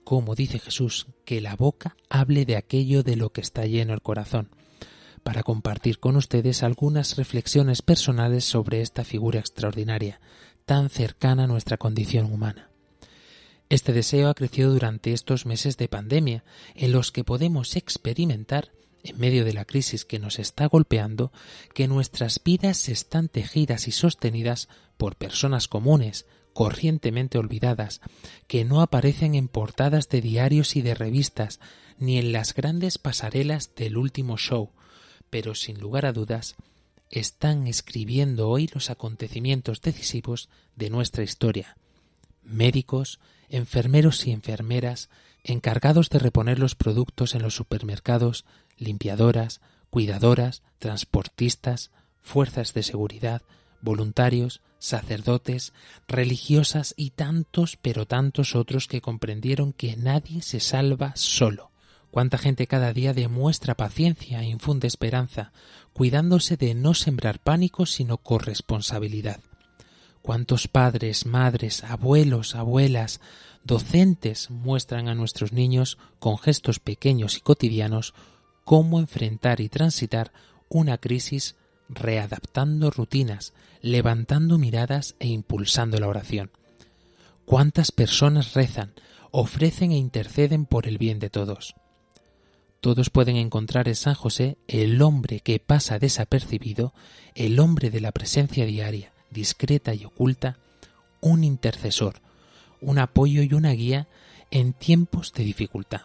como 0.04 0.34
dice 0.34 0.58
Jesús, 0.58 1.06
que 1.26 1.42
la 1.42 1.54
boca 1.54 1.98
hable 2.08 2.46
de 2.46 2.56
aquello 2.56 3.02
de 3.02 3.16
lo 3.16 3.28
que 3.28 3.42
está 3.42 3.66
lleno 3.66 3.92
el 3.92 4.00
corazón, 4.00 4.48
para 5.28 5.42
compartir 5.42 5.98
con 5.98 6.16
ustedes 6.16 6.62
algunas 6.62 7.18
reflexiones 7.18 7.82
personales 7.82 8.46
sobre 8.46 8.80
esta 8.80 9.04
figura 9.04 9.38
extraordinaria, 9.38 10.22
tan 10.64 10.88
cercana 10.88 11.44
a 11.44 11.46
nuestra 11.46 11.76
condición 11.76 12.32
humana. 12.32 12.70
Este 13.68 13.92
deseo 13.92 14.30
ha 14.30 14.34
crecido 14.34 14.72
durante 14.72 15.12
estos 15.12 15.44
meses 15.44 15.76
de 15.76 15.86
pandemia, 15.86 16.44
en 16.74 16.92
los 16.92 17.12
que 17.12 17.24
podemos 17.24 17.76
experimentar, 17.76 18.72
en 19.02 19.18
medio 19.18 19.44
de 19.44 19.52
la 19.52 19.66
crisis 19.66 20.06
que 20.06 20.18
nos 20.18 20.38
está 20.38 20.64
golpeando, 20.64 21.30
que 21.74 21.88
nuestras 21.88 22.40
vidas 22.42 22.88
están 22.88 23.28
tejidas 23.28 23.86
y 23.86 23.92
sostenidas 23.92 24.70
por 24.96 25.16
personas 25.16 25.68
comunes, 25.68 26.24
corrientemente 26.54 27.36
olvidadas, 27.36 28.00
que 28.46 28.64
no 28.64 28.80
aparecen 28.80 29.34
en 29.34 29.48
portadas 29.48 30.08
de 30.08 30.22
diarios 30.22 30.74
y 30.74 30.80
de 30.80 30.94
revistas, 30.94 31.60
ni 31.98 32.16
en 32.16 32.32
las 32.32 32.54
grandes 32.54 32.96
pasarelas 32.96 33.74
del 33.74 33.98
último 33.98 34.38
show, 34.38 34.72
pero 35.30 35.54
sin 35.54 35.80
lugar 35.80 36.06
a 36.06 36.12
dudas, 36.12 36.56
están 37.10 37.66
escribiendo 37.66 38.48
hoy 38.48 38.68
los 38.72 38.90
acontecimientos 38.90 39.80
decisivos 39.80 40.48
de 40.76 40.90
nuestra 40.90 41.22
historia. 41.22 41.76
Médicos, 42.42 43.18
enfermeros 43.48 44.26
y 44.26 44.32
enfermeras 44.32 45.08
encargados 45.44 46.10
de 46.10 46.18
reponer 46.18 46.58
los 46.58 46.74
productos 46.74 47.34
en 47.34 47.42
los 47.42 47.54
supermercados, 47.54 48.44
limpiadoras, 48.76 49.60
cuidadoras, 49.90 50.62
transportistas, 50.78 51.90
fuerzas 52.22 52.74
de 52.74 52.82
seguridad, 52.82 53.42
voluntarios, 53.80 54.60
sacerdotes, 54.78 55.72
religiosas 56.06 56.94
y 56.96 57.10
tantos 57.10 57.76
pero 57.80 58.06
tantos 58.06 58.54
otros 58.54 58.86
que 58.86 59.00
comprendieron 59.00 59.72
que 59.72 59.96
nadie 59.96 60.42
se 60.42 60.60
salva 60.60 61.12
solo. 61.16 61.70
Cuánta 62.10 62.38
gente 62.38 62.66
cada 62.66 62.92
día 62.92 63.12
demuestra 63.12 63.74
paciencia 63.74 64.40
e 64.40 64.46
infunde 64.46 64.86
esperanza, 64.86 65.52
cuidándose 65.92 66.56
de 66.56 66.74
no 66.74 66.94
sembrar 66.94 67.38
pánico 67.38 67.86
sino 67.86 68.18
corresponsabilidad 68.18 69.40
cuántos 70.28 70.68
padres, 70.68 71.24
madres, 71.24 71.84
abuelos, 71.84 72.54
abuelas, 72.54 73.22
docentes 73.64 74.50
muestran 74.50 75.08
a 75.08 75.14
nuestros 75.14 75.54
niños 75.54 75.96
con 76.18 76.36
gestos 76.36 76.80
pequeños 76.80 77.38
y 77.38 77.40
cotidianos 77.40 78.12
cómo 78.62 79.00
enfrentar 79.00 79.62
y 79.62 79.70
transitar 79.70 80.32
una 80.68 80.98
crisis 80.98 81.56
readaptando 81.88 82.90
rutinas, 82.90 83.54
levantando 83.80 84.58
miradas 84.58 85.16
e 85.18 85.28
impulsando 85.28 85.98
la 85.98 86.08
oración. 86.08 86.50
Cuántas 87.46 87.90
personas 87.90 88.52
rezan, 88.52 88.92
ofrecen 89.30 89.92
e 89.92 89.96
interceden 89.96 90.66
por 90.66 90.86
el 90.86 90.98
bien 90.98 91.20
de 91.20 91.30
todos. 91.30 91.74
Todos 92.80 93.10
pueden 93.10 93.36
encontrar 93.36 93.88
en 93.88 93.96
San 93.96 94.14
José 94.14 94.56
el 94.68 95.02
hombre 95.02 95.40
que 95.40 95.58
pasa 95.58 95.98
desapercibido, 95.98 96.92
el 97.34 97.58
hombre 97.58 97.90
de 97.90 98.00
la 98.00 98.12
presencia 98.12 98.66
diaria, 98.66 99.12
discreta 99.30 99.94
y 99.94 100.04
oculta, 100.04 100.58
un 101.20 101.42
intercesor, 101.42 102.20
un 102.80 102.98
apoyo 102.98 103.42
y 103.42 103.52
una 103.52 103.72
guía 103.72 104.06
en 104.52 104.72
tiempos 104.72 105.32
de 105.32 105.44
dificultad. 105.44 106.02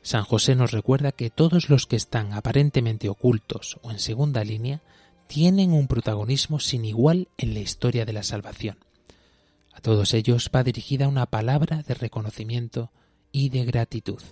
San 0.00 0.24
José 0.24 0.54
nos 0.54 0.70
recuerda 0.70 1.12
que 1.12 1.28
todos 1.28 1.68
los 1.68 1.86
que 1.86 1.96
están 1.96 2.32
aparentemente 2.32 3.10
ocultos 3.10 3.78
o 3.82 3.90
en 3.90 3.98
segunda 3.98 4.42
línea 4.44 4.80
tienen 5.26 5.72
un 5.72 5.88
protagonismo 5.88 6.58
sin 6.58 6.86
igual 6.86 7.28
en 7.36 7.52
la 7.52 7.60
historia 7.60 8.06
de 8.06 8.14
la 8.14 8.22
salvación. 8.22 8.78
A 9.74 9.82
todos 9.82 10.14
ellos 10.14 10.50
va 10.54 10.64
dirigida 10.64 11.06
una 11.06 11.26
palabra 11.26 11.82
de 11.82 11.92
reconocimiento 11.92 12.90
y 13.30 13.50
de 13.50 13.66
gratitud. 13.66 14.22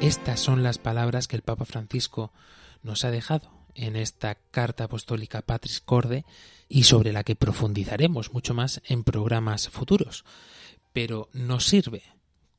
Estas 0.00 0.40
son 0.40 0.62
las 0.62 0.78
palabras 0.78 1.28
que 1.28 1.36
el 1.36 1.42
Papa 1.42 1.64
Francisco 1.64 2.32
nos 2.82 3.04
ha 3.04 3.10
dejado 3.10 3.50
en 3.74 3.96
esta 3.96 4.34
carta 4.34 4.84
apostólica 4.84 5.42
Patris 5.42 5.80
Corde 5.80 6.24
y 6.68 6.84
sobre 6.84 7.12
la 7.12 7.22
que 7.22 7.36
profundizaremos 7.36 8.32
mucho 8.32 8.54
más 8.54 8.80
en 8.86 9.04
programas 9.04 9.68
futuros. 9.68 10.24
Pero 10.92 11.28
nos 11.32 11.66
sirve 11.66 12.02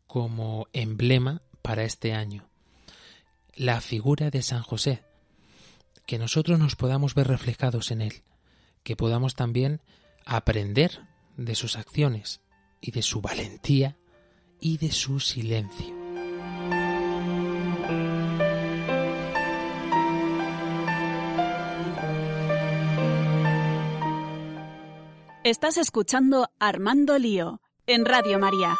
como 0.08 0.68
emblema 0.74 1.42
para 1.62 1.84
este 1.84 2.14
año 2.14 2.48
la 3.56 3.82
figura 3.82 4.30
de 4.30 4.42
San 4.42 4.62
José, 4.62 5.04
que 6.06 6.18
nosotros 6.18 6.60
nos 6.60 6.76
podamos 6.76 7.16
ver 7.16 7.28
reflejados 7.28 7.92
en 7.92 8.02
él, 8.02 8.24
que 8.84 8.96
podamos 8.96 9.36
también 9.36 9.82
aprender 10.26 11.02
de 11.38 11.56
sus 11.56 11.78
acciones 11.78 12.42
y 12.80 12.92
de 12.92 13.02
su 13.02 13.22
valentía 13.22 13.98
y 14.60 14.78
de 14.78 14.92
su 14.92 15.20
silencio. 15.20 16.02
Estás 25.44 25.78
escuchando 25.78 26.50
Armando 26.60 27.18
Lío 27.18 27.62
en 27.88 28.06
Radio 28.06 28.38
María. 28.38 28.78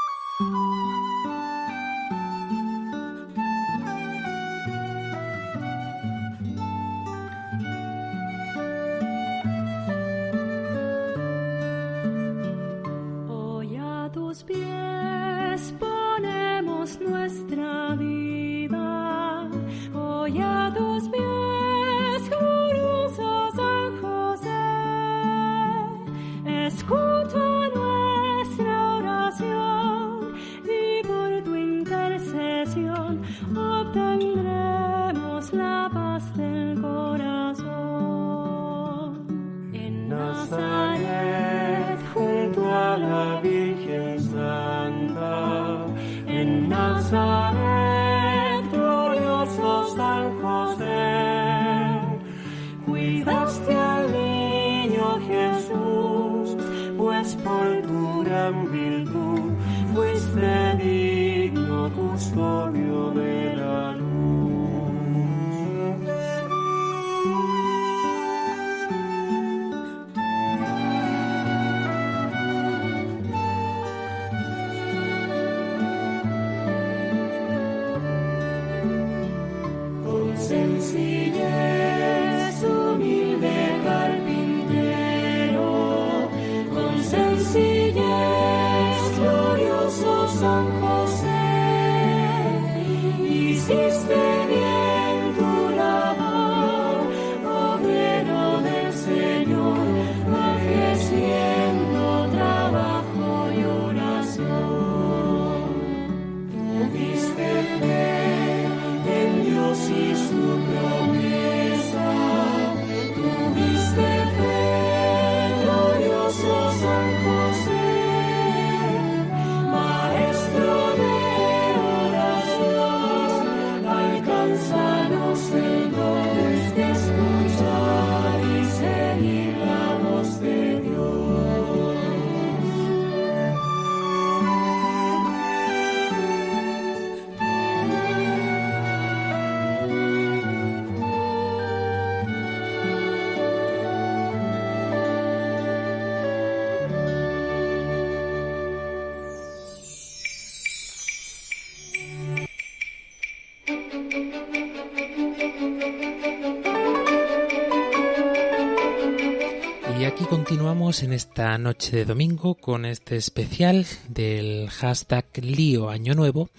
En 161.00 161.14
esta 161.14 161.58
noche 161.58 161.96
de 161.96 162.06
domingo 162.06 162.56
con 162.56 162.84
este 162.84 163.16
especial 163.16 163.86
del 164.10 164.70
hashtag 164.70 165.26
Lío 165.42 165.90
Año 165.90 166.16
Nuevo, 166.16 166.50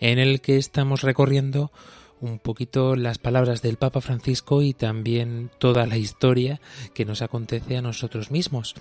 en 0.00 0.18
el 0.18 0.40
que 0.40 0.56
estamos 0.56 1.02
recorriendo 1.02 1.70
un 2.22 2.38
poquito 2.38 2.96
las 2.96 3.18
palabras 3.18 3.60
del 3.60 3.76
Papa 3.76 4.00
Francisco 4.00 4.62
y 4.62 4.72
también 4.72 5.50
toda 5.58 5.86
la 5.86 5.98
historia 5.98 6.58
que 6.94 7.04
nos 7.04 7.20
acontece 7.20 7.76
a 7.76 7.82
nosotros 7.82 8.30
mismos. 8.30 8.74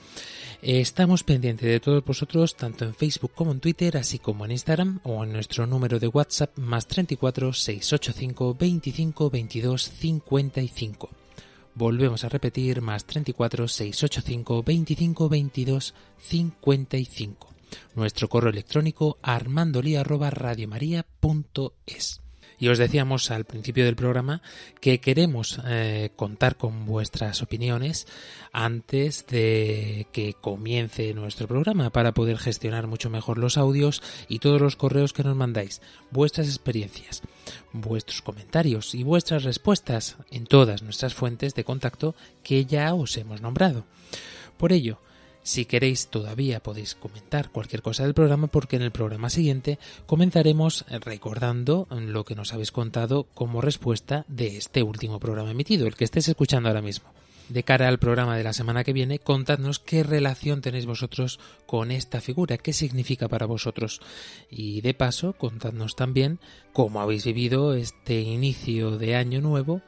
Estamos 0.62 1.24
pendientes 1.24 1.68
de 1.68 1.82
todos 1.82 2.06
vosotros, 2.06 2.56
tanto 2.56 2.86
en 2.86 2.96
Facebook 2.96 3.34
como 3.36 3.52
en 3.52 3.60
Twitter, 3.60 3.98
así 3.98 4.18
como 4.18 4.46
en 4.46 4.52
Instagram 4.52 5.02
o 5.04 5.26
en 5.26 5.34
nuestro 5.34 5.68
número 5.68 6.00
de 6.00 6.08
WhatsApp 6.08 6.58
más 6.58 6.88
34 6.88 7.52
685 7.52 8.56
25 8.58 9.30
22 9.30 9.90
55. 9.90 11.10
Volvemos 11.74 12.24
a 12.24 12.30
repetir 12.30 12.82
más 12.82 13.06
34 13.06 13.68
685 13.68 14.64
25 14.64 15.30
22 15.30 15.96
55. 16.18 17.48
Nuestro 17.96 18.28
correo 18.28 18.52
electrónico 18.52 19.18
armandolia@radiomaria.es. 19.22 22.22
Y 22.62 22.70
os 22.70 22.78
decíamos 22.78 23.32
al 23.32 23.46
principio 23.46 23.86
del 23.86 23.96
programa 23.96 24.44
que 24.80 25.00
queremos 25.00 25.60
eh, 25.66 26.12
contar 26.16 26.58
con 26.58 26.86
vuestras 26.86 27.42
opiniones 27.42 28.06
antes 28.54 29.26
de 29.26 30.06
que 30.12 30.36
comience 30.36 31.16
nuestro 31.16 31.48
programa 31.48 31.90
para 31.90 32.14
poder 32.14 32.38
gestionar 32.38 32.86
mucho 32.86 33.10
mejor 33.10 33.40
los 33.40 33.58
audios 33.58 34.04
y 34.30 34.38
todos 34.38 34.62
los 34.62 34.76
correos 34.76 35.12
que 35.12 35.24
nos 35.24 35.36
mandáis, 35.36 35.82
vuestras 36.12 36.48
experiencias, 36.48 37.24
vuestros 37.74 38.22
comentarios 38.22 38.94
y 38.94 39.02
vuestras 39.02 39.44
respuestas 39.44 40.18
en 40.30 40.46
todas 40.46 40.84
nuestras 40.84 41.16
fuentes 41.16 41.56
de 41.56 41.64
contacto 41.64 42.14
que 42.44 42.66
ya 42.66 42.94
os 42.94 43.18
hemos 43.18 43.42
nombrado. 43.42 43.86
Por 44.58 44.72
ello, 44.72 45.00
si 45.44 45.66
queréis 45.66 46.08
todavía 46.08 46.62
podéis 46.62 46.96
comentar 46.96 47.50
cualquier 47.50 47.82
cosa 47.82 48.04
del 48.04 48.14
programa 48.14 48.48
porque 48.48 48.76
en 48.76 48.82
el 48.82 48.92
programa 48.92 49.30
siguiente 49.30 49.80
comenzaremos 50.06 50.86
recordando 50.90 51.88
lo 51.90 52.24
que 52.26 52.36
nos 52.36 52.54
habéis 52.54 52.72
contado 52.72 53.26
como 53.34 53.62
respuesta 53.62 54.26
de 54.28 54.58
este 54.58 54.84
último 54.84 55.20
programa 55.20 55.52
emitido, 55.52 55.88
el 55.88 55.96
que 55.96 56.04
estés 56.04 56.28
escuchando 56.28 56.70
ahora 56.70 56.82
mismo. 56.82 57.10
De 57.50 57.64
cara 57.64 57.90
al 57.90 58.00
programa 58.00 58.38
de 58.38 58.46
la 58.46 58.54
semana 58.54 58.86
que 58.86 58.94
viene, 58.94 59.20
contadnos 59.20 59.80
qué 59.80 60.04
relación 60.04 60.62
tenéis 60.62 60.86
vosotros 60.86 61.38
con 61.66 61.92
esta 61.92 62.22
figura, 62.22 62.58
qué 62.58 62.72
significa 62.72 63.28
para 63.28 63.46
vosotros. 63.46 64.00
Y 64.50 64.80
de 64.80 64.94
paso, 64.94 65.34
contadnos 65.34 65.98
también 65.98 66.40
cómo 66.72 67.02
habéis 67.02 67.26
vivido 67.26 67.74
este 67.74 68.22
inicio 68.22 68.98
de 68.98 69.18
año 69.18 69.42
nuevo 69.42 69.82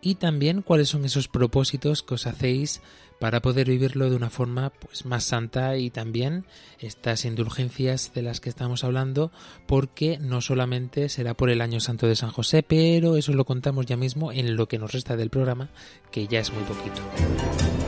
y 0.00 0.16
también 0.16 0.62
cuáles 0.62 0.88
son 0.88 1.04
esos 1.04 1.28
propósitos 1.28 2.02
que 2.02 2.14
os 2.14 2.26
hacéis 2.26 2.80
para 3.18 3.42
poder 3.42 3.68
vivirlo 3.68 4.08
de 4.08 4.16
una 4.16 4.30
forma 4.30 4.70
pues 4.70 5.04
más 5.04 5.24
santa 5.24 5.76
y 5.76 5.90
también 5.90 6.46
estas 6.78 7.26
indulgencias 7.26 8.12
de 8.14 8.22
las 8.22 8.40
que 8.40 8.48
estamos 8.48 8.82
hablando 8.82 9.30
porque 9.66 10.18
no 10.18 10.40
solamente 10.40 11.08
será 11.10 11.34
por 11.34 11.50
el 11.50 11.60
año 11.60 11.80
santo 11.80 12.06
de 12.06 12.16
San 12.16 12.30
José 12.30 12.62
pero 12.62 13.16
eso 13.16 13.34
lo 13.34 13.44
contamos 13.44 13.84
ya 13.84 13.98
mismo 13.98 14.32
en 14.32 14.56
lo 14.56 14.68
que 14.68 14.78
nos 14.78 14.92
resta 14.92 15.16
del 15.16 15.28
programa 15.28 15.68
que 16.10 16.26
ya 16.26 16.40
es 16.40 16.50
muy 16.52 16.64
poquito. 16.64 17.79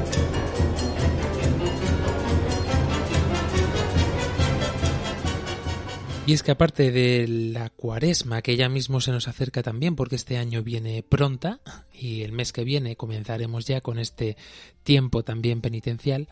Y 6.24 6.34
es 6.34 6.44
que 6.44 6.52
aparte 6.52 6.92
de 6.92 7.26
la 7.26 7.68
cuaresma, 7.68 8.42
que 8.42 8.56
ya 8.56 8.68
mismo 8.68 9.00
se 9.00 9.10
nos 9.10 9.26
acerca 9.26 9.64
también, 9.64 9.96
porque 9.96 10.14
este 10.14 10.38
año 10.38 10.62
viene 10.62 11.02
pronta 11.02 11.58
y 11.92 12.22
el 12.22 12.30
mes 12.30 12.52
que 12.52 12.62
viene 12.62 12.94
comenzaremos 12.94 13.66
ya 13.66 13.80
con 13.80 13.98
este 13.98 14.36
tiempo 14.84 15.24
también 15.24 15.60
penitencial, 15.60 16.28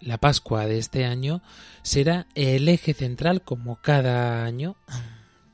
la 0.00 0.18
Pascua 0.18 0.66
de 0.66 0.76
este 0.76 1.06
año 1.06 1.42
será 1.82 2.26
el 2.34 2.68
eje 2.68 2.92
central 2.92 3.40
como 3.42 3.80
cada 3.80 4.44
año 4.44 4.76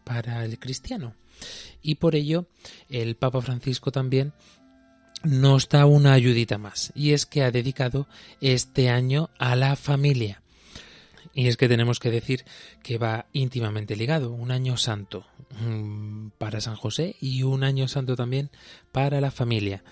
para 0.02 0.44
el 0.44 0.58
cristiano. 0.58 1.14
Y 1.82 1.94
por 1.94 2.16
ello 2.16 2.46
el 2.88 3.14
Papa 3.14 3.40
Francisco 3.42 3.92
también 3.92 4.32
nos 5.22 5.68
da 5.68 5.86
una 5.86 6.14
ayudita 6.14 6.58
más, 6.58 6.92
y 6.96 7.12
es 7.12 7.26
que 7.26 7.44
ha 7.44 7.52
dedicado 7.52 8.08
este 8.40 8.90
año 8.90 9.30
a 9.38 9.54
la 9.54 9.76
familia 9.76 10.42
y 11.34 11.46
es 11.46 11.56
que 11.56 11.68
tenemos 11.68 12.00
que 12.00 12.10
decir 12.10 12.44
que 12.82 12.98
va 12.98 13.26
íntimamente 13.32 13.96
ligado, 13.96 14.32
un 14.32 14.50
año 14.50 14.76
santo 14.76 15.26
mm, 15.60 16.28
para 16.38 16.60
San 16.60 16.76
José 16.76 17.16
y 17.20 17.42
un 17.44 17.62
año 17.62 17.88
santo 17.88 18.16
también 18.16 18.50
para 18.92 19.20
la 19.20 19.30
familia. 19.30 19.84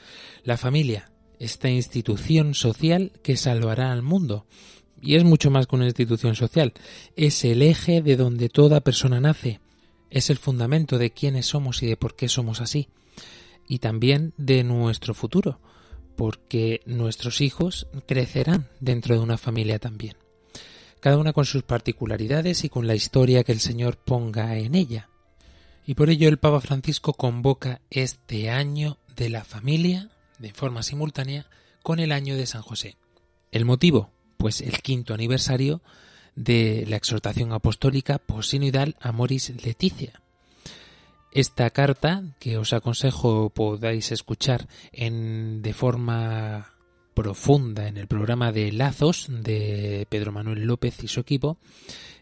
La 0.43 0.57
familia, 0.57 1.11
esta 1.39 1.71
institución 1.71 2.55
social 2.55 3.13
que 3.23 3.37
salvará 3.37 3.93
al 3.93 4.03
mundo. 4.03 4.47
Y 5.01 5.15
es 5.15 5.23
mucho 5.23 5.51
más 5.51 5.69
que 5.69 5.77
una 5.77 5.85
institución 5.85 6.35
social, 6.35 6.73
es 7.15 7.45
el 7.45 7.63
eje 7.63 8.03
de 8.03 8.17
donde 8.17 8.49
toda 8.49 8.81
persona 8.81 9.21
nace, 9.21 9.61
es 10.11 10.29
el 10.29 10.39
fundamento 10.39 10.99
de 10.99 11.13
quiénes 11.13 11.47
somos 11.47 11.85
y 11.85 11.87
de 11.87 11.97
por 11.97 12.17
qué 12.17 12.29
somos 12.29 12.61
así, 12.61 12.89
y 13.69 13.79
también 13.79 14.35
de 14.39 14.65
nuestro 14.65 15.15
futuro, 15.15 15.61
porque 16.17 16.81
nuestros 16.85 17.41
hijos 17.41 17.87
crecerán 18.09 18.67
dentro 18.81 19.15
de 19.15 19.21
una 19.21 19.39
familia 19.39 19.79
también 19.79 20.17
cada 21.01 21.19
una 21.19 21.33
con 21.33 21.45
sus 21.45 21.63
particularidades 21.63 22.65
y 22.65 22.69
con 22.69 22.87
la 22.87 22.95
historia 22.95 23.45
que 23.45 23.53
el 23.53 23.61
Señor 23.61 23.97
ponga 23.97 24.57
en 24.57 24.75
ella. 24.75 25.09
Y 25.87 25.95
por 25.95 26.11
ello 26.11 26.29
el 26.29 26.39
Papa 26.39 26.61
Francisco 26.61 27.15
convoca 27.15 27.81
este 27.91 28.51
año 28.51 28.99
de 29.17 29.31
la 29.31 29.45
familia, 29.45 30.11
de 30.39 30.53
forma 30.53 30.83
simultánea, 30.83 31.47
con 31.83 31.99
el 31.99 32.13
año 32.13 32.37
de 32.37 32.47
San 32.47 32.63
José. 32.63 32.97
¿El 33.53 33.65
motivo? 33.65 34.11
Pues 34.37 34.61
el 34.61 34.83
quinto 34.83 35.15
aniversario 35.15 35.81
de 36.37 36.85
la 36.89 36.97
exhortación 36.97 37.53
apostólica 37.53 38.19
posinodal 38.19 38.97
Amoris 39.01 39.51
Leticia. 39.65 40.21
Esta 41.33 41.71
carta, 41.71 42.23
que 42.39 42.59
os 42.59 42.73
aconsejo 42.73 43.51
podáis 43.51 44.13
escuchar 44.13 44.69
en, 44.93 45.63
de 45.63 45.75
forma 45.75 46.73
profunda 47.19 47.89
en 47.89 47.97
el 47.97 48.07
programa 48.07 48.53
de 48.53 48.71
Lazos 48.71 49.27
de 49.29 50.07
Pedro 50.09 50.31
Manuel 50.31 50.63
López 50.63 51.03
y 51.03 51.09
su 51.09 51.19
equipo, 51.19 51.59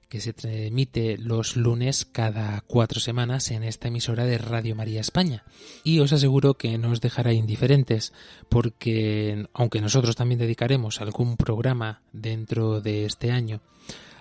que 0.09 0.23
se 0.23 0.33
emite 0.69 1.19
los 1.19 1.55
lunes 1.55 2.07
cada 2.07 2.63
cuatro 2.67 2.99
semanas 2.99 3.51
en 3.51 3.63
esta 3.63 3.89
emisora 3.89 4.25
de 4.25 4.39
Radio 4.39 4.75
María 4.75 5.03
España. 5.03 5.45
Y 5.85 5.99
os 5.99 6.15
aseguro 6.15 6.55
que 6.55 6.79
no 6.79 6.93
os 6.93 7.03
dejará 7.03 7.35
indiferentes, 7.35 8.15
porque 8.49 9.47
aunque 9.53 9.83
nosotros 9.83 10.17
también 10.17 10.39
dedicaremos 10.39 11.03
algún 11.03 11.37
programa 11.37 12.01
dentro 12.15 12.81
de 12.81 13.05
este 13.05 13.31
año 13.31 13.61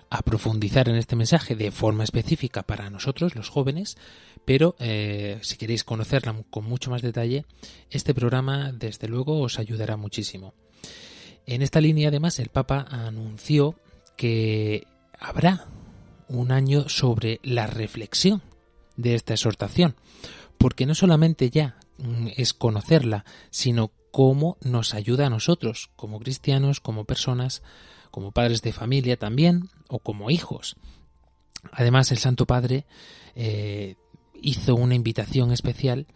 a 0.09 0.23
profundizar 0.23 0.89
en 0.89 0.95
este 0.95 1.15
mensaje 1.15 1.55
de 1.55 1.71
forma 1.71 2.03
específica 2.03 2.63
para 2.63 2.89
nosotros, 2.89 3.33
los 3.33 3.47
jóvenes, 3.47 3.95
pero 4.43 4.75
eh, 4.79 5.39
si 5.41 5.55
queréis 5.55 5.85
conocerla 5.85 6.35
con 6.49 6.65
mucho 6.65 6.91
más 6.91 7.01
detalle, 7.01 7.45
este 7.89 8.13
programa 8.13 8.73
desde 8.73 9.07
luego 9.07 9.39
os 9.39 9.57
ayudará 9.57 9.95
muchísimo. 9.95 10.53
En 11.45 11.61
esta 11.61 11.81
línea, 11.81 12.09
además, 12.09 12.39
el 12.39 12.49
Papa 12.49 12.85
anunció 12.89 13.75
que 14.17 14.87
habrá 15.19 15.65
un 16.27 16.51
año 16.51 16.89
sobre 16.89 17.39
la 17.43 17.67
reflexión 17.67 18.41
de 18.97 19.15
esta 19.15 19.33
exhortación, 19.33 19.95
porque 20.57 20.85
no 20.85 20.95
solamente 20.95 21.49
ya 21.49 21.77
mm, 21.97 22.27
es 22.37 22.53
conocerla, 22.53 23.25
sino 23.51 23.91
cómo 24.11 24.57
nos 24.61 24.93
ayuda 24.93 25.27
a 25.27 25.29
nosotros, 25.29 25.89
como 25.95 26.19
cristianos, 26.19 26.79
como 26.79 27.03
personas, 27.03 27.61
como 28.11 28.31
padres 28.31 28.61
de 28.61 28.71
familia 28.71 29.17
también, 29.17 29.69
o 29.87 29.99
como 29.99 30.31
hijos. 30.31 30.77
Además, 31.71 32.11
el 32.11 32.17
Santo 32.17 32.45
Padre 32.45 32.85
eh, 33.35 33.95
hizo 34.41 34.75
una 34.75 34.95
invitación 34.95 35.51
especial 35.51 36.07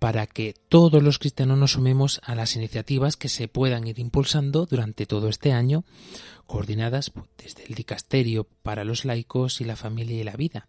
para 0.00 0.26
que 0.26 0.54
todos 0.70 1.02
los 1.02 1.18
cristianos 1.18 1.58
nos 1.58 1.72
sumemos 1.72 2.22
a 2.24 2.34
las 2.34 2.56
iniciativas 2.56 3.16
que 3.16 3.28
se 3.28 3.48
puedan 3.48 3.86
ir 3.86 3.98
impulsando 3.98 4.64
durante 4.64 5.04
todo 5.04 5.28
este 5.28 5.52
año, 5.52 5.84
coordinadas 6.46 7.12
desde 7.36 7.64
el 7.66 7.74
dicasterio 7.74 8.48
para 8.62 8.84
los 8.84 9.04
laicos 9.04 9.60
y 9.60 9.64
la 9.64 9.76
familia 9.76 10.18
y 10.18 10.24
la 10.24 10.36
vida. 10.36 10.68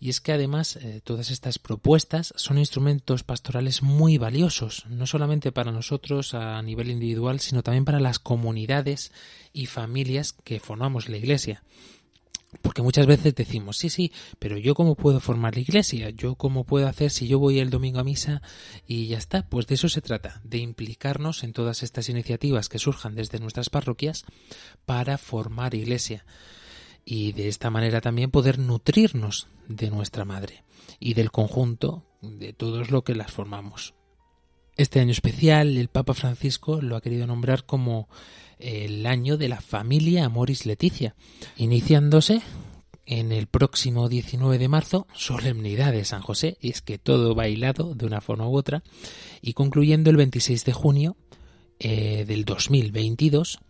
Y 0.00 0.10
es 0.10 0.20
que 0.20 0.32
además 0.32 0.74
eh, 0.76 1.00
todas 1.02 1.30
estas 1.30 1.60
propuestas 1.60 2.34
son 2.36 2.58
instrumentos 2.58 3.22
pastorales 3.22 3.82
muy 3.82 4.18
valiosos, 4.18 4.84
no 4.88 5.06
solamente 5.06 5.52
para 5.52 5.70
nosotros 5.70 6.34
a 6.34 6.60
nivel 6.60 6.90
individual, 6.90 7.38
sino 7.38 7.62
también 7.62 7.84
para 7.84 8.00
las 8.00 8.18
comunidades 8.18 9.12
y 9.52 9.66
familias 9.66 10.32
que 10.32 10.58
formamos 10.58 11.08
la 11.08 11.18
Iglesia. 11.18 11.62
Porque 12.62 12.82
muchas 12.82 13.06
veces 13.06 13.34
decimos, 13.34 13.76
sí, 13.76 13.90
sí, 13.90 14.12
pero 14.38 14.56
yo 14.56 14.74
cómo 14.74 14.94
puedo 14.94 15.20
formar 15.20 15.54
la 15.54 15.60
iglesia, 15.60 16.10
yo 16.10 16.36
cómo 16.36 16.64
puedo 16.64 16.86
hacer 16.86 17.10
si 17.10 17.26
yo 17.26 17.38
voy 17.38 17.58
el 17.58 17.70
domingo 17.70 17.98
a 17.98 18.04
misa 18.04 18.42
y 18.86 19.06
ya 19.08 19.18
está. 19.18 19.48
Pues 19.48 19.66
de 19.66 19.74
eso 19.74 19.88
se 19.88 20.00
trata, 20.00 20.40
de 20.44 20.58
implicarnos 20.58 21.42
en 21.42 21.52
todas 21.52 21.82
estas 21.82 22.08
iniciativas 22.08 22.68
que 22.68 22.78
surjan 22.78 23.14
desde 23.14 23.40
nuestras 23.40 23.70
parroquias 23.70 24.24
para 24.86 25.18
formar 25.18 25.74
iglesia. 25.74 26.24
Y 27.04 27.32
de 27.32 27.48
esta 27.48 27.70
manera 27.70 28.00
también 28.00 28.30
poder 28.30 28.58
nutrirnos 28.58 29.48
de 29.68 29.90
nuestra 29.90 30.24
madre 30.24 30.64
y 31.00 31.14
del 31.14 31.30
conjunto 31.30 32.04
de 32.22 32.52
todos 32.52 32.90
lo 32.90 33.04
que 33.04 33.14
las 33.14 33.32
formamos. 33.32 33.94
Este 34.76 35.00
año 35.00 35.12
especial 35.12 35.76
el 35.76 35.88
Papa 35.88 36.14
Francisco 36.14 36.80
lo 36.80 36.96
ha 36.96 37.00
querido 37.00 37.26
nombrar 37.26 37.64
como 37.64 38.08
el 38.58 39.06
año 39.06 39.36
de 39.36 39.48
la 39.48 39.60
familia 39.60 40.24
Amoris 40.24 40.66
Leticia, 40.66 41.14
iniciándose 41.56 42.42
en 43.06 43.32
el 43.32 43.46
próximo 43.46 44.08
19 44.08 44.58
de 44.58 44.68
marzo, 44.68 45.06
solemnidad 45.14 45.92
de 45.92 46.04
San 46.04 46.22
José, 46.22 46.56
y 46.60 46.70
es 46.70 46.80
que 46.80 46.98
todo 46.98 47.34
bailado 47.34 47.94
de 47.94 48.06
una 48.06 48.20
forma 48.20 48.48
u 48.48 48.56
otra, 48.56 48.82
y 49.42 49.52
concluyendo 49.52 50.10
el 50.10 50.16
26 50.16 50.64
de 50.64 50.72
junio 50.72 51.16
eh, 51.78 52.24
del 52.26 52.44
2022, 52.44 53.60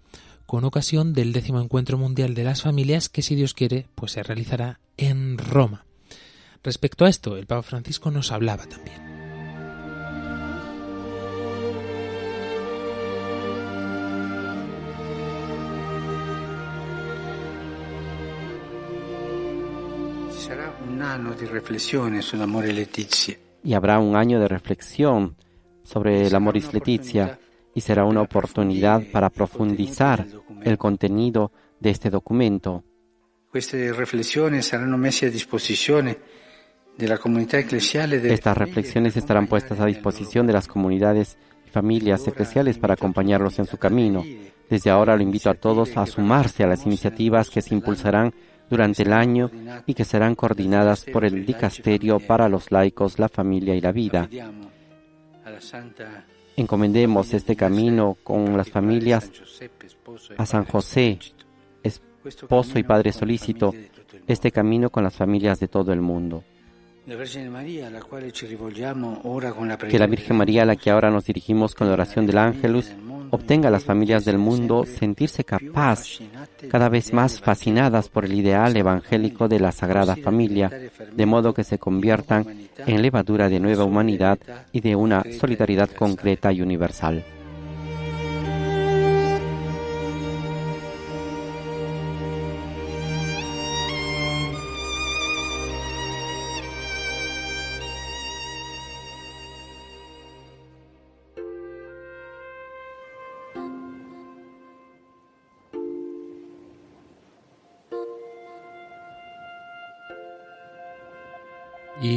con 0.46 0.64
ocasión 0.64 1.14
del 1.14 1.32
décimo 1.32 1.60
encuentro 1.60 1.98
mundial 1.98 2.34
de 2.34 2.44
las 2.44 2.62
familias 2.62 3.08
que, 3.08 3.22
si 3.22 3.34
Dios 3.34 3.54
quiere, 3.54 3.88
pues 3.94 4.12
se 4.12 4.22
realizará 4.22 4.80
en 4.96 5.38
Roma. 5.38 5.86
Respecto 6.62 7.04
a 7.04 7.08
esto, 7.08 7.36
el 7.36 7.46
Papa 7.46 7.62
Francisco 7.62 8.10
nos 8.10 8.30
hablaba 8.30 8.66
también. 8.66 9.13
Y 23.62 23.74
habrá 23.74 23.98
un 23.98 24.16
año 24.16 24.40
de 24.40 24.48
reflexión 24.48 25.36
sobre 25.82 26.26
el 26.26 26.34
Amoris 26.34 26.72
Letizia 26.72 27.38
y 27.74 27.80
será 27.80 28.04
una 28.04 28.22
oportunidad 28.22 29.02
para 29.12 29.30
profundizar 29.30 30.26
el 30.62 30.78
contenido 30.78 31.50
de 31.80 31.90
este 31.90 32.10
documento. 32.10 32.84
Estas 38.32 38.56
reflexiones 38.56 39.16
estarán 39.16 39.46
puestas 39.46 39.80
a 39.80 39.86
disposición 39.86 40.46
de 40.46 40.52
las 40.52 40.68
comunidades 40.68 41.36
y 41.66 41.70
familias 41.70 42.26
eclesiales 42.26 42.78
para 42.78 42.94
acompañarlos 42.94 43.58
en 43.58 43.66
su 43.66 43.76
camino. 43.76 44.24
Desde 44.70 44.90
ahora 44.90 45.16
lo 45.16 45.22
invito 45.22 45.50
a 45.50 45.54
todos 45.54 45.96
a 45.96 46.06
sumarse 46.06 46.62
a 46.64 46.66
las 46.66 46.86
iniciativas 46.86 47.50
que 47.50 47.62
se 47.62 47.74
impulsarán 47.74 48.32
durante 48.74 49.04
el 49.04 49.12
año 49.12 49.50
y 49.86 49.94
que 49.94 50.04
serán 50.04 50.34
coordinadas 50.34 51.04
por 51.04 51.24
el 51.24 51.46
Dicasterio 51.46 52.18
para 52.18 52.48
los 52.48 52.72
laicos, 52.72 53.18
la 53.18 53.28
familia 53.28 53.74
y 53.74 53.80
la 53.80 53.92
vida. 53.92 54.28
Encomendemos 56.56 57.32
este 57.34 57.54
camino 57.54 58.16
con 58.22 58.56
las 58.56 58.68
familias 58.70 59.30
a 60.36 60.46
San 60.46 60.64
José, 60.64 61.18
esposo 61.82 62.78
y 62.78 62.82
padre 62.82 63.12
solícito, 63.12 63.72
este 64.26 64.50
camino 64.50 64.90
con 64.90 65.04
las 65.04 65.14
familias 65.14 65.60
de 65.60 65.68
todo 65.68 65.92
el 65.92 66.00
mundo. 66.00 66.42
Que 67.06 67.12
la 69.98 70.06
Virgen 70.06 70.36
María, 70.36 70.62
a 70.62 70.66
la 70.66 70.76
que 70.76 70.90
ahora 70.90 71.10
nos 71.10 71.26
dirigimos 71.26 71.74
con 71.74 71.86
la 71.86 71.92
oración 71.92 72.26
del 72.26 72.38
Ángelus, 72.38 72.90
obtenga 73.34 73.68
a 73.68 73.70
las 73.70 73.84
familias 73.84 74.24
del 74.24 74.38
mundo 74.38 74.84
sentirse 74.84 75.44
capaz, 75.44 76.20
cada 76.70 76.88
vez 76.88 77.12
más 77.12 77.40
fascinadas 77.40 78.08
por 78.08 78.24
el 78.24 78.34
ideal 78.34 78.76
evangélico 78.76 79.48
de 79.48 79.60
la 79.60 79.72
Sagrada 79.72 80.16
Familia, 80.16 80.70
de 81.12 81.26
modo 81.26 81.54
que 81.54 81.64
se 81.64 81.78
conviertan 81.78 82.46
en 82.86 83.02
levadura 83.02 83.48
de 83.48 83.60
nueva 83.60 83.84
humanidad 83.84 84.38
y 84.72 84.80
de 84.80 84.96
una 84.96 85.22
solidaridad 85.38 85.90
concreta 85.90 86.52
y 86.52 86.62
universal. 86.62 87.24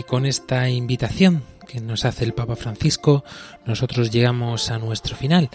Con 0.07 0.25
esta 0.25 0.69
invitación 0.69 1.43
que 1.67 1.81
nos 1.81 2.05
hace 2.05 2.23
el 2.23 2.33
Papa 2.33 2.55
Francisco, 2.55 3.25
nosotros 3.65 4.09
llegamos 4.09 4.71
a 4.71 4.79
nuestro 4.79 5.17
final, 5.17 5.49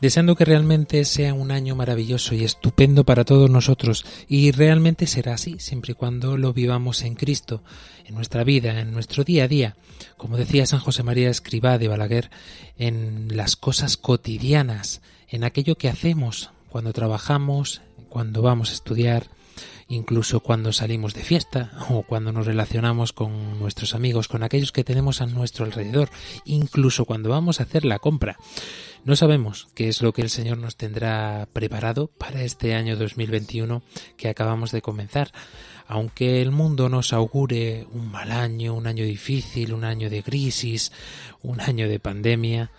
deseando 0.00 0.36
que 0.36 0.44
realmente 0.44 1.04
sea 1.06 1.32
un 1.32 1.50
año 1.50 1.74
maravilloso 1.74 2.34
y 2.34 2.44
estupendo 2.44 3.04
para 3.04 3.24
todos 3.24 3.48
nosotros, 3.50 4.04
y 4.28 4.52
realmente 4.52 5.06
será 5.06 5.34
así, 5.34 5.56
siempre 5.58 5.92
y 5.92 5.94
cuando 5.94 6.36
lo 6.36 6.52
vivamos 6.52 7.02
en 7.02 7.14
Cristo, 7.14 7.62
en 8.04 8.14
nuestra 8.14 8.44
vida, 8.44 8.78
en 8.78 8.92
nuestro 8.92 9.24
día 9.24 9.44
a 9.44 9.48
día, 9.48 9.76
como 10.18 10.36
decía 10.36 10.66
San 10.66 10.80
José 10.80 11.02
María 11.02 11.30
Escribá 11.30 11.78
de 11.78 11.88
Balaguer, 11.88 12.30
en 12.76 13.28
las 13.34 13.56
cosas 13.56 13.96
cotidianas, 13.96 15.00
en 15.28 15.44
aquello 15.44 15.76
que 15.76 15.88
hacemos 15.88 16.50
cuando 16.68 16.92
trabajamos, 16.92 17.80
cuando 18.10 18.42
vamos 18.42 18.70
a 18.70 18.74
estudiar, 18.74 19.28
incluso 19.88 20.40
cuando 20.40 20.72
salimos 20.72 21.14
de 21.14 21.22
fiesta 21.22 21.72
o 21.90 22.02
cuando 22.02 22.32
nos 22.32 22.46
relacionamos 22.46 23.12
con 23.12 23.58
nuestros 23.58 23.94
amigos, 23.94 24.28
con 24.28 24.42
aquellos 24.42 24.72
que 24.72 24.84
tenemos 24.84 25.20
a 25.20 25.26
nuestro 25.26 25.64
alrededor, 25.64 26.10
incluso 26.44 27.04
cuando 27.04 27.30
vamos 27.30 27.60
a 27.60 27.64
hacer 27.64 27.84
la 27.84 27.98
compra. 27.98 28.36
No 29.04 29.16
sabemos 29.16 29.68
qué 29.74 29.88
es 29.88 30.00
lo 30.00 30.12
que 30.12 30.22
el 30.22 30.30
Señor 30.30 30.58
nos 30.58 30.76
tendrá 30.76 31.46
preparado 31.52 32.06
para 32.06 32.42
este 32.42 32.74
año 32.74 32.96
2021 32.96 33.82
que 34.16 34.28
acabamos 34.28 34.72
de 34.72 34.80
comenzar. 34.80 35.30
Aunque 35.86 36.40
el 36.40 36.50
mundo 36.50 36.88
nos 36.88 37.12
augure 37.12 37.86
un 37.92 38.10
mal 38.10 38.32
año, 38.32 38.72
un 38.72 38.86
año 38.86 39.04
difícil, 39.04 39.74
un 39.74 39.84
año 39.84 40.08
de 40.08 40.22
crisis, 40.22 40.92
un 41.42 41.60
año 41.60 41.86
de 41.86 42.00
pandemia, 42.00 42.70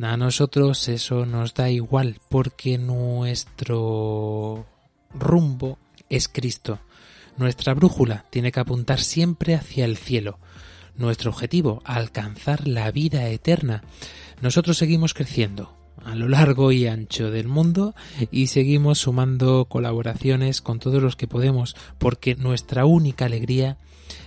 a 0.00 0.16
nosotros 0.16 0.88
eso 0.88 1.26
nos 1.26 1.52
da 1.52 1.68
igual 1.68 2.18
porque 2.30 2.78
nuestro 2.78 4.64
rumbo 5.12 5.78
es 6.12 6.28
Cristo. 6.28 6.78
Nuestra 7.38 7.72
brújula 7.72 8.26
tiene 8.30 8.52
que 8.52 8.60
apuntar 8.60 9.00
siempre 9.00 9.54
hacia 9.54 9.86
el 9.86 9.96
cielo. 9.96 10.38
Nuestro 10.94 11.30
objetivo, 11.30 11.82
alcanzar 11.84 12.68
la 12.68 12.90
vida 12.90 13.26
eterna. 13.28 13.82
Nosotros 14.42 14.76
seguimos 14.76 15.14
creciendo 15.14 15.74
a 16.04 16.14
lo 16.14 16.28
largo 16.28 16.70
y 16.70 16.86
ancho 16.86 17.30
del 17.30 17.48
mundo 17.48 17.94
y 18.30 18.48
seguimos 18.48 18.98
sumando 18.98 19.66
colaboraciones 19.66 20.60
con 20.60 20.80
todos 20.80 21.02
los 21.02 21.16
que 21.16 21.28
podemos 21.28 21.76
porque 21.98 22.34
nuestra 22.34 22.84
única 22.84 23.24
alegría 23.24 23.78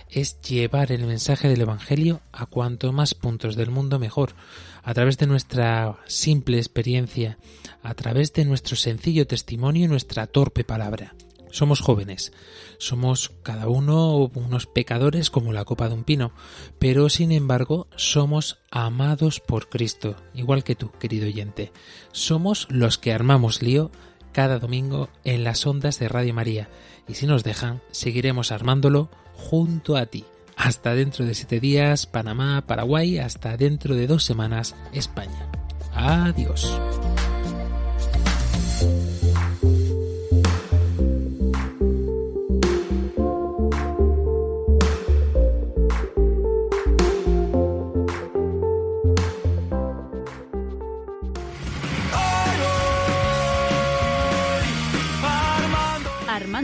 es 0.08 0.40
llevar 0.40 0.90
el 0.90 1.06
mensaje 1.06 1.48
del 1.48 1.60
Evangelio 1.60 2.20
a 2.32 2.46
cuanto 2.46 2.92
más 2.92 3.14
puntos 3.14 3.56
del 3.56 3.70
mundo 3.70 3.98
mejor, 3.98 4.34
a 4.82 4.94
través 4.94 5.18
de 5.18 5.26
nuestra 5.26 5.98
simple 6.06 6.58
experiencia, 6.58 7.38
a 7.82 7.94
través 7.94 8.32
de 8.32 8.44
nuestro 8.44 8.76
sencillo 8.76 9.26
testimonio 9.26 9.84
y 9.84 9.88
nuestra 9.88 10.26
torpe 10.26 10.64
palabra. 10.64 11.14
Somos 11.56 11.80
jóvenes, 11.80 12.34
somos 12.76 13.32
cada 13.42 13.66
uno 13.66 14.30
unos 14.34 14.66
pecadores 14.66 15.30
como 15.30 15.54
la 15.54 15.64
copa 15.64 15.88
de 15.88 15.94
un 15.94 16.04
pino, 16.04 16.32
pero 16.78 17.08
sin 17.08 17.32
embargo 17.32 17.88
somos 17.96 18.58
amados 18.70 19.40
por 19.40 19.70
Cristo, 19.70 20.16
igual 20.34 20.64
que 20.64 20.74
tú, 20.74 20.90
querido 21.00 21.26
oyente. 21.26 21.72
Somos 22.12 22.66
los 22.68 22.98
que 22.98 23.14
armamos 23.14 23.62
lío 23.62 23.90
cada 24.32 24.58
domingo 24.58 25.08
en 25.24 25.44
las 25.44 25.66
ondas 25.66 25.98
de 25.98 26.08
Radio 26.08 26.34
María, 26.34 26.68
y 27.08 27.14
si 27.14 27.24
nos 27.26 27.42
dejan, 27.42 27.80
seguiremos 27.90 28.52
armándolo 28.52 29.08
junto 29.32 29.96
a 29.96 30.04
ti. 30.04 30.26
Hasta 30.58 30.94
dentro 30.94 31.24
de 31.24 31.32
siete 31.32 31.58
días, 31.58 32.04
Panamá, 32.04 32.66
Paraguay, 32.66 33.18
hasta 33.18 33.56
dentro 33.56 33.94
de 33.94 34.06
dos 34.06 34.24
semanas, 34.24 34.76
España. 34.92 35.50
Adiós. 35.94 36.70